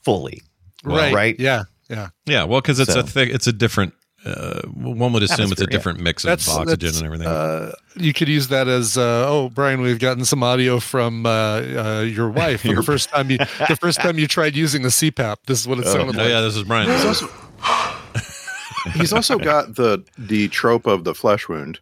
[0.05, 0.43] fully.
[0.85, 1.13] Right.
[1.13, 1.41] Right.
[1.41, 1.65] Yeah.
[1.89, 2.09] Yeah.
[2.27, 3.31] Yeah, well, because it's So- a thick.
[3.31, 3.95] It's a different.
[4.25, 5.77] Uh, one would assume it's a Atmosphere, yeah.
[5.77, 7.29] different mix of That's oxygen that's, and everything.
[7.29, 11.31] Uh, you could use that as, uh, oh, Brian, we've gotten some audio from uh,
[11.31, 12.63] uh, your wife.
[12.63, 15.69] For the first time you, the first time you tried using the CPAP, this is
[15.69, 16.31] what it sounded like oh like.
[16.31, 16.91] yeah, this is Brian.
[16.91, 17.29] He's also,
[18.95, 21.79] he's also got the the trope of the flesh wound.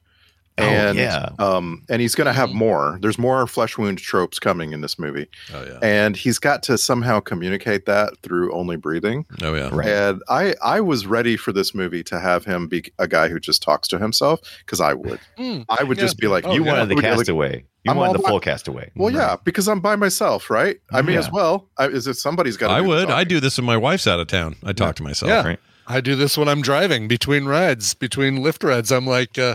[0.58, 1.28] And yeah.
[1.38, 2.98] um and he's gonna have more.
[3.02, 5.28] There's more flesh wound tropes coming in this movie.
[5.52, 5.78] oh yeah.
[5.82, 9.26] And he's got to somehow communicate that through only breathing.
[9.42, 9.68] Oh yeah.
[9.70, 9.86] Right.
[9.88, 13.38] And I I was ready for this movie to have him be a guy who
[13.38, 15.20] just talks to himself because I would.
[15.38, 15.66] Mm.
[15.68, 16.04] I would Yeah.
[16.04, 16.72] just be like, Oh, you yeah.
[16.72, 17.64] wanted the Like- castaway.
[17.84, 18.90] You I'm wanted the about- full castaway.
[18.96, 20.78] Well, yeah, because I'm by myself, right?
[20.92, 21.18] I may Yeah.
[21.20, 21.68] as well.
[21.78, 22.68] I, is it somebody's got?
[22.68, 23.10] To I would.
[23.10, 24.56] I do this when my wife's out of town.
[24.64, 25.28] I talk to myself.
[25.28, 25.44] Yeah.
[25.44, 25.58] Right.
[25.86, 28.90] I do this when I'm driving between rides, between Lyft rides.
[28.90, 29.54] I'm like, uh,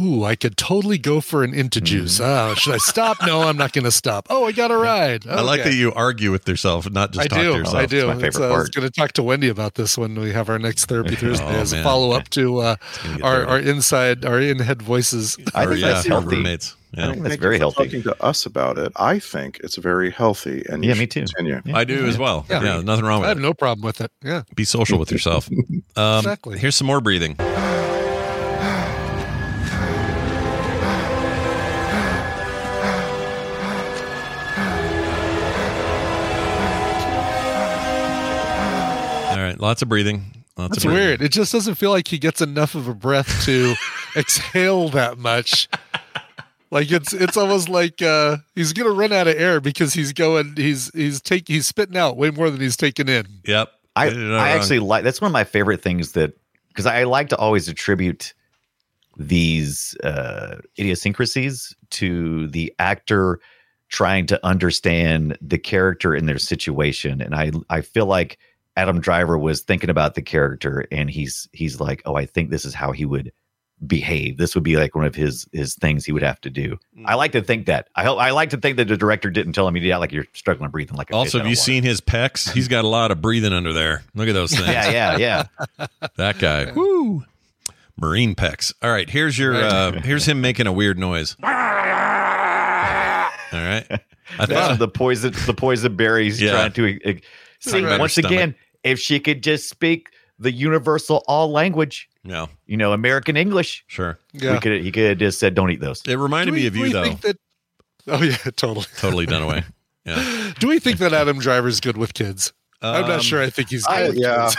[0.00, 2.18] ooh, I could totally go for an into juice.
[2.20, 2.50] Mm-hmm.
[2.50, 3.18] Oh, should I stop?
[3.26, 4.26] No, I'm not going to stop.
[4.30, 5.26] Oh, I got a ride.
[5.26, 7.52] I like that you argue with yourself, not just I talk do.
[7.52, 7.76] to yourself.
[7.76, 8.06] I do.
[8.06, 10.32] my It's, favorite uh, I was going to talk to Wendy about this when we
[10.32, 12.76] have our next therapy Thursday Oh, as a follow up to uh,
[13.22, 15.36] our, our inside, our in head voices.
[15.54, 16.36] I Or, think yeah, that's our healthy.
[16.36, 16.76] roommates.
[16.96, 17.14] Yeah.
[17.16, 17.84] That's very healthy.
[17.84, 21.20] Talking to us about it, I think it's very healthy, and Yeah, me too.
[21.26, 21.60] Continue.
[21.66, 21.76] Yeah.
[21.76, 22.46] I do as well.
[22.48, 22.62] Yeah.
[22.62, 23.26] Yeah, nothing wrong with it.
[23.26, 23.42] I have it.
[23.42, 24.10] no problem with it.
[24.24, 24.42] Yeah.
[24.54, 25.48] Be social with yourself.
[25.98, 26.58] Um, Exactly.
[26.58, 27.36] Here's some more breathing.
[39.56, 40.44] Right, lots of breathing.
[40.56, 41.06] Lots That's of breathing.
[41.06, 41.22] weird.
[41.22, 43.74] It just doesn't feel like he gets enough of a breath to
[44.16, 45.68] exhale that much.
[46.70, 50.54] Like it's it's almost like uh he's gonna run out of air because he's going
[50.56, 53.26] he's he's take he's spitting out way more than he's taking in.
[53.44, 53.70] Yep.
[53.94, 56.34] I, I actually like that's one of my favorite things that
[56.68, 58.34] because I like to always attribute
[59.16, 63.40] these uh, idiosyncrasies to the actor
[63.88, 68.38] trying to understand the character in their situation, and I I feel like
[68.76, 72.64] Adam Driver was thinking about the character, and he's he's like, oh, I think this
[72.64, 73.32] is how he would
[73.86, 74.38] behave.
[74.38, 76.78] This would be like one of his his things he would have to do.
[77.04, 77.88] I like to think that.
[77.96, 80.12] I hope I like to think that the director didn't tell him, he yeah, like
[80.12, 82.50] you're struggling breathing like a Also, have you water." seen his pecs?
[82.54, 84.02] He's got a lot of breathing under there.
[84.14, 84.68] Look at those things.
[84.68, 85.44] Yeah, yeah,
[85.78, 85.86] yeah.
[86.16, 86.70] That guy.
[86.76, 87.24] Woo.
[87.98, 88.74] Marine pecs.
[88.82, 91.34] All right, here's your uh here's him making a weird noise.
[91.42, 91.48] All
[93.60, 93.86] right.
[94.38, 96.50] I thought the poison the poison berries Yeah.
[96.52, 97.12] trying to uh,
[97.60, 97.98] see Right.
[97.98, 98.32] once Stomach.
[98.32, 98.54] again
[98.86, 104.18] if she could just speak the universal all language no, you know american english sure.
[104.32, 104.52] Yeah.
[104.54, 106.76] we could he could have just said don't eat those It reminded we- me of
[106.76, 107.10] you though.
[107.14, 107.38] that-
[108.08, 108.86] oh yeah, totally.
[108.98, 109.64] Totally Dunaway.
[110.04, 110.52] Yeah.
[110.60, 112.52] Do we think that Adam Driver's good with kids?
[112.80, 113.42] I'm Um, not sure.
[113.42, 114.44] I think he's good I- with yeah.
[114.44, 114.56] kids.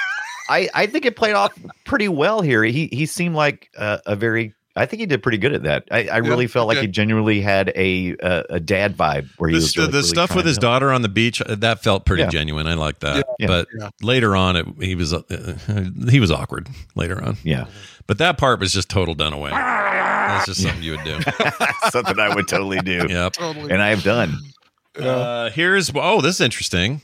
[0.50, 1.54] i i think it played off
[1.86, 5.38] pretty well here he he seemed like uh, a very I think he did pretty
[5.40, 5.84] good at that.
[5.92, 6.86] I, I really felt like okay.
[6.88, 9.98] he genuinely had a a, a dad vibe where he The, was st- really, the
[9.98, 10.62] really stuff trying with his help.
[10.62, 12.30] daughter on the beach uh, that felt pretty Yeah.
[12.30, 12.68] genuine.
[12.68, 13.26] I like that.
[13.40, 13.48] Yeah.
[13.48, 13.90] But Yeah.
[14.02, 15.22] later on, it, he was uh,
[16.10, 16.70] he was awkward.
[16.96, 17.66] Later on, Yeah,
[18.06, 19.50] but that part was just total Dunaway.
[19.52, 21.20] That's just something you would do.
[21.92, 23.34] something I would totally do, Yep.
[23.34, 23.72] Totally.
[23.72, 24.38] and I have done.
[25.00, 27.02] Uh, here's oh, this is interesting.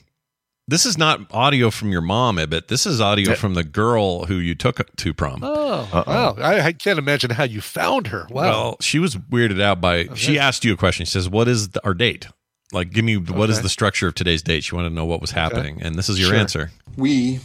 [0.68, 2.70] This is not audio from your mom, Ibbott.
[2.70, 3.36] This is audio Yeah.
[3.36, 5.42] from the girl who you took to prom.
[5.44, 6.04] Oh Uh-oh.
[6.12, 6.36] wow!
[6.38, 8.28] I, I can't imagine how you found her.
[8.30, 8.42] Wow.
[8.44, 10.06] Well, she was weirded out by.
[10.06, 11.06] Oh, she asked you a question.
[11.06, 12.28] She says, "What is the, our date?
[12.72, 13.64] Like, give me what is Okay.
[13.64, 16.18] the structure of today's date?" She wanted to know what was happening, and this is
[16.18, 16.38] your Sure.
[16.40, 16.72] answer.
[16.96, 17.42] We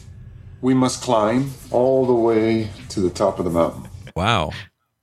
[0.60, 3.88] We must climb all the way to the top of the mountain.
[4.14, 4.52] Wow.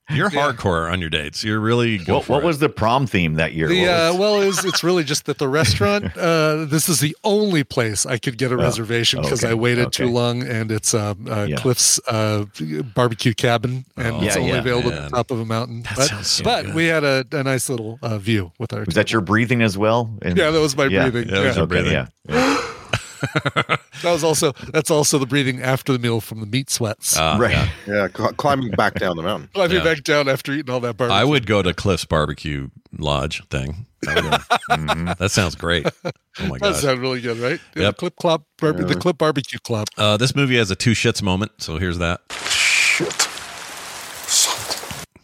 [0.08, 1.42] You're hardcore on your dates.
[1.42, 2.46] You're really go What, for what it.
[2.46, 3.66] was the prom theme that year?
[3.66, 6.04] The uh, well, it's, it's really just that the restaurant.
[6.16, 9.54] Uh, this is the only place I could get a Oh, reservation because okay, I
[9.54, 10.04] waited okay.
[10.04, 11.56] too long, and it's uh, uh, Yeah.
[11.56, 12.44] Cliff's uh,
[12.94, 14.58] barbecue cabin, and Oh, it's yeah, only yeah.
[14.60, 14.98] available Man.
[15.04, 15.82] at the top of a mountain.
[15.82, 16.74] That but sounds so but good.
[16.74, 18.84] we had a, a nice little uh, view with our.
[18.84, 20.10] was that your breathing as well?
[20.22, 21.08] And- Yeah, that was my Yeah.
[21.08, 21.28] breathing.
[21.28, 21.62] Yeah, it was Yeah.
[21.62, 21.92] your Okay, breathing.
[22.28, 22.62] yeah.
[23.34, 23.76] yeah.
[24.02, 27.16] That was also that's also the breathing after the meal from the meat sweats.
[27.16, 27.52] Ah, Right.
[27.52, 27.68] yeah.
[27.86, 29.48] Yeah, cl- climbing back down the mountain.
[29.54, 29.84] Climbing yeah.
[29.84, 31.18] back down after eating all that barbecue.
[31.18, 33.86] I would go to Cliff's barbecue lodge thing.
[34.02, 34.32] That, would-
[34.78, 35.16] Mhm.
[35.18, 35.86] That sounds great.
[36.04, 36.10] Oh
[36.46, 37.58] my That sounds really good, right?
[37.74, 37.94] Yeah, Yep.
[37.94, 39.88] The Clip Clop, barbe- the Clip Barbecue Club.
[39.96, 42.20] Uh, this movie has a two shits moment, so here's that.
[42.50, 43.28] Shit.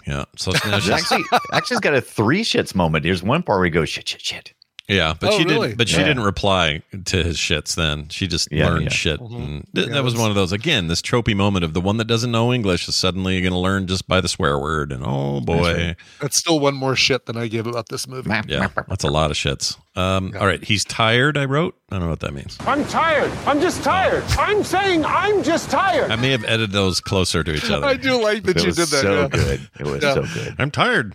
[0.07, 0.25] Yeah.
[0.37, 3.05] So It's she's, actually, actually, it's got a three shits moment.
[3.05, 4.53] There's one part where he goes shit, shit, shit.
[4.89, 5.69] Yeah, but Oh, she really?
[5.69, 5.79] didn't.
[5.79, 6.05] But she Yeah.
[6.09, 7.75] didn't reply to his shits.
[7.75, 8.89] Then she just Yeah, learned yeah.
[8.91, 9.21] shit.
[9.21, 9.35] Mhm.
[9.37, 10.89] And th- Yeah, that was one of those again.
[10.89, 13.87] This tropey moment of the one that doesn't know English is suddenly going to learn
[13.87, 17.47] just by the swear word, and oh boy, That's still one more shit than I
[17.49, 18.31] give about this movie.
[18.49, 19.77] yeah, that's a lot of shits.
[19.95, 21.37] Um, All right, he's tired.
[21.37, 21.75] I wrote.
[21.91, 22.57] I don't know what that means.
[22.67, 23.31] I'm tired.
[23.47, 24.25] I'm just tired.
[24.39, 26.11] I'm saying I'm just tired.
[26.11, 27.87] I may have edited those closer to each other.
[27.87, 29.03] I do like that It you was did that.
[29.03, 29.29] so yeah.
[29.29, 29.69] good.
[29.79, 30.15] It was Yeah.
[30.15, 30.55] so good.
[30.59, 31.15] I'm tired.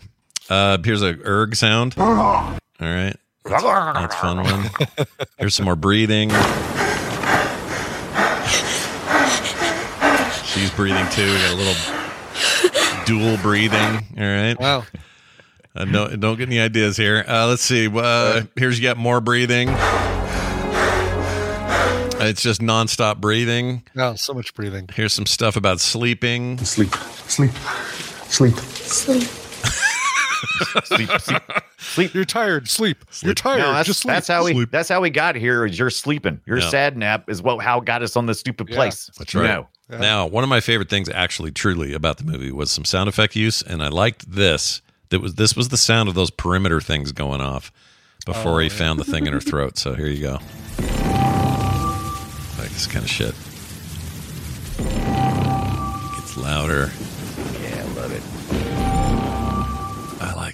[0.49, 1.95] Uh, here's a erg sound.
[1.98, 3.15] All right.
[3.49, 4.69] That's, that's a fun one.
[5.38, 6.30] Here's some more breathing.
[10.45, 11.26] She's breathing too.
[11.26, 14.06] We got a little dual breathing.
[14.18, 14.60] All right.
[14.60, 14.84] Wow.
[15.76, 17.24] Uh, no, don't get any ideas here.
[17.28, 17.88] Uh, let's see.
[17.88, 19.69] Uh, here's yet more breathing.
[22.19, 23.84] It's just nonstop breathing.
[23.95, 24.90] Wow, so much breathing.
[24.94, 26.57] Here's some stuff about sleeping.
[26.60, 26.91] Sleep.
[27.28, 27.52] Sleep.
[28.28, 28.56] Sleep.
[28.56, 29.24] Sleep,
[30.84, 31.09] sleep,
[31.77, 32.14] sleep.
[32.14, 32.68] You're tired.
[32.69, 33.03] Sleep.
[33.22, 33.59] You're tired.
[33.59, 34.14] No, that's, Just sleep.
[34.14, 34.65] that's how we.
[34.65, 35.65] That's how we got here.
[35.65, 36.41] Is you're sleeping.
[36.45, 36.69] Your Yeah.
[36.69, 38.76] sad nap is what how got us on this stupid Yeah.
[38.76, 39.09] place.
[39.18, 39.47] That's You right.
[39.47, 39.68] know.
[39.89, 43.35] Now, one of my favorite things, actually, truly, about the movie was some sound effect
[43.38, 44.81] use, and I liked this.
[45.09, 47.72] That was this was the sound of those perimeter things going off
[48.26, 49.77] before Oh, he found the thing in her throat.
[49.77, 50.39] So here you go.
[52.59, 53.34] Like this kind of shit.
[56.18, 56.91] Gets louder.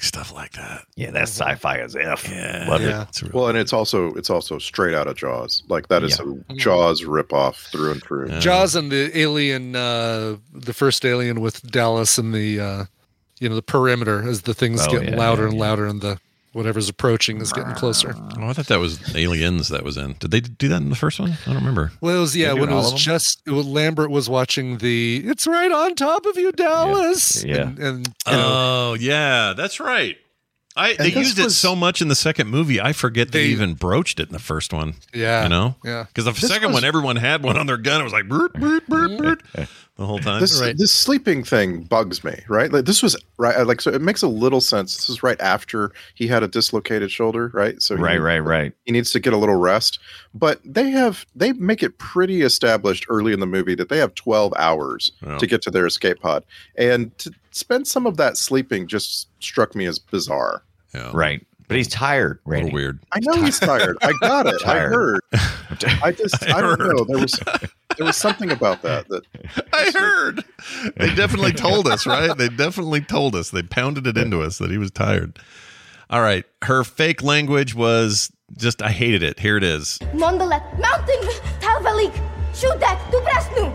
[0.04, 0.86] Like stuff like that.
[0.96, 2.28] Yeah, that's sci-fi as f.
[2.30, 3.04] Yeah, love Yeah.
[3.04, 3.08] it.
[3.10, 5.64] It's real- Well, and it's also it's also straight out of Jaws.
[5.70, 8.30] Like that is a Jaws ripoff through and through.
[8.30, 8.40] Yeah.
[8.40, 12.86] Jaws and the alien, uh, the first alien with Dallas and the, uh,
[13.40, 15.62] you know, the perimeter as the things Oh, getting yeah, louder yeah, and yeah.
[15.62, 16.20] louder and the
[16.54, 18.16] whatever's approaching is getting closer.
[18.18, 20.14] Oh, I thought that was Aliens that was in.
[20.20, 21.32] Did they do that in the first one?
[21.32, 21.92] I don't remember.
[22.02, 25.22] Well, it was yeah when it it was just it was, Lambert was watching the
[25.26, 27.68] "It's right on top of you, Dallas." Yeah.
[27.68, 30.18] and, and you oh, know, Oh yeah, that's right.
[30.76, 32.82] I they this used it so much in the second movie.
[32.82, 34.96] I forget they, They- even broached it in the first one.
[35.14, 36.06] yeah, You know, yeah.
[36.08, 38.02] because the This second was- one, everyone had one on their gun.
[38.02, 39.44] It was like bert, bert, bert, bert,
[39.98, 40.42] the whole time.
[40.42, 40.76] This Right.
[40.76, 42.72] this sleeping thing bugs me, right?
[42.74, 44.96] Like this was right, like so it makes a little sense.
[44.96, 47.80] This is right after he had a dislocated shoulder, right?
[47.82, 48.74] So Right, needs- right, right.
[48.86, 50.00] He needs to get a little rest,
[50.34, 54.16] but they have they make it pretty established early in the movie that they have
[54.16, 55.38] twelve hours Yeah.
[55.38, 56.44] to get to their escape pod,
[56.76, 60.64] and to spend some of that sleeping just struck me as bizarre.
[60.94, 61.46] yeah, Right.
[61.70, 62.40] But he's tired.
[62.46, 62.74] A little Randy.
[62.74, 63.00] weird.
[63.14, 63.98] I know he's tired.
[64.02, 64.62] I got it.
[64.68, 65.22] I heard.
[66.04, 67.06] I just I I, don't know.
[67.06, 67.40] There was
[67.98, 69.24] there was something about that that
[69.72, 70.44] I heard.
[70.98, 72.38] They definitely told us, right?
[72.38, 73.50] They definitely told us.
[73.52, 75.40] They pounded it into us that he was tired.
[76.10, 78.82] All right, her fake language was just.
[78.82, 79.40] I hated it.
[79.40, 80.00] Here it is.
[80.12, 81.30] Mondolet, Mountain,
[81.62, 82.14] Talvalik,
[82.54, 83.74] Shudak, Dubrasnu,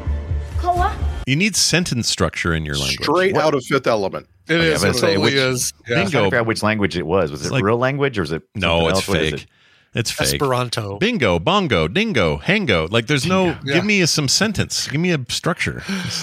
[0.58, 0.94] Koa,
[1.28, 3.02] You need sentence structure in your language.
[3.02, 4.26] straight out of Fifth Element.
[4.48, 4.82] It yeah, is.
[4.82, 5.42] It totally which- is.
[5.44, 6.24] I was trying to Bingo.
[6.24, 7.30] figure out which language it was.
[7.30, 9.04] Was it like- real language or is it No, it's else?
[9.04, 9.34] Fake.
[9.34, 9.46] it?
[9.94, 10.34] It's fake.
[10.34, 10.98] Esperanto.
[10.98, 12.90] Bingo, bongo, dingo, hango.
[12.90, 13.58] Like there's no.
[13.62, 13.74] Yeah.
[13.74, 14.88] Give me a, some sentence.
[14.88, 15.82] Give me a structure.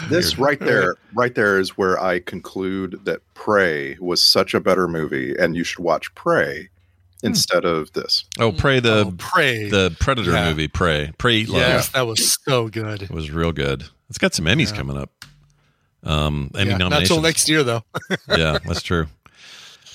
[0.09, 4.87] This right there, right there is where I conclude that Prey was such a better
[4.87, 6.69] movie, and you should watch Prey
[7.21, 7.27] hmm.
[7.27, 8.25] instead of this.
[8.39, 9.69] Oh, pray the Oh, Prey.
[9.69, 10.49] the Predator Yeah.
[10.49, 10.67] movie.
[10.67, 11.61] Pray, pray, eat love.
[11.61, 13.03] yes, that was so good.
[13.03, 13.85] It was real good.
[14.09, 15.11] It's got some Emmys coming up.
[16.03, 17.09] Um, Emmy Yeah, not nominations.
[17.09, 17.83] till next year though.
[18.29, 19.07] yeah, that's true.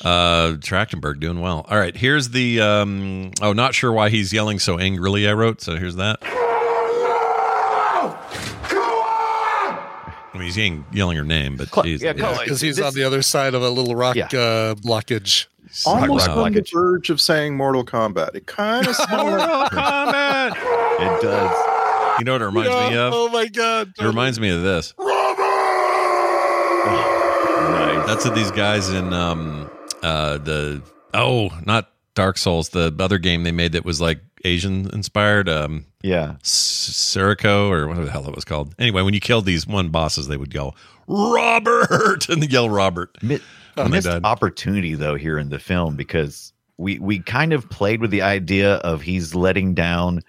[0.05, 1.67] Uh, Trachtenberg doing well.
[1.69, 2.61] All right, here's the.
[2.61, 5.29] Um, oh, not sure why he's yelling so angrily.
[5.29, 5.61] I wrote.
[5.61, 6.19] So here's that.
[10.33, 12.39] I mean, he's yelling, yelling her name, but Cl- geez, yeah, yeah.
[12.43, 14.27] Because he's This- on the other side of a little rock Yeah.
[14.27, 15.47] uh, blockage.
[15.87, 16.73] Almost rock on the blockage.
[16.73, 18.35] verge of saying Mortal Kombat.
[18.35, 20.57] It kind of sounded like Mortal Kombat.
[21.01, 21.57] It does.
[22.21, 23.13] You know what it reminds me of?
[23.15, 23.93] Oh my god!
[23.99, 24.95] It reminds me of this.
[26.81, 28.07] Nice.
[28.07, 29.71] That's what these guys in um
[30.03, 30.83] uh the
[31.15, 35.85] oh not Dark Souls the other game they made that was like Asian inspired um
[36.03, 36.37] Yeah.
[36.43, 38.75] Sekiro or whatever the hell it was called.
[38.79, 40.75] Anyway, when you killed these one bosses, they would go
[41.07, 43.17] Robert and they yell Robert.
[43.23, 43.41] Mi-
[43.75, 44.25] when missed died.
[44.25, 48.77] opportunity though here in the film because we we kind of played with the idea
[48.77, 50.21] of he's letting down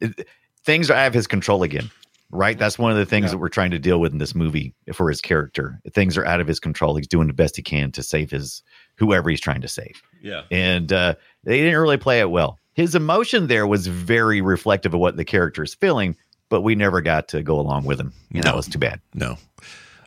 [0.00, 0.26] it-
[0.64, 1.90] things are out of his control again
[2.30, 2.58] right?
[2.58, 5.08] That's one of the things that we're trying to deal with in this movie for
[5.08, 5.80] his character.
[5.92, 6.94] Things are out of his control.
[6.96, 8.62] He's doing the best he can to save his
[8.96, 10.02] whoever he's trying to save.
[10.20, 10.42] Yeah.
[10.50, 11.14] and uh,
[11.44, 12.58] they didn't really play it well.
[12.74, 16.16] His emotion there was very reflective of what the character is feeling
[16.48, 19.00] but we never got to go along with him and that was too bad.
[19.14, 19.36] No.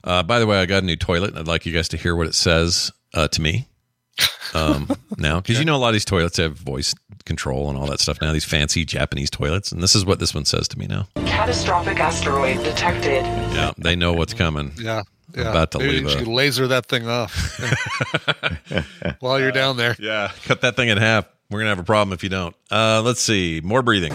[0.03, 1.97] Uh, by the way, I got a new toilet, and I'd like you guys to
[1.97, 3.67] hear what it says uh, to me
[4.53, 6.93] um, now, because you know a lot of these toilets have voice
[7.25, 8.31] control and all that stuff now.
[8.33, 11.07] These fancy Japanese toilets, and this is what this one says to me now.
[11.25, 13.23] Catastrophic asteroid detected.
[13.53, 14.71] Yeah, they know what's coming.
[14.77, 15.03] Yeah.
[15.33, 15.49] Yeah.
[15.49, 17.57] About to Maybe leave you a- laser that thing off
[19.21, 19.95] while you're down there.
[19.97, 21.25] Yeah, cut that thing in half.
[21.49, 22.53] We're gonna have a problem if you don't.
[22.69, 24.11] Uh, let's see, more breathing.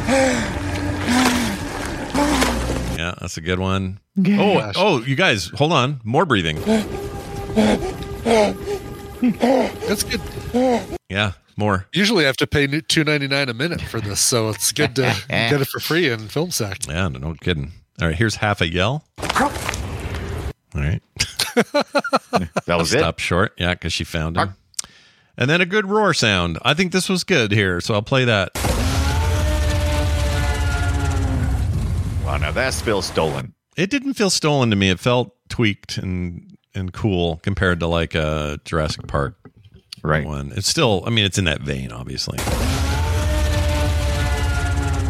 [2.96, 3.98] Yeah, that's a good one.
[4.18, 4.74] Oh, Gosh.
[4.76, 6.00] oh, you guys, hold on.
[6.04, 6.58] More breathing.
[9.20, 10.20] That's good.
[11.08, 11.86] Yeah, more.
[11.92, 14.94] Usually I have to pay two ninety nine a minute for this, so it's good
[14.96, 16.86] to get it for free in film sack.
[16.86, 17.72] Yeah, no, no kidding.
[18.00, 19.04] All right, here's half a yell.
[19.18, 19.50] All
[20.74, 21.00] right.
[22.66, 23.52] that was it Stop short.
[23.56, 24.54] Yeah, because she found him.
[25.38, 26.58] And then a good roar sound.
[26.62, 28.50] I think this was good here, so I'll play that.
[32.24, 34.90] wow now that's still stolen It didn't feel stolen to me.
[34.90, 36.45] It felt tweaked and
[36.76, 39.34] and cool compared to like a Jurassic Park
[40.02, 40.52] right one.
[40.54, 42.38] It's still, I mean, it's in that vein, obviously.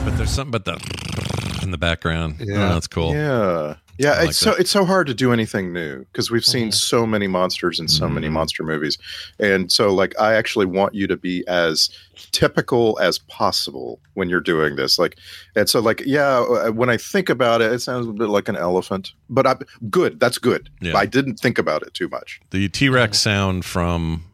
[0.04, 1.35] But there's something about the
[1.66, 2.36] in the background.
[2.40, 3.12] Yeah, that's cool.
[3.12, 3.76] Yeah.
[3.98, 7.06] Yeah, like it's so it's so hard to do anything new because we've seen so
[7.06, 8.98] many monsters in so many monster movies,
[9.38, 11.88] and so like I actually want you to be as
[12.32, 14.98] typical as possible when you're doing this.
[14.98, 15.16] Like,
[15.54, 18.48] and so like yeah, uh, when I think about it, it sounds a bit like
[18.50, 19.56] an elephant, but I
[19.88, 20.20] good.
[20.20, 20.68] That's good.
[20.82, 20.94] Yeah.
[20.94, 22.40] I didn't think about it too much.
[22.50, 24.24] The T Rex sound from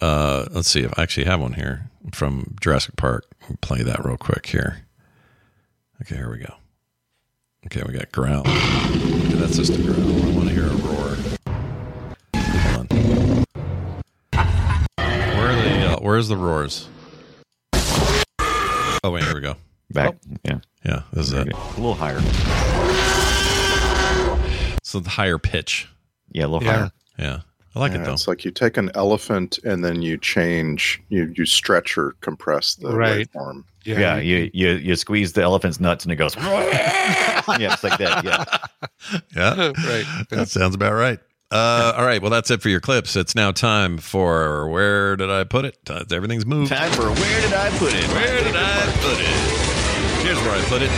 [0.00, 3.26] uh let's see if I actually have one here from Jurassic Park.
[3.48, 4.85] We'll play that real quick here.
[6.02, 6.54] Okay, here we go.
[7.66, 8.40] Okay, we got growl.
[8.40, 9.98] Okay, that's just a growl.
[9.98, 11.16] I want to hear a roar.
[12.36, 13.44] Hold on.
[15.36, 16.88] Where are the uh, where's the roars?
[19.02, 19.56] Oh wait, here we go.
[19.90, 21.52] back yeah Yeah, this is it.
[21.52, 22.20] a little higher
[24.82, 25.88] So the higher pitch.
[26.32, 26.72] yeah a little Yeah.
[26.76, 27.40] higher Yeah.
[27.74, 28.12] I like Yeah, it though.
[28.14, 32.74] It's like you take an elephant and then you change, you you stretch or compress
[32.74, 33.28] the Right.
[33.32, 33.64] waveform.
[33.86, 36.34] Yeah, you, you you squeeze the elephant's nuts and it goes.
[36.36, 38.24] yeah, it's like that.
[38.24, 38.44] Yeah,
[39.36, 39.72] Yeah.
[39.86, 40.04] Right.
[40.30, 41.18] That sounds about right.
[41.50, 42.20] Uh, all right.
[42.20, 43.14] Well, that's it for your clips.
[43.14, 45.78] It's now time for where did I put it?
[45.88, 46.72] Uh, everything's moved.
[46.72, 48.04] time for where did I put it?
[48.08, 50.26] Where did I put it?
[50.26, 50.90] Here's where I put it.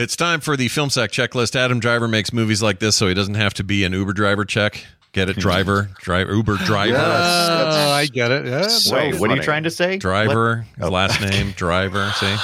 [0.00, 1.56] It's time for the film sack checklist.
[1.56, 4.44] Adam Driver makes movies like this so he doesn't have to be an Uber driver
[4.44, 4.84] check.
[5.12, 5.36] Get it?
[5.38, 8.46] Driver, driver, Uber driver, Oh, I get it.
[8.46, 8.68] Yeah.
[8.68, 9.96] So Wait, what are you trying to say?
[9.98, 10.64] driver.
[10.80, 10.88] Oh.
[10.88, 12.12] last name, driver.
[12.16, 12.36] See,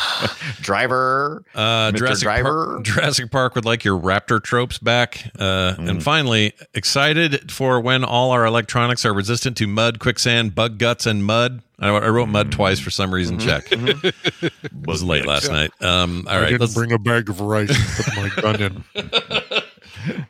[0.63, 1.45] driver.
[1.55, 1.97] uh, Mr.
[1.99, 2.67] Jurassic Driver?
[2.75, 5.31] Park, Jurassic Park would like your Raptor tropes back.
[5.39, 5.91] Uh, Mm.
[5.91, 11.07] And finally, excited for when all our electronics are resistant to mud, quicksand, bug guts,
[11.07, 11.63] and mud.
[11.79, 12.33] I, I wrote Mm.
[12.33, 13.39] mud twice for some reason.
[13.39, 14.01] Mm-hmm.
[14.43, 14.53] Check.
[14.87, 15.71] was late last night.
[15.83, 16.75] Um, all I right, didn't let's.
[16.75, 18.85] bring a bag of rice and put my gun in.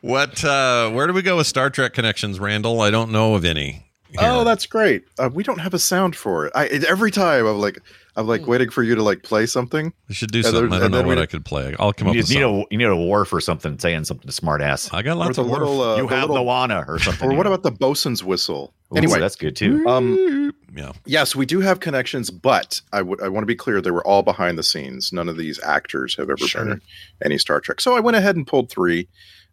[0.01, 0.43] What?
[0.43, 2.81] Uh, where do we go with Star Trek connections, Randall?
[2.81, 3.83] I don't know of any.
[4.09, 4.19] here.
[4.21, 5.03] Oh, that's great.
[5.19, 6.51] Uh, we don't have a sound for it.
[6.55, 7.79] I every time I'm like
[8.15, 9.93] I'm like waiting for you to like play something.
[10.09, 10.73] we should do and there- something.
[10.73, 11.75] I don't know what I could play.
[11.79, 12.61] I'll come up You with need something.
[12.61, 14.91] a you need a war for something, saying something smart ass.
[14.93, 15.59] I got lots the of work.
[15.59, 17.29] little, uh, you have little, the Wana or something.
[17.29, 17.53] or what here.
[17.53, 18.73] about the bosun's whistle?
[18.93, 19.85] Ooh, anyway, that's good too.
[19.87, 20.93] um, Yeah.
[21.05, 24.05] yes, we do have connections, but I would I want to be clear they were
[24.07, 25.11] all behind the scenes.
[25.13, 26.81] None of these actors have ever been in
[27.23, 27.81] any Star Trek.
[27.81, 29.09] So I went ahead and pulled three,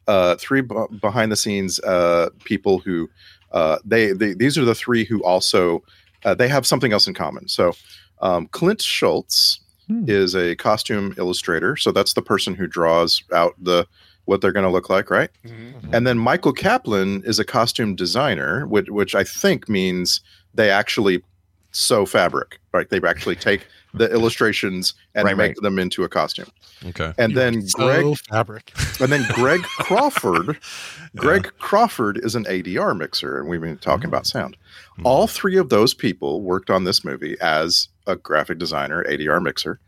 [0.07, 3.09] uh, three b- behind the scenes uh, people who
[3.53, 5.83] uh, they, they these are the three who also
[6.25, 7.49] uh, they have something else in common.
[7.49, 7.73] So
[8.21, 9.61] um, Clint Schultz
[10.09, 11.77] is a costume illustrator.
[11.77, 13.87] So that's the person who draws out the
[14.25, 15.29] what they're going to look like, right?
[15.93, 20.23] And then Michael Kaplan is a costume designer, which, which I think means
[20.55, 21.23] they actually
[21.75, 22.89] sew fabric, right?
[22.89, 25.63] They actually take the illustrations and Right, make right.
[25.63, 26.49] them into a costume.
[26.87, 27.13] Okay.
[27.17, 28.73] And then Greg, fabric.
[29.01, 30.59] and then Greg Crawford,
[31.17, 34.09] Greg Crawford is an ADR mixer, and we've been talking mm-hmm.
[34.09, 34.57] about sound.
[34.95, 35.07] Mm-hmm.
[35.07, 39.79] All three of those people worked on this movie as a graphic designer, ADR mixer,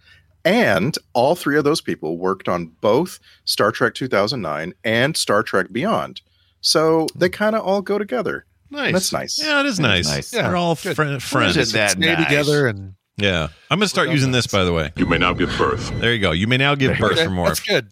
[0.44, 5.72] and all three of those people worked on both Star Trek 2009 and Star Trek
[5.72, 6.22] Beyond.
[6.60, 7.32] So they mm.
[7.32, 8.45] kind of all go together.
[8.70, 8.92] Nice.
[8.92, 9.38] That's nice.
[9.42, 10.14] Yeah, it is That is nice.
[10.16, 10.30] nice.
[10.30, 10.96] They're all good.
[10.96, 11.56] fri- friends.
[11.56, 12.24] Isn't that Stay nice?
[12.24, 13.48] together and Yeah.
[13.70, 14.92] I'm going to start using this, by the way.
[14.96, 15.90] You may now give birth.
[16.00, 16.32] There you go.
[16.32, 17.46] You may now give birth Okay, for more.
[17.48, 17.88] That's good.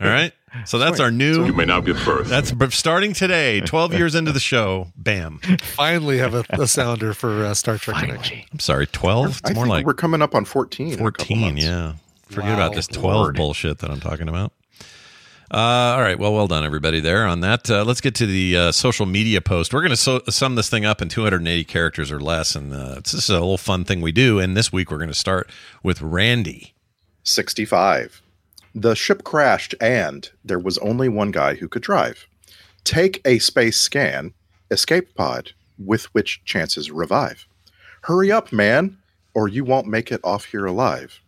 [0.00, 0.32] All right.
[0.66, 1.46] So that's our new.
[1.46, 2.28] You may now give birth.
[2.28, 4.92] That's b- starting today, 12 years into the show.
[4.96, 5.40] Bam.
[5.60, 8.38] Finally, have a, a sounder for uh, Star Trek Connection.
[8.52, 9.26] I'm sorry, 12?
[9.30, 10.86] It's I more think like we're coming up on 14.
[10.86, 11.40] in a couple 14.
[11.40, 11.64] months.
[11.64, 11.94] Yeah.
[12.28, 12.54] Forget Wow.
[12.54, 13.36] about this 12 Lord.
[13.36, 14.52] bullshit that I'm talking about.
[15.54, 16.18] Uh, all right.
[16.18, 17.70] Well, well done, everybody, there on that.
[17.70, 19.72] Uh, let's get to the uh, social media post.
[19.72, 22.56] We're going to so- sum this thing up in 280 characters or less.
[22.56, 24.40] And it's just a little fun thing we do.
[24.40, 25.48] And this week, we're going to start
[25.84, 26.74] with Randy.
[27.22, 28.20] 65.
[28.74, 32.26] The ship crashed and there was only one guy who could drive.
[32.82, 34.34] Take a space scan,
[34.72, 37.46] escape pod, with which chances revive.
[38.02, 38.98] Hurry up, man,
[39.34, 41.20] or you won't make it off here alive.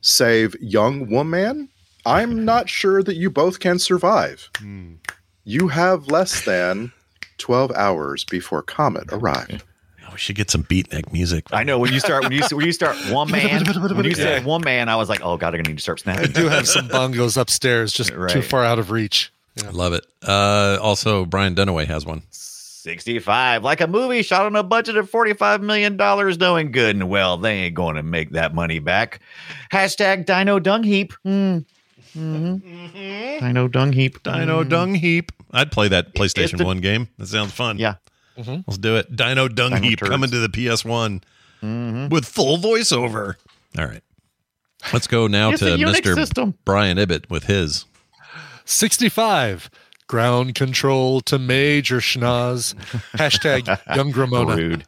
[0.00, 1.68] Save young woman?
[2.04, 4.50] I'm not sure that you both can survive.
[5.44, 6.92] You have less than
[7.38, 9.62] 12 hours before Comet arrived.
[10.12, 11.46] We should get some beatnik music.
[11.52, 14.44] I know when you start when you when you start one man when you said
[14.44, 16.24] one man, I was like, oh god, I'm gonna need to start snapping.
[16.24, 16.42] I snapping.
[16.42, 19.32] do have some bongos upstairs, just too far out of reach.
[19.64, 20.06] I love it.
[20.22, 22.22] Uh, also, Brian Dunaway has one.
[22.30, 27.36] 65, like a movie shot on a budget of $45 million, knowing good and well
[27.36, 29.20] they ain't going to make that money back.
[29.70, 31.12] Hashtag Dino Dung Heap.
[31.24, 31.64] Mm.
[32.16, 33.46] Mm-hmm.
[33.46, 34.22] Dino Dung Heap.
[34.22, 34.68] Dino mm.
[34.68, 35.32] Dung Heap.
[35.50, 37.08] I'd play that PlayStation the- 1 game.
[37.18, 37.78] That sounds fun.
[37.78, 37.96] Yeah.
[38.36, 38.62] Mm-hmm.
[38.66, 39.14] Let's do it.
[39.14, 40.10] Dino Dung Dino Heap turds.
[40.10, 41.22] coming to the PS1
[41.62, 42.08] mm-hmm.
[42.08, 43.34] with full voiceover.
[43.78, 44.02] All right.
[44.92, 46.14] Let's go now to Mr.
[46.14, 46.54] system.
[46.64, 47.84] Brian Ibbott with his.
[48.64, 49.70] 65.
[50.08, 52.74] Ground control to Major Schnoz.
[53.12, 53.66] Hashtag
[53.96, 54.56] Young Gramona.
[54.56, 54.84] Rude.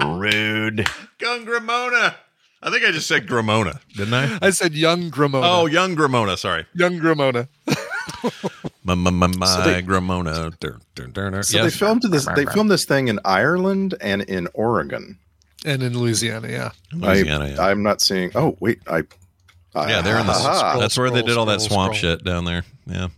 [0.20, 0.86] Rude.
[1.18, 2.14] Gung Gramona.
[2.66, 4.38] I think I just said Gramona, didn't I?
[4.40, 5.42] I said Young Gramona.
[5.44, 6.38] Oh, young Gramona.
[6.38, 6.64] Sorry.
[6.74, 7.46] Young Gramona.
[8.86, 10.58] My, my, my, my So they- Gramona.
[10.60, 11.42] Dur, dur, dur, dur.
[11.42, 11.72] So Yes.
[11.72, 12.26] they filmed this.
[12.36, 15.18] They filmed this thing in Ireland and in Oregon.
[15.64, 16.70] And in Louisiana, yeah.
[16.92, 17.62] Louisiana, I, yeah.
[17.66, 18.30] I'm not seeing.
[18.34, 19.04] Oh wait, I.
[19.74, 20.32] yeah, they're in the.
[20.32, 20.76] Aha.
[20.78, 22.12] that's where they scroll, did all that scroll, swamp scroll.
[22.16, 22.64] shit down there.
[22.86, 23.08] Yeah.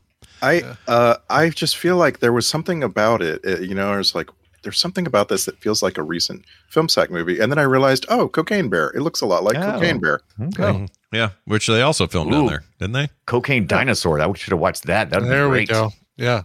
[0.43, 3.41] I uh, I just feel like there was something about it.
[3.45, 4.31] uh, you know, I was like,
[4.63, 7.63] there's something about this that feels like a recent film sack movie, and then I
[7.63, 8.89] realized, oh, Cocaine Bear.
[8.91, 9.73] It looks a lot like Oh.
[9.73, 10.21] Cocaine Bear.
[10.41, 10.63] Okay.
[10.63, 10.89] Mhm.
[11.13, 11.31] Yeah.
[11.45, 13.09] Which they also filmed down there, didn't they?
[13.27, 14.21] Cocaine Dinosaur.
[14.21, 15.11] I should have watched that.
[15.11, 15.93] That'd There be we go.
[16.17, 16.43] Yeah.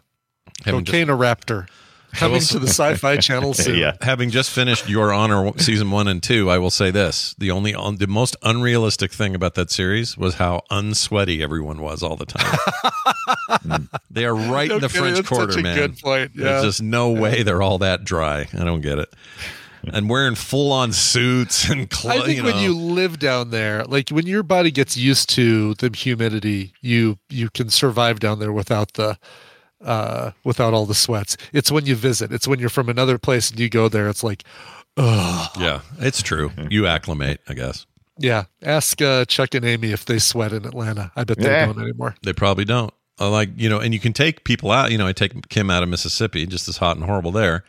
[0.65, 1.67] Having just- Cocaine Raptor.
[2.13, 3.77] Coming to the Sci Fi Channel soon.
[3.77, 3.95] Yeah.
[4.01, 7.73] Having just finished Your Honor season one and two, I will say this: the only,
[7.73, 12.25] un, the most unrealistic thing about that series was how unsweaty everyone was all the
[12.25, 13.89] time.
[14.11, 15.75] they are right No in the kidding, French Quarter, man.
[15.75, 16.43] good point, yeah.
[16.43, 18.47] There's just no way they're all that dry.
[18.53, 19.13] I don't get it.
[19.91, 22.21] And wearing full on suits and clothes.
[22.21, 25.73] I think you when you live down there, like when your body gets used to
[25.75, 29.17] the humidity, you you can survive down there without the
[29.83, 31.37] uh without all the sweats.
[31.53, 32.31] It's when you visit.
[32.31, 34.09] It's when you're from another place and you go there.
[34.09, 34.43] It's like,
[34.97, 35.49] ugh.
[35.59, 36.51] yeah, it's true.
[36.69, 37.85] You acclimate, I guess.
[38.17, 38.43] Yeah.
[38.61, 41.11] Ask uh, Chuck and Amy if they sweat in Atlanta.
[41.15, 41.65] I bet they Yeah.
[41.67, 42.15] don't anymore.
[42.23, 42.93] They probably don't.
[43.19, 44.91] Uh, Like you know, and you can take people out.
[44.91, 47.63] You know, I take Kim out of Mississippi, just as hot and horrible there,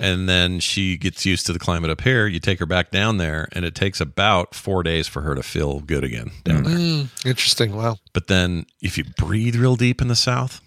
[0.00, 2.26] and then she gets used to the climate up here.
[2.26, 5.42] You take her back down there, and it takes about four days for her to
[5.42, 6.76] feel good again down there.
[6.76, 7.74] Mm, interesting.
[7.76, 7.98] Wow.
[8.12, 10.60] But then, if you breathe real deep in the South,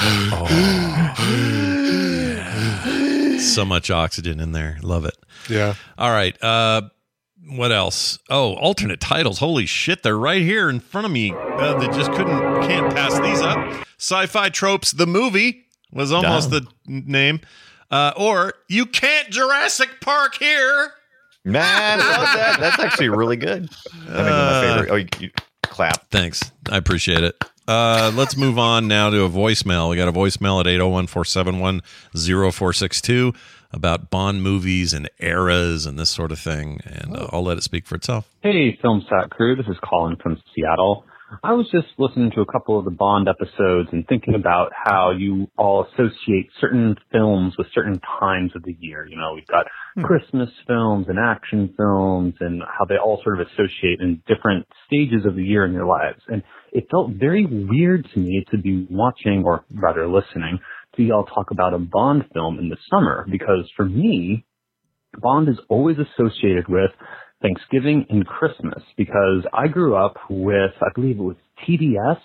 [0.00, 1.14] oh,
[3.38, 4.78] so much oxygen in there.
[4.82, 5.16] Love it.
[5.48, 5.74] Yeah.
[5.98, 6.40] All right.
[6.42, 6.82] Uh,
[7.48, 8.18] what else?
[8.30, 9.38] Oh, alternate titles.
[9.38, 11.32] Holy shit, they're right here in front of me.
[11.32, 13.58] Uh, they just couldn't, can't pass these up.
[13.98, 14.92] Sci-fi tropes.
[14.92, 16.68] The movie was almost Dumb.
[16.86, 17.40] the name.
[17.90, 20.92] Uh, or you can't Jurassic Park here.
[21.44, 22.56] Man, I love that.
[22.60, 23.68] That's actually really good.
[23.68, 23.74] That
[24.06, 24.90] makes it my favorite.
[24.90, 25.30] Oh, you, you
[25.62, 26.10] clap.
[26.10, 26.50] Thanks.
[26.70, 27.36] I appreciate it.
[27.66, 29.90] Uh, let's move on now to a voicemail.
[29.90, 31.80] We got a voicemail at 801 471
[32.12, 33.32] 0462
[33.72, 36.80] about Bond movies and eras and this sort of thing.
[36.84, 38.28] And uh, I'll let it speak for itself.
[38.42, 39.56] Hey, Film Sack crew.
[39.56, 41.04] This is Colin from Seattle.
[41.42, 45.10] I was just listening to a couple of the Bond episodes and thinking about how
[45.10, 49.06] you all associate certain films with certain times of the year.
[49.06, 49.66] You know, we've got
[50.02, 55.24] Christmas films and action films and how they all sort of associate in different stages
[55.24, 56.20] of the year in your lives.
[56.28, 56.42] And
[56.74, 60.58] it felt very weird to me to be watching, or rather listening,
[60.96, 64.44] to y'all talk about a Bond film in the summer because for me,
[65.16, 66.90] Bond is always associated with
[67.40, 71.36] Thanksgiving and Christmas because I grew up with, I believe it was
[71.66, 72.18] TBS,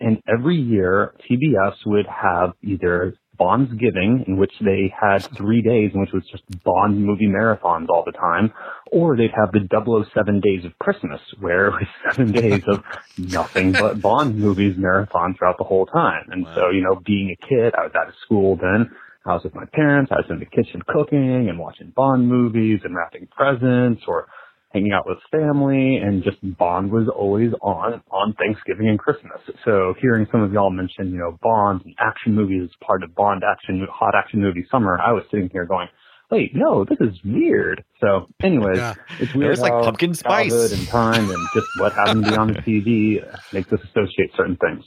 [0.00, 5.92] and every year TBS would have either Bond's Giving, in which they had three days,
[5.94, 8.52] in which was just Bond movie marathons all the time,
[8.92, 9.66] or they'd have the
[10.12, 12.82] 007 Days of Christmas, where it was seven days of
[13.18, 16.28] nothing but Bond movies marathon throughout the whole time.
[16.30, 18.90] And so, you know, being a kid, I was out of school then,
[19.26, 20.12] I was with my parents.
[20.12, 24.26] I was in the kitchen cooking and watching Bond movies and wrapping presents or
[24.74, 29.38] hanging out with family and just Bond was always on on Thanksgiving and Christmas.
[29.64, 33.14] So hearing some of y'all mention, you know, Bond and action movies as part of
[33.14, 35.86] Bond action, hot action movie summer, I was sitting here going,
[36.30, 37.84] wait, no, this is weird.
[38.00, 38.94] So anyways, Yeah.
[39.20, 40.72] it's weird It's like pumpkin spice.
[40.72, 44.56] and time and just what happened to be on the TV makes us associate certain
[44.56, 44.84] things.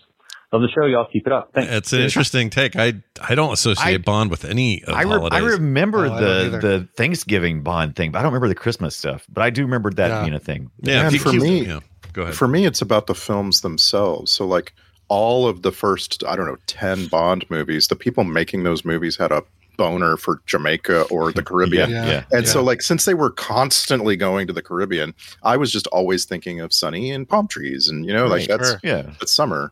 [0.53, 1.05] Love the show, y'all.
[1.11, 1.51] Keep it up.
[1.53, 1.71] Thanks.
[1.73, 2.77] It's an interesting take.
[2.77, 6.45] I I don't associate Bond with any of I, the re- I remember Oh, the
[6.45, 6.59] either.
[6.61, 9.25] the Thanksgiving Bond thing, but I don't remember the Christmas stuff.
[9.29, 10.21] But I do remember that Yeah.
[10.21, 10.71] being a thing.
[10.81, 11.79] yeah, and for me, yeah,
[12.13, 12.35] go ahead.
[12.35, 14.31] For me, it's about the films themselves.
[14.31, 14.73] So, like
[15.09, 19.17] all of the first, I don't know, ten Bond movies, the people making those movies
[19.17, 19.43] had a
[19.77, 21.89] boner for Jamaica or the Caribbean.
[21.89, 22.11] Yeah, Yeah.
[22.11, 22.23] yeah.
[22.37, 25.13] And so, like, since they were constantly going to the Caribbean,
[25.43, 28.69] I was just always thinking of sunny and palm trees, and you know, like that's
[28.69, 28.79] sure.
[28.81, 29.01] Yeah.
[29.19, 29.71] that's summer.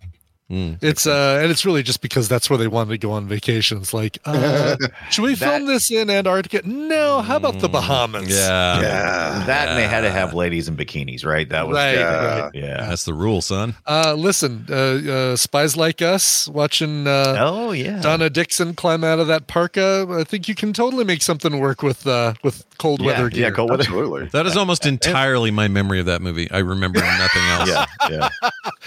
[0.51, 0.77] Mm.
[0.83, 3.95] It's uh, and it's really just because that's where they wanted to go on vacations.
[3.95, 4.77] Like, uh,
[5.09, 6.61] should we film this in Antarctica?
[6.67, 7.21] No.
[7.21, 8.27] How about the Bahamas?
[8.27, 8.29] Mm.
[8.29, 11.49] Yeah, Yeah, That and they had to have ladies in bikinis, right?
[11.49, 12.39] That was Right, yeah.
[12.41, 12.51] right.
[12.53, 12.77] yeah.
[12.87, 13.73] that's the rule, son.
[13.87, 17.99] Uh, listen, uh, uh, spies like us watching uh, Oh yeah.
[18.01, 20.05] Donna Dixon climb out of that parka.
[20.11, 23.45] I think you can totally make something work with uh, with cold yeah, weather gear.
[23.45, 23.81] yeah, cold weather.
[23.81, 24.27] absolutely.
[24.27, 26.51] That is almost entirely my memory of that movie.
[26.51, 27.69] I remember nothing else.
[27.69, 28.29] Yeah, yeah.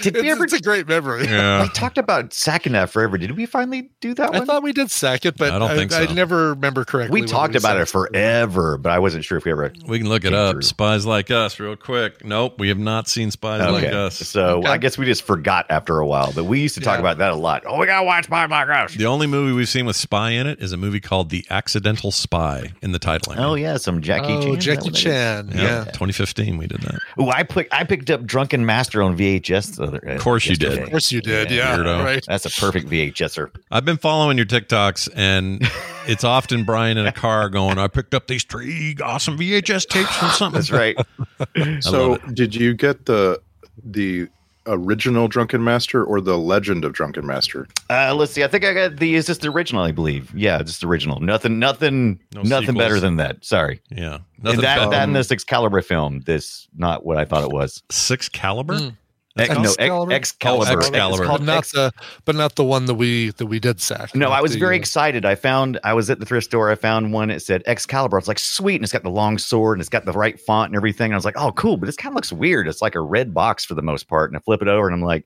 [0.03, 0.45] Did It's, ever?
[0.45, 1.25] it's a great memory.
[1.25, 1.48] Yeah.
[1.62, 3.19] We talked about sacking that forever.
[3.19, 4.35] Did we finally do that one?
[4.37, 4.47] I one?
[4.47, 6.03] thought we did sack it, but I don't think so.
[6.03, 7.15] I, never remember correctly.
[7.15, 9.73] we whether talked about it forever, but I wasn't sure if we ever.
[9.87, 10.53] We can look it Came up.
[10.53, 10.62] through.
[10.62, 12.25] Spies Like Us, real quick.
[12.25, 14.16] Nope, we have not seen Spies Like Okay, Us.
[14.16, 14.69] so Okay.
[14.69, 16.33] I guess we just forgot after a while.
[16.33, 17.01] But we used to talk Yeah.
[17.01, 17.62] about that a lot.
[17.66, 18.95] Oh, we gotta watch Spies Like Us.
[18.95, 22.11] The only movie we've seen with spy in it is a movie called The Accidental
[22.11, 23.35] Spy in the title.
[23.37, 24.49] Oh yeah, some Jackie Oh, Chan.
[24.51, 25.03] Is that Jackie what that is?
[25.03, 25.51] Chan.
[25.55, 25.85] yeah, Yeah.
[25.85, 26.99] 2015 we did that.
[27.19, 29.77] Oh, I picked I picked up Drunken Master on VHS.
[29.77, 30.15] The other, day.
[30.15, 30.79] Of course you did.
[30.79, 31.38] Of course you did.
[31.51, 31.77] Yeah.
[31.77, 32.05] weirdo.
[32.05, 32.24] Right.
[32.27, 33.51] That's a perfect VHSer.
[33.70, 35.62] I've been following your TikToks, and
[36.06, 40.15] it's often Brian in a car going, "I picked up these three awesome VHS tapes
[40.16, 40.97] from something." That's right.
[41.81, 43.40] So, did you get the
[43.85, 44.28] the
[44.66, 47.66] original Drunken Master or the Legend of Drunken Master?
[47.89, 48.43] Uh, let's see.
[48.44, 49.82] I think I got the is just the original.
[49.82, 50.35] I believe.
[50.35, 51.20] Yeah, just the original.
[51.20, 51.59] Nothing.
[51.59, 52.20] Nothing.
[52.35, 52.78] No nothing sequels.
[52.85, 53.44] better than that.
[53.44, 53.81] Sorry.
[53.90, 56.20] Yeah, And that better- that and this Excalibur film.
[56.27, 57.82] This not what I thought it was.
[57.90, 58.74] Six Caliber.
[58.74, 58.97] Mm.
[59.39, 60.12] Ex, no, Excalibur?
[60.12, 60.73] Ex, Excalibur.
[60.73, 61.23] Oh, Excalibur.
[61.23, 61.93] But called not Ex- the
[62.24, 64.15] but not the one that we that we did sack.
[64.15, 65.24] No, I was the, very uh, excited.
[65.24, 66.70] I found I was at the thrift store.
[66.70, 67.31] I found one.
[67.31, 68.16] It said Excalibur.
[68.16, 70.39] I was like, sweet, and it's got the long sword and it's got the right
[70.40, 71.06] font and everything.
[71.06, 71.77] And I was like, oh, cool.
[71.77, 72.69] But this kind of looks weird.
[72.69, 74.31] It's like a red box for the most part.
[74.31, 75.24] And I flip it over and I'm like,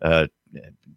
[0.00, 0.26] uh,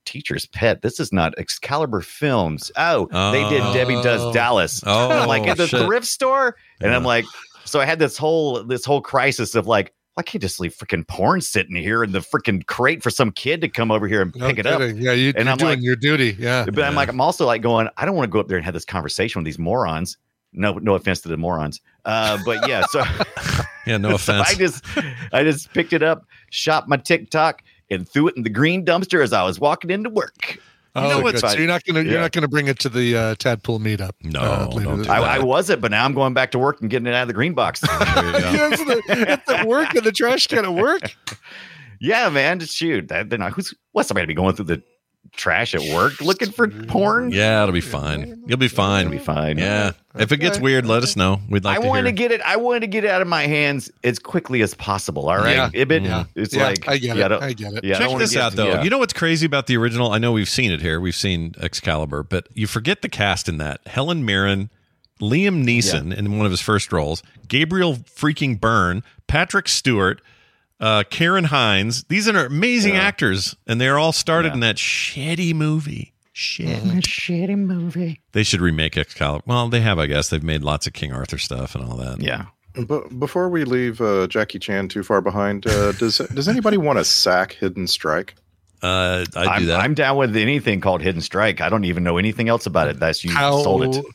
[0.06, 0.82] teacher's pet.
[0.82, 2.72] This is not Excalibur Films.
[2.78, 4.04] Oh, they did Debbie Oh.
[4.04, 4.84] Does Dallas.
[4.86, 5.86] Oh, I'm like at the shit.
[5.86, 7.26] thrift store, and I'm like,
[7.66, 9.94] so I had this whole this whole crisis of like.
[10.18, 13.60] I can't just leave freaking porn sitting here in the freaking crate for some kid
[13.62, 14.80] to come over here and No pick it up.
[14.80, 16.36] Yeah, you, And you're I'm doing like- your duty.
[16.40, 16.66] Yeah.
[16.66, 18.64] But I'm like, I'm also like going, I don't want to go up there and
[18.66, 20.18] have this conversation with these morons.
[20.54, 21.82] No, no offense to the morons.
[22.06, 23.04] Uh, but yeah, so,
[23.86, 24.50] Yeah, no so offense.
[24.50, 24.86] I just,
[25.34, 27.62] I just picked it up, shot my TikTok,
[27.92, 30.60] and threw it in the green dumpster as I was walking into work.
[30.98, 31.24] Oh, know good.
[31.24, 32.12] what's so you're not gonna Yeah.
[32.12, 34.12] you're not gonna bring it to the uh, Tadpool meetup.
[34.24, 35.36] No, uh, don't this do I.
[35.36, 37.34] I wasn't, but now I'm going back to work and getting it out of the
[37.34, 37.82] green box.
[38.16, 38.52] There you go.
[38.52, 41.16] Yes, the, it's at work in the trash can of work.
[42.00, 43.10] yeah, man, just shoot.
[43.10, 44.84] That, then I, who's what's somebody to be going through the
[45.34, 47.32] trash at work looking for porn?
[47.32, 48.44] Yeah, it'll be fine.
[48.48, 49.02] You'll be fine.
[49.08, 49.58] It'll be fine.
[49.58, 49.92] Yeah.
[50.18, 51.42] If it gets weird, let us know.
[51.50, 52.12] We'd like I to wanted hear.
[52.12, 52.42] to get it.
[52.42, 55.28] I wanted to get it out of my hands as quickly as possible.
[55.30, 55.70] All right, Yeah.
[55.74, 56.24] If it- Yeah.
[56.36, 57.30] it's Yeah, like I get yeah, it.
[57.30, 57.84] don't- I get it.
[57.84, 58.68] Yeah, I Check this out to- though.
[58.68, 58.84] yeah.
[58.84, 60.12] You know what's crazy about the original?
[60.14, 61.00] I know we've seen it here.
[61.02, 63.82] We've seen Excalibur, but you forget the cast in that.
[63.88, 64.70] Helen Mirren,
[65.22, 70.22] Liam Neeson in one of his first roles, Gabriel freaking Byrne, Patrick Stewart,
[70.80, 72.04] uh, Ciarán Hinds.
[72.06, 73.02] These are amazing Yeah.
[73.02, 74.54] actors, and they're all started Yeah.
[74.56, 76.14] in that shitty movie.
[76.38, 76.84] Shit.
[76.84, 78.20] shitty movie.
[78.34, 79.44] They should remake Excalibur.
[79.48, 80.28] Well, they have, I guess.
[80.30, 82.22] They've made lots of King Arthur stuff and all that.
[82.22, 82.48] Yeah.
[82.88, 87.00] But before we leave uh, Jackie Chan too far behind, uh, does does anybody want
[87.00, 88.36] to sack Hidden Strike?
[88.84, 89.80] Uh, I do I'm, that.
[89.80, 91.62] I'm down with anything called Hidden Strike.
[91.62, 93.00] I don't even know anything else about it.
[93.00, 93.64] That's you How?
[93.64, 94.06] sold it.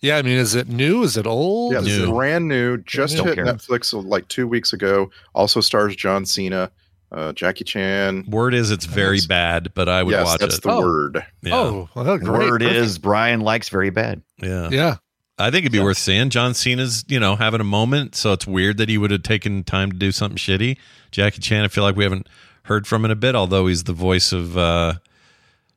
[0.00, 1.02] Yeah, I mean, is it new?
[1.02, 1.72] Is it old?
[1.72, 2.12] Yeah, Is this is New.
[2.14, 2.76] brand new.
[2.78, 3.44] Just Don't hit care.
[3.46, 5.10] Netflix uh, like two weeks ago.
[5.34, 6.70] Also stars John Cena,
[7.10, 8.24] uh, Jackie Chan.
[8.28, 10.62] Word is it's very bad, but I would yes, watch that's it.
[10.62, 10.80] the Oh.
[10.80, 11.24] word.
[11.42, 11.54] yeah.
[11.54, 12.28] Oh, well, great.
[12.48, 12.76] Word Perfect.
[12.76, 14.22] is Brian likes very bad.
[14.40, 14.68] yeah.
[14.70, 14.96] Yeah.
[15.40, 16.30] I think it'd be worth seeing.
[16.30, 19.62] John Cena's, you know, having a moment, so it's weird that he would have taken
[19.62, 20.76] time to do something shitty.
[21.12, 22.28] Jackie Chan, I feel like we haven't
[22.64, 24.94] heard from in a bit, although he's the voice of uh,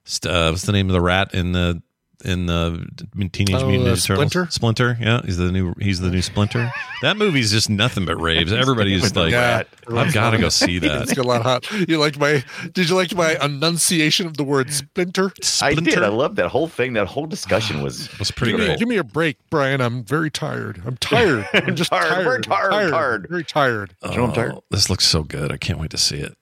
[0.04, 1.80] st- uh what's the name of the rat in the
[2.22, 2.88] in the
[3.32, 4.04] Teenage Oh, Mutant uh, Ninja Turtles.
[4.04, 4.48] Splinter?
[4.52, 6.72] Splinter, yeah, he's the new he's the new Splinter.
[7.02, 8.52] that movie's just nothing but raves.
[8.54, 9.64] Everybody's like, Yeah.
[9.90, 11.16] I've got to go see It's that.
[11.16, 11.72] got a lot hot.
[11.90, 12.44] You like my?
[12.74, 15.32] Did you like my enunciation of the word splinter?
[15.62, 15.98] I did.
[16.02, 16.94] I love that whole thing.
[16.94, 19.82] That whole discussion was was Give me, give me a break, Brian.
[19.82, 20.82] I'm very tired.
[20.86, 21.48] I'm tired.
[21.54, 22.08] I'm just Tired.
[22.10, 22.26] tired.
[22.26, 23.28] We're I'm tired, tired.
[23.30, 23.96] Very tired.
[24.04, 25.52] Oh, This looks so good.
[25.52, 26.38] I can't wait to see it.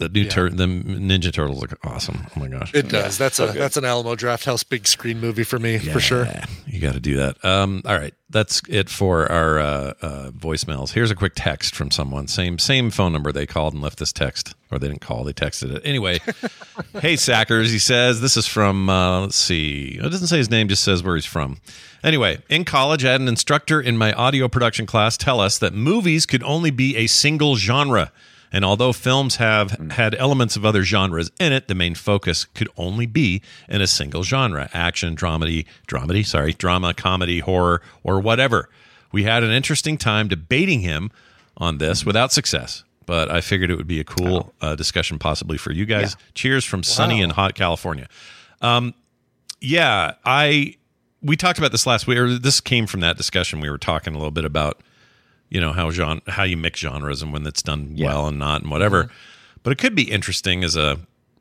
[0.00, 2.26] The new tur- the Ninja Turtles look awesome.
[2.36, 3.18] Oh my gosh, It does.
[3.18, 3.60] That's So a good.
[3.62, 6.26] that's an Alamo Drafthouse big screen movie for me for sure.
[6.66, 7.44] You got to do that.
[7.44, 10.92] Um, all right, that's it for our uh, uh, voicemails.
[10.94, 12.28] Here's a quick text from someone.
[12.28, 15.34] Same same phone number they called and left this text, or they didn't call, they
[15.34, 15.82] texted it.
[15.84, 16.18] Anyway,
[17.00, 18.88] hey Sackers, he says this is from.
[18.88, 21.58] Uh, let's see, it doesn't say his name, just says where he's from.
[22.02, 25.74] Anyway, in college, I had an instructor in my audio production class tell us that
[25.74, 28.10] movies could only be a single genre.
[28.52, 32.68] And although films have had elements of other genres in it, the main focus could
[32.76, 38.68] only be in a single genre action, dramedy, dramedy, sorry, drama, comedy, horror, or whatever.
[39.12, 41.10] We had an interesting time debating him
[41.56, 45.58] on this without success, but I figured it would be a cool uh, discussion possibly
[45.58, 46.16] for you guys.
[46.34, 48.08] Cheers from sunny and hot California.
[48.60, 48.94] Um,
[49.60, 50.76] yeah, I
[51.22, 53.60] we talked about this last week, or this came from that discussion.
[53.60, 54.80] We were talking a little bit about
[55.50, 58.62] you know how genre how you mix genres and when it's done well and not
[58.62, 59.10] and whatever.
[59.62, 60.98] But it could be interesting as a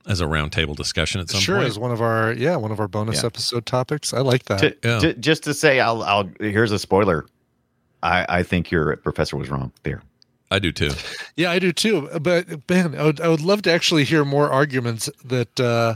[0.07, 1.43] as a roundtable discussion at some point.
[1.43, 1.67] Sure, point.
[1.69, 3.27] is one of our yeah one of our bonus Yeah.
[3.27, 4.13] episode topics.
[4.13, 4.81] I like that.
[4.81, 6.29] To- ju- just to say, I'll, I'll.
[6.39, 7.25] Here's a spoiler.
[8.01, 10.01] I, I think your professor was wrong there.
[10.51, 10.91] I do too.
[11.35, 12.09] Yeah, I do too.
[12.19, 15.95] But Ben, I would, I would love to actually hear more arguments that uh,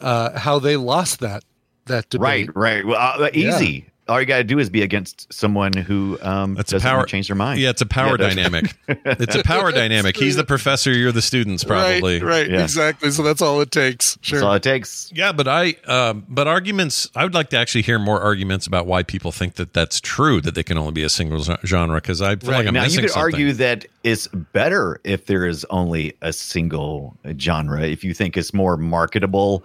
[0.00, 1.44] uh, how they lost that
[1.86, 2.48] that debate.
[2.54, 2.86] Right, right.
[2.86, 3.54] Well, uh, Yeah.
[3.56, 3.86] easy.
[4.08, 7.04] All you got to do is be against someone who um, That's a doesn't power
[7.06, 7.58] change their mind.
[7.60, 8.76] Yeah, it's a power that's- dynamic.
[8.88, 10.16] it's a power dynamic.
[10.16, 12.20] He's the professor, you're the students, probably.
[12.22, 12.62] Right, right, Yeah.
[12.62, 13.10] exactly.
[13.10, 14.16] So that's all it takes.
[14.20, 14.38] Sure.
[14.38, 15.10] That's all it takes.
[15.12, 17.10] Yeah, but I, um, but arguments.
[17.16, 20.40] I would like to actually hear more arguments about why people think that that's true
[20.42, 21.96] that they can only be a single genre.
[21.96, 23.22] Because I feel like I'm now, you could something.
[23.34, 27.82] argue that it's better if there is only a single genre.
[27.82, 29.64] If you think it's more marketable,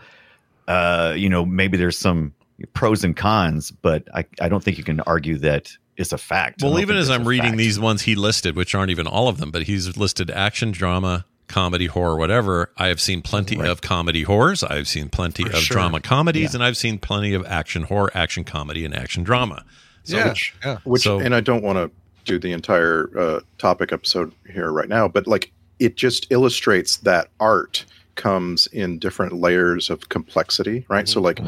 [0.67, 2.33] uh, you know, maybe there's some
[2.73, 6.61] pros and cons, but I, I don't think you can argue that it's a fact.
[6.63, 7.57] Well, even as I'm reading fact.
[7.57, 11.25] these ones he listed, which aren't even all of them, but he's listed action, drama,
[11.47, 12.71] comedy, horror, whatever.
[12.77, 14.63] I have seen plenty of comedy horrors.
[14.63, 15.75] I've seen plenty For of sure.
[15.75, 16.57] drama comedies, Yeah.
[16.57, 19.63] and I've seen plenty of action horror, action comedy, and action drama.
[20.03, 20.77] So, Yeah, which, yeah.
[20.85, 21.91] which So- and I don't want to
[22.23, 27.27] do the entire uh, topic episode here right now, but like it just illustrates that
[27.39, 27.83] art
[28.15, 31.07] comes in different layers of complexity, right?
[31.09, 31.39] So like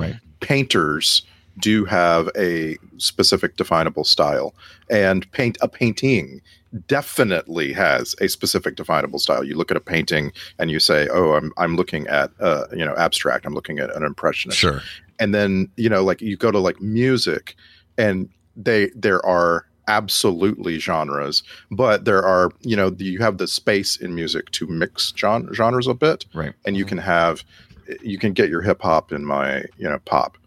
[0.44, 1.24] painters
[1.60, 4.56] do have a specific definable style.
[4.90, 6.42] And paint a painting
[6.88, 9.44] definitely has a specific definable style.
[9.44, 12.84] You look at a painting and you say oh i'm i'm looking at uh you
[12.84, 13.46] know abstract.
[13.46, 14.58] I'm looking at an impressionist.
[14.60, 14.82] Sure.
[15.20, 17.56] and then you know like you go to like music
[17.98, 23.96] and they there are absolutely genres but there are you know you have the space
[23.98, 26.26] in music to mix gen- genres a bit.
[26.34, 26.54] Right.
[26.66, 27.44] And you can have
[28.02, 30.38] you can get your hip hop in my you know pop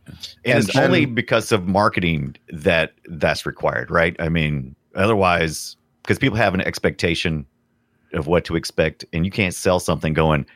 [0.45, 4.15] and, it's then- only because of marketing that that's required, right?
[4.21, 7.45] I mean, otherwise, because people have an expectation
[8.13, 10.47] of what to expect, and you can't sell something going,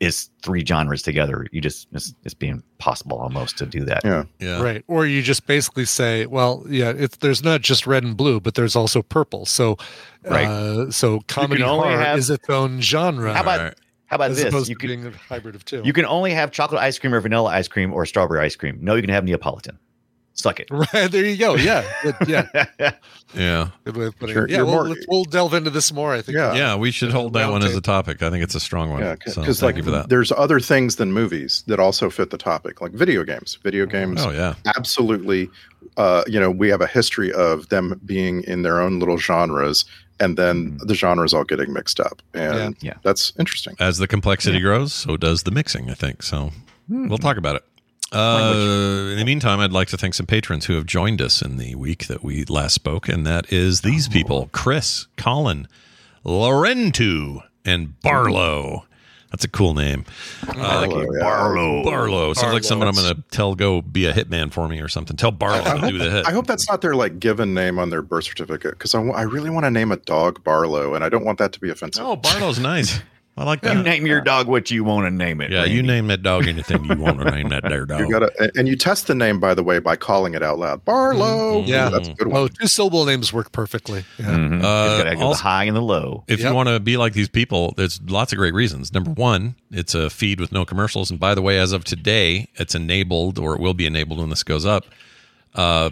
[0.00, 4.04] is three genres together." You just it's, it's being possible almost to do that.
[4.04, 4.84] Yeah, yeah, Right.
[4.88, 8.54] Or you just basically say, well, yeah, it's there's not just red and blue, but
[8.56, 9.46] there's also purple.
[9.46, 9.76] So,
[10.24, 10.46] Right.
[10.46, 13.32] uh, so comedy horror have- is its own genre.
[13.32, 13.74] How about
[14.06, 14.46] how about as this?
[14.46, 15.82] opposed You to can being a hybrid of two.
[15.84, 18.78] you can only have chocolate ice cream or vanilla ice cream or strawberry ice cream.
[18.80, 19.78] No, you can have Neapolitan.
[20.34, 20.68] Suck it.
[20.70, 21.54] Right there you go.
[21.56, 22.66] Yeah, Good- yeah.
[23.34, 23.70] Yeah.
[23.84, 24.50] Good way of putting Sure, it.
[24.50, 26.12] Yeah, we'll, more- we'll delve into this more.
[26.12, 26.36] I think.
[26.36, 26.54] Yeah.
[26.54, 28.22] Yeah, we should hold that one as a topic.
[28.22, 29.00] I think it's a strong one.
[29.00, 30.08] Yeah, so because thank like you for that.
[30.10, 33.58] there's other things than movies that also fit the topic, like video games.
[33.62, 34.54] Video games, Oh, yeah.
[34.76, 35.50] absolutely.
[35.96, 39.84] Uh, you know, we have a history of them being in their own little genres,
[40.20, 42.90] and then the genres all getting mixed up, and Yeah.
[42.92, 42.94] Yeah.
[43.02, 43.74] that's interesting.
[43.78, 46.22] As the complexity grows, so does the mixing, I think.
[46.22, 46.52] So
[46.88, 47.64] we'll talk about it.
[48.12, 51.56] Uh, in the meantime, I'd like to thank some patrons who have joined us in
[51.56, 55.66] the week that we last spoke, and that is these people Chris, Colin,
[56.24, 58.86] Lorentu, and Barlow.
[59.30, 60.04] That's a cool name.
[60.46, 61.20] Barlow, Uh, yeah.
[61.20, 61.82] Barlow.
[61.84, 62.32] Barlow.
[62.32, 64.88] Sounds Barlow, like someone I'm going to tell go be a hitman for me or
[64.88, 65.16] something.
[65.16, 66.26] Tell Barlow I to hope, do the hit.
[66.26, 69.22] I hope that's not their like given name on their birth certificate because I, I
[69.22, 72.04] really want to name a dog Barlow, and I don't want that to be offensive.
[72.04, 73.00] Oh, Barlow's nice.
[73.38, 73.76] I like that.
[73.76, 75.50] You name your dog what you want to name it.
[75.50, 78.00] Yeah, you name that dog anything you want to name that there dog.
[78.00, 80.86] You gotta, and you test the name by the way by calling it out loud.
[80.86, 81.60] Barlow.
[81.62, 81.90] Yeah.
[81.90, 82.40] that's a good one.
[82.40, 84.06] Oh, two syllable names work perfectly.
[84.18, 84.26] Yeah.
[84.26, 84.58] Mhm.
[84.64, 86.24] Uh, gotta the high and the low.
[86.28, 88.94] If you want to be like these people, there's lots of great reasons.
[88.94, 91.10] Number one, it's a feed with no commercials.
[91.10, 94.30] And by the way, as of today, it's enabled or it will be enabled when
[94.30, 94.86] this goes up.
[95.54, 95.90] Uh,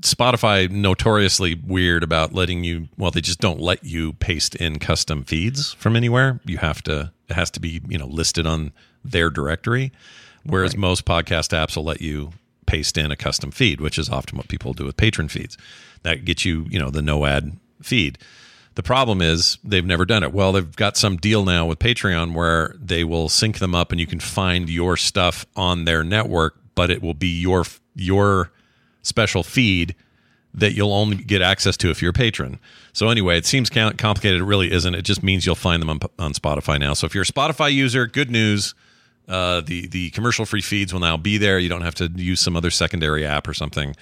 [0.00, 2.88] Spotify notoriously weird about letting you.
[2.96, 6.40] Well, they just don't let you paste in custom feeds from anywhere.
[6.44, 7.12] You have to.
[7.28, 8.72] It has to be you know listed on
[9.04, 9.92] their directory.
[10.44, 12.32] Whereas most podcast apps will let you
[12.66, 15.56] paste in a custom feed, which is often what people do with patron feeds.
[16.02, 18.18] That gets you you know the no ad feed.
[18.76, 20.34] The problem is they've never done it.
[20.34, 23.98] Well, they've got some deal now with Patreon where they will sync them up and
[23.98, 27.64] you can find your stuff on their network, but it will be your
[27.94, 28.52] your
[29.06, 29.94] special feed
[30.54, 32.58] that you'll only get access to if you're a patron.
[32.92, 34.40] So anyway, it seems complicated.
[34.40, 34.94] It really isn't.
[34.94, 36.94] It just means you'll find them on, on Spotify now.
[36.94, 38.74] So if you're a Spotify user, good news.
[39.28, 41.58] Uh, the the commercial free feeds will now be there.
[41.58, 43.96] You don't have to use some other secondary app or something.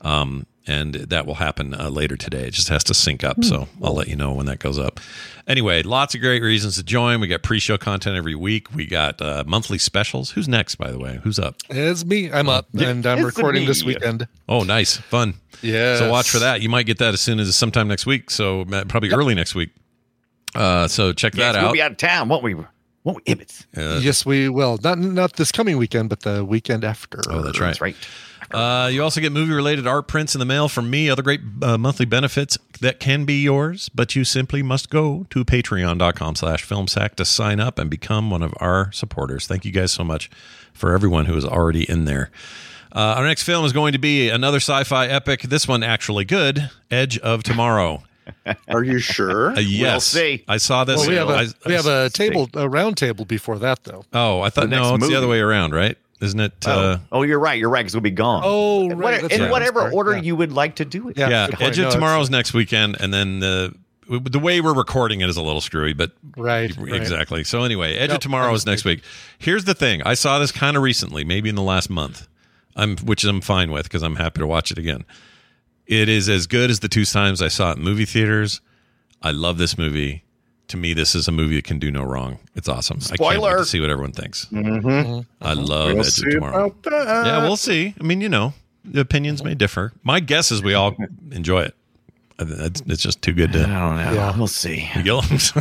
[0.00, 2.48] Um, and that will happen uh, later today.
[2.48, 3.44] It just has to sync up.
[3.44, 4.98] So I'll let you know when that goes up.
[5.46, 7.20] Anyway, lots of great reasons to join.
[7.20, 8.74] We got pre-show content every week.
[8.74, 10.32] We got uh, monthly specials.
[10.32, 11.20] Who's next, by the way?
[11.22, 11.54] Who's up?
[11.70, 12.32] It's me.
[12.32, 13.66] I'm up, and I'm It's recording me.
[13.68, 14.26] this weekend.
[14.48, 15.34] Oh, nice, fun.
[15.62, 15.98] Yeah.
[15.98, 16.60] So watch for that.
[16.62, 18.28] You might get that as soon as sometime next week.
[18.32, 19.70] So uh, probably early next week.
[20.54, 21.62] Uh, so check Yes, that out.
[21.62, 21.74] we'll out.
[21.74, 22.54] be out of town, won't we?
[22.54, 22.68] Won't
[23.04, 23.22] we?
[23.34, 23.66] Ibbits.
[23.76, 24.78] Uh, yes, we will.
[24.82, 27.20] Not not this coming weekend, but the weekend after.
[27.30, 27.68] Oh, that's right.
[27.68, 27.96] That's right.
[28.50, 31.40] Uh, you also get movie related art prints in the mail from me, other great
[31.62, 36.66] uh, monthly benefits that can be yours, but you simply must go to patreon.com slash
[36.66, 39.46] filmsack to sign up and become one of our supporters.
[39.46, 40.30] Thank you guys so much
[40.72, 42.30] for everyone who is already in there.
[42.94, 45.42] Uh, our next film is going to be another sci fi epic.
[45.42, 48.02] This one actually good Edge of Tomorrow.
[48.68, 49.50] Are you sure?
[49.50, 50.06] Uh, yes.
[50.06, 50.44] see.
[50.48, 51.00] I saw this.
[51.00, 54.04] Well, we have a I- we have a table, a round table before that, though.
[54.12, 55.12] Oh, I thought no, it's movie.
[55.12, 55.96] the other way around, right?
[56.20, 56.52] Isn't it?
[56.66, 57.58] Oh, Uh, oh, you're right.
[57.58, 57.80] You're right.
[57.82, 58.42] Because we'll be gone.
[58.44, 59.50] Oh, In right, what- in right.
[59.50, 59.92] whatever Sorry.
[59.92, 60.22] order Yeah.
[60.22, 61.18] you would like to do it.
[61.18, 61.28] Yeah.
[61.28, 61.60] yeah, good.
[61.62, 63.74] Edge of it's- Tomorrow's next weekend, and then the
[64.08, 66.94] the way we're recording it is a little screwy, but Right, right.
[66.94, 67.42] exactly.
[67.42, 69.02] So anyway, Edge of Tomorrow is next week.
[69.38, 72.28] Here's the thing: I saw this kind of recently, maybe in the last month.
[72.76, 75.04] I'm, which I'm fine with because I'm happy to watch it again.
[75.86, 78.60] It is as good as the two times I saw it in movie theaters.
[79.22, 80.22] I love this movie.
[80.68, 82.38] To me, this is a movie that can do no wrong.
[82.56, 82.98] It's awesome.
[83.12, 84.46] I can't wait to see what everyone thinks.
[84.46, 85.20] Mm-hmm.
[85.40, 86.66] I love We'll Edge see of Tomorrow.
[86.66, 87.26] about that.
[87.26, 87.94] Yeah, we'll see.
[88.00, 88.52] I mean, you know,
[88.84, 89.92] the opinions may differ.
[90.02, 90.96] My guess is we all
[91.30, 91.74] enjoy it.
[92.38, 93.60] It's, it's just too good to.
[93.60, 94.12] I don't know.
[94.12, 94.36] Yeah.
[94.36, 94.78] We'll see.
[94.92, 95.54] Gillums.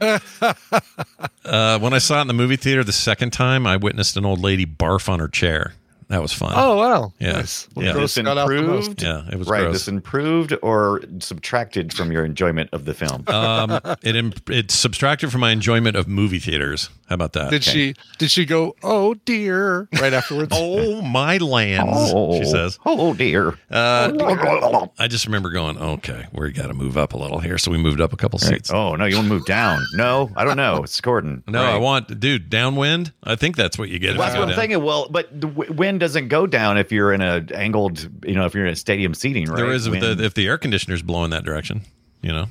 [1.44, 4.24] uh, when I saw it in the movie theater the second time, I witnessed an
[4.24, 5.74] old lady barf on her chair.
[6.08, 6.52] That was fun.
[6.56, 7.12] Oh wow!
[7.18, 7.32] Yeah.
[7.32, 7.68] Nice.
[7.76, 7.92] Yeah.
[7.92, 8.88] This got out the most.
[8.88, 9.02] improved.
[9.02, 9.60] yeah, it was right.
[9.60, 9.74] gross.
[9.74, 13.24] This improved or subtracted from your enjoyment of the film.
[13.28, 16.88] um, it imp- it subtracted from my enjoyment of movie theaters.
[17.10, 17.50] How about that?
[17.50, 18.74] Did she did she go?
[18.82, 19.88] Oh dear!
[20.00, 20.52] Right afterwards.
[20.58, 22.10] Oh my lands!
[22.38, 22.78] she says.
[22.86, 27.38] "Oh dear." Uh, I just remember going, okay, we got to move up a little
[27.38, 28.70] here, so we moved up a couple seats.
[28.72, 29.84] Oh no, you want to move down?
[29.94, 30.82] No, I don't know.
[30.84, 31.42] It's Gordon.
[31.48, 31.74] No, Right.
[31.74, 33.12] I want, dude, downwind.
[33.24, 34.12] I think that's what you get.
[34.12, 34.58] if Well, you that's go what I'm down.
[34.60, 34.84] thinking.
[34.84, 38.46] Well, but the w- wind doesn't go down if you're in a angled, you know,
[38.46, 39.56] if you're in a stadium seating, right?
[39.56, 41.82] There is if the, if the air conditioner's blowing that direction,
[42.22, 42.46] you know.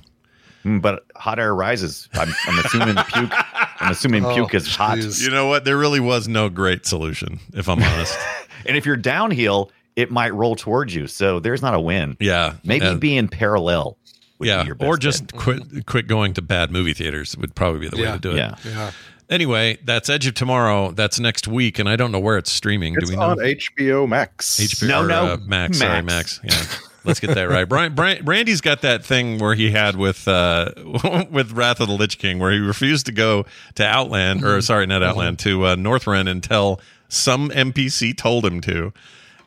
[0.66, 2.10] Mm, but hot air rises.
[2.14, 3.32] I'm, I'm assuming puke.
[3.80, 4.98] I'm assuming Oh, puke is hot.
[4.98, 5.24] jeez.
[5.24, 5.66] You know what?
[5.66, 8.18] There really was no great solution, if I'm honest.
[8.66, 11.08] And if you're downhill, it might roll towards you.
[11.08, 12.18] So there's not a win.
[12.20, 13.98] yeah, Maybe And- being parallel.
[14.40, 15.02] would be yeah, your best or bet.
[15.02, 18.14] just quit quit going to bad movie theaters would probably be the way Yeah.
[18.14, 18.38] to do it.
[18.38, 18.56] Yeah.
[18.66, 18.92] Yeah.
[19.30, 20.92] Anyway, that's Edge of Tomorrow.
[20.92, 22.94] That's next week, and I don't know where it's streaming.
[22.96, 23.32] It's do we know?
[23.32, 24.58] on HBO Max.
[24.60, 25.78] HBO, No, or, no, uh, Max.
[25.80, 26.42] Sorry, Max.
[26.44, 26.80] Max.
[26.82, 27.68] Yeah, let's get that right.
[27.68, 30.72] Brian, Brian, Randy's got that thing where he had with uh,
[31.30, 33.46] with Wrath of the Lich King, where he refused to go
[33.76, 36.80] to Outland, or sorry, not Outland, to uh, Northrend until
[37.10, 38.94] some NPC told him to.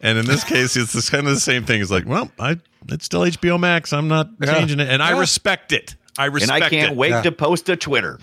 [0.03, 1.81] And in this case, it's this kind of the same thing.
[1.81, 2.59] It's like, well, I
[2.89, 3.95] it's still HBO Max.
[3.95, 4.55] I'm not Yeah.
[4.55, 5.95] changing it, and I respect it.
[6.19, 6.51] I respect.
[6.51, 6.55] It.
[6.55, 6.99] And I can't it.
[6.99, 7.23] wait Yeah.
[7.23, 8.19] to post to Twitter.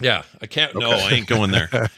[0.00, 0.74] Yeah, I can't.
[0.74, 1.68] No, I ain't going there.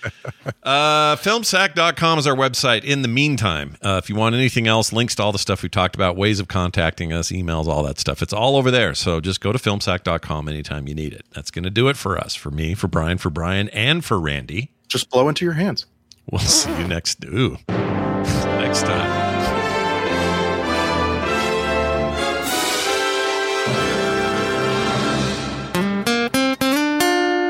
[0.63, 2.85] uh, filmsack.com is our website.
[2.85, 5.69] In the meantime, uh, if you want anything else, links to all the stuff we
[5.69, 8.95] talked about, ways of contacting us, emails, all that stuff, it's all over there.
[8.95, 11.25] So just go to filmsack.com anytime you need it.
[11.33, 14.19] That's going to do it for us, for me, for Brian, for Brian, and for
[14.21, 14.71] Randy.
[14.89, 15.87] Just blow into your hands.
[16.31, 17.25] We'll see you next.
[17.25, 19.04] Ooh, next time.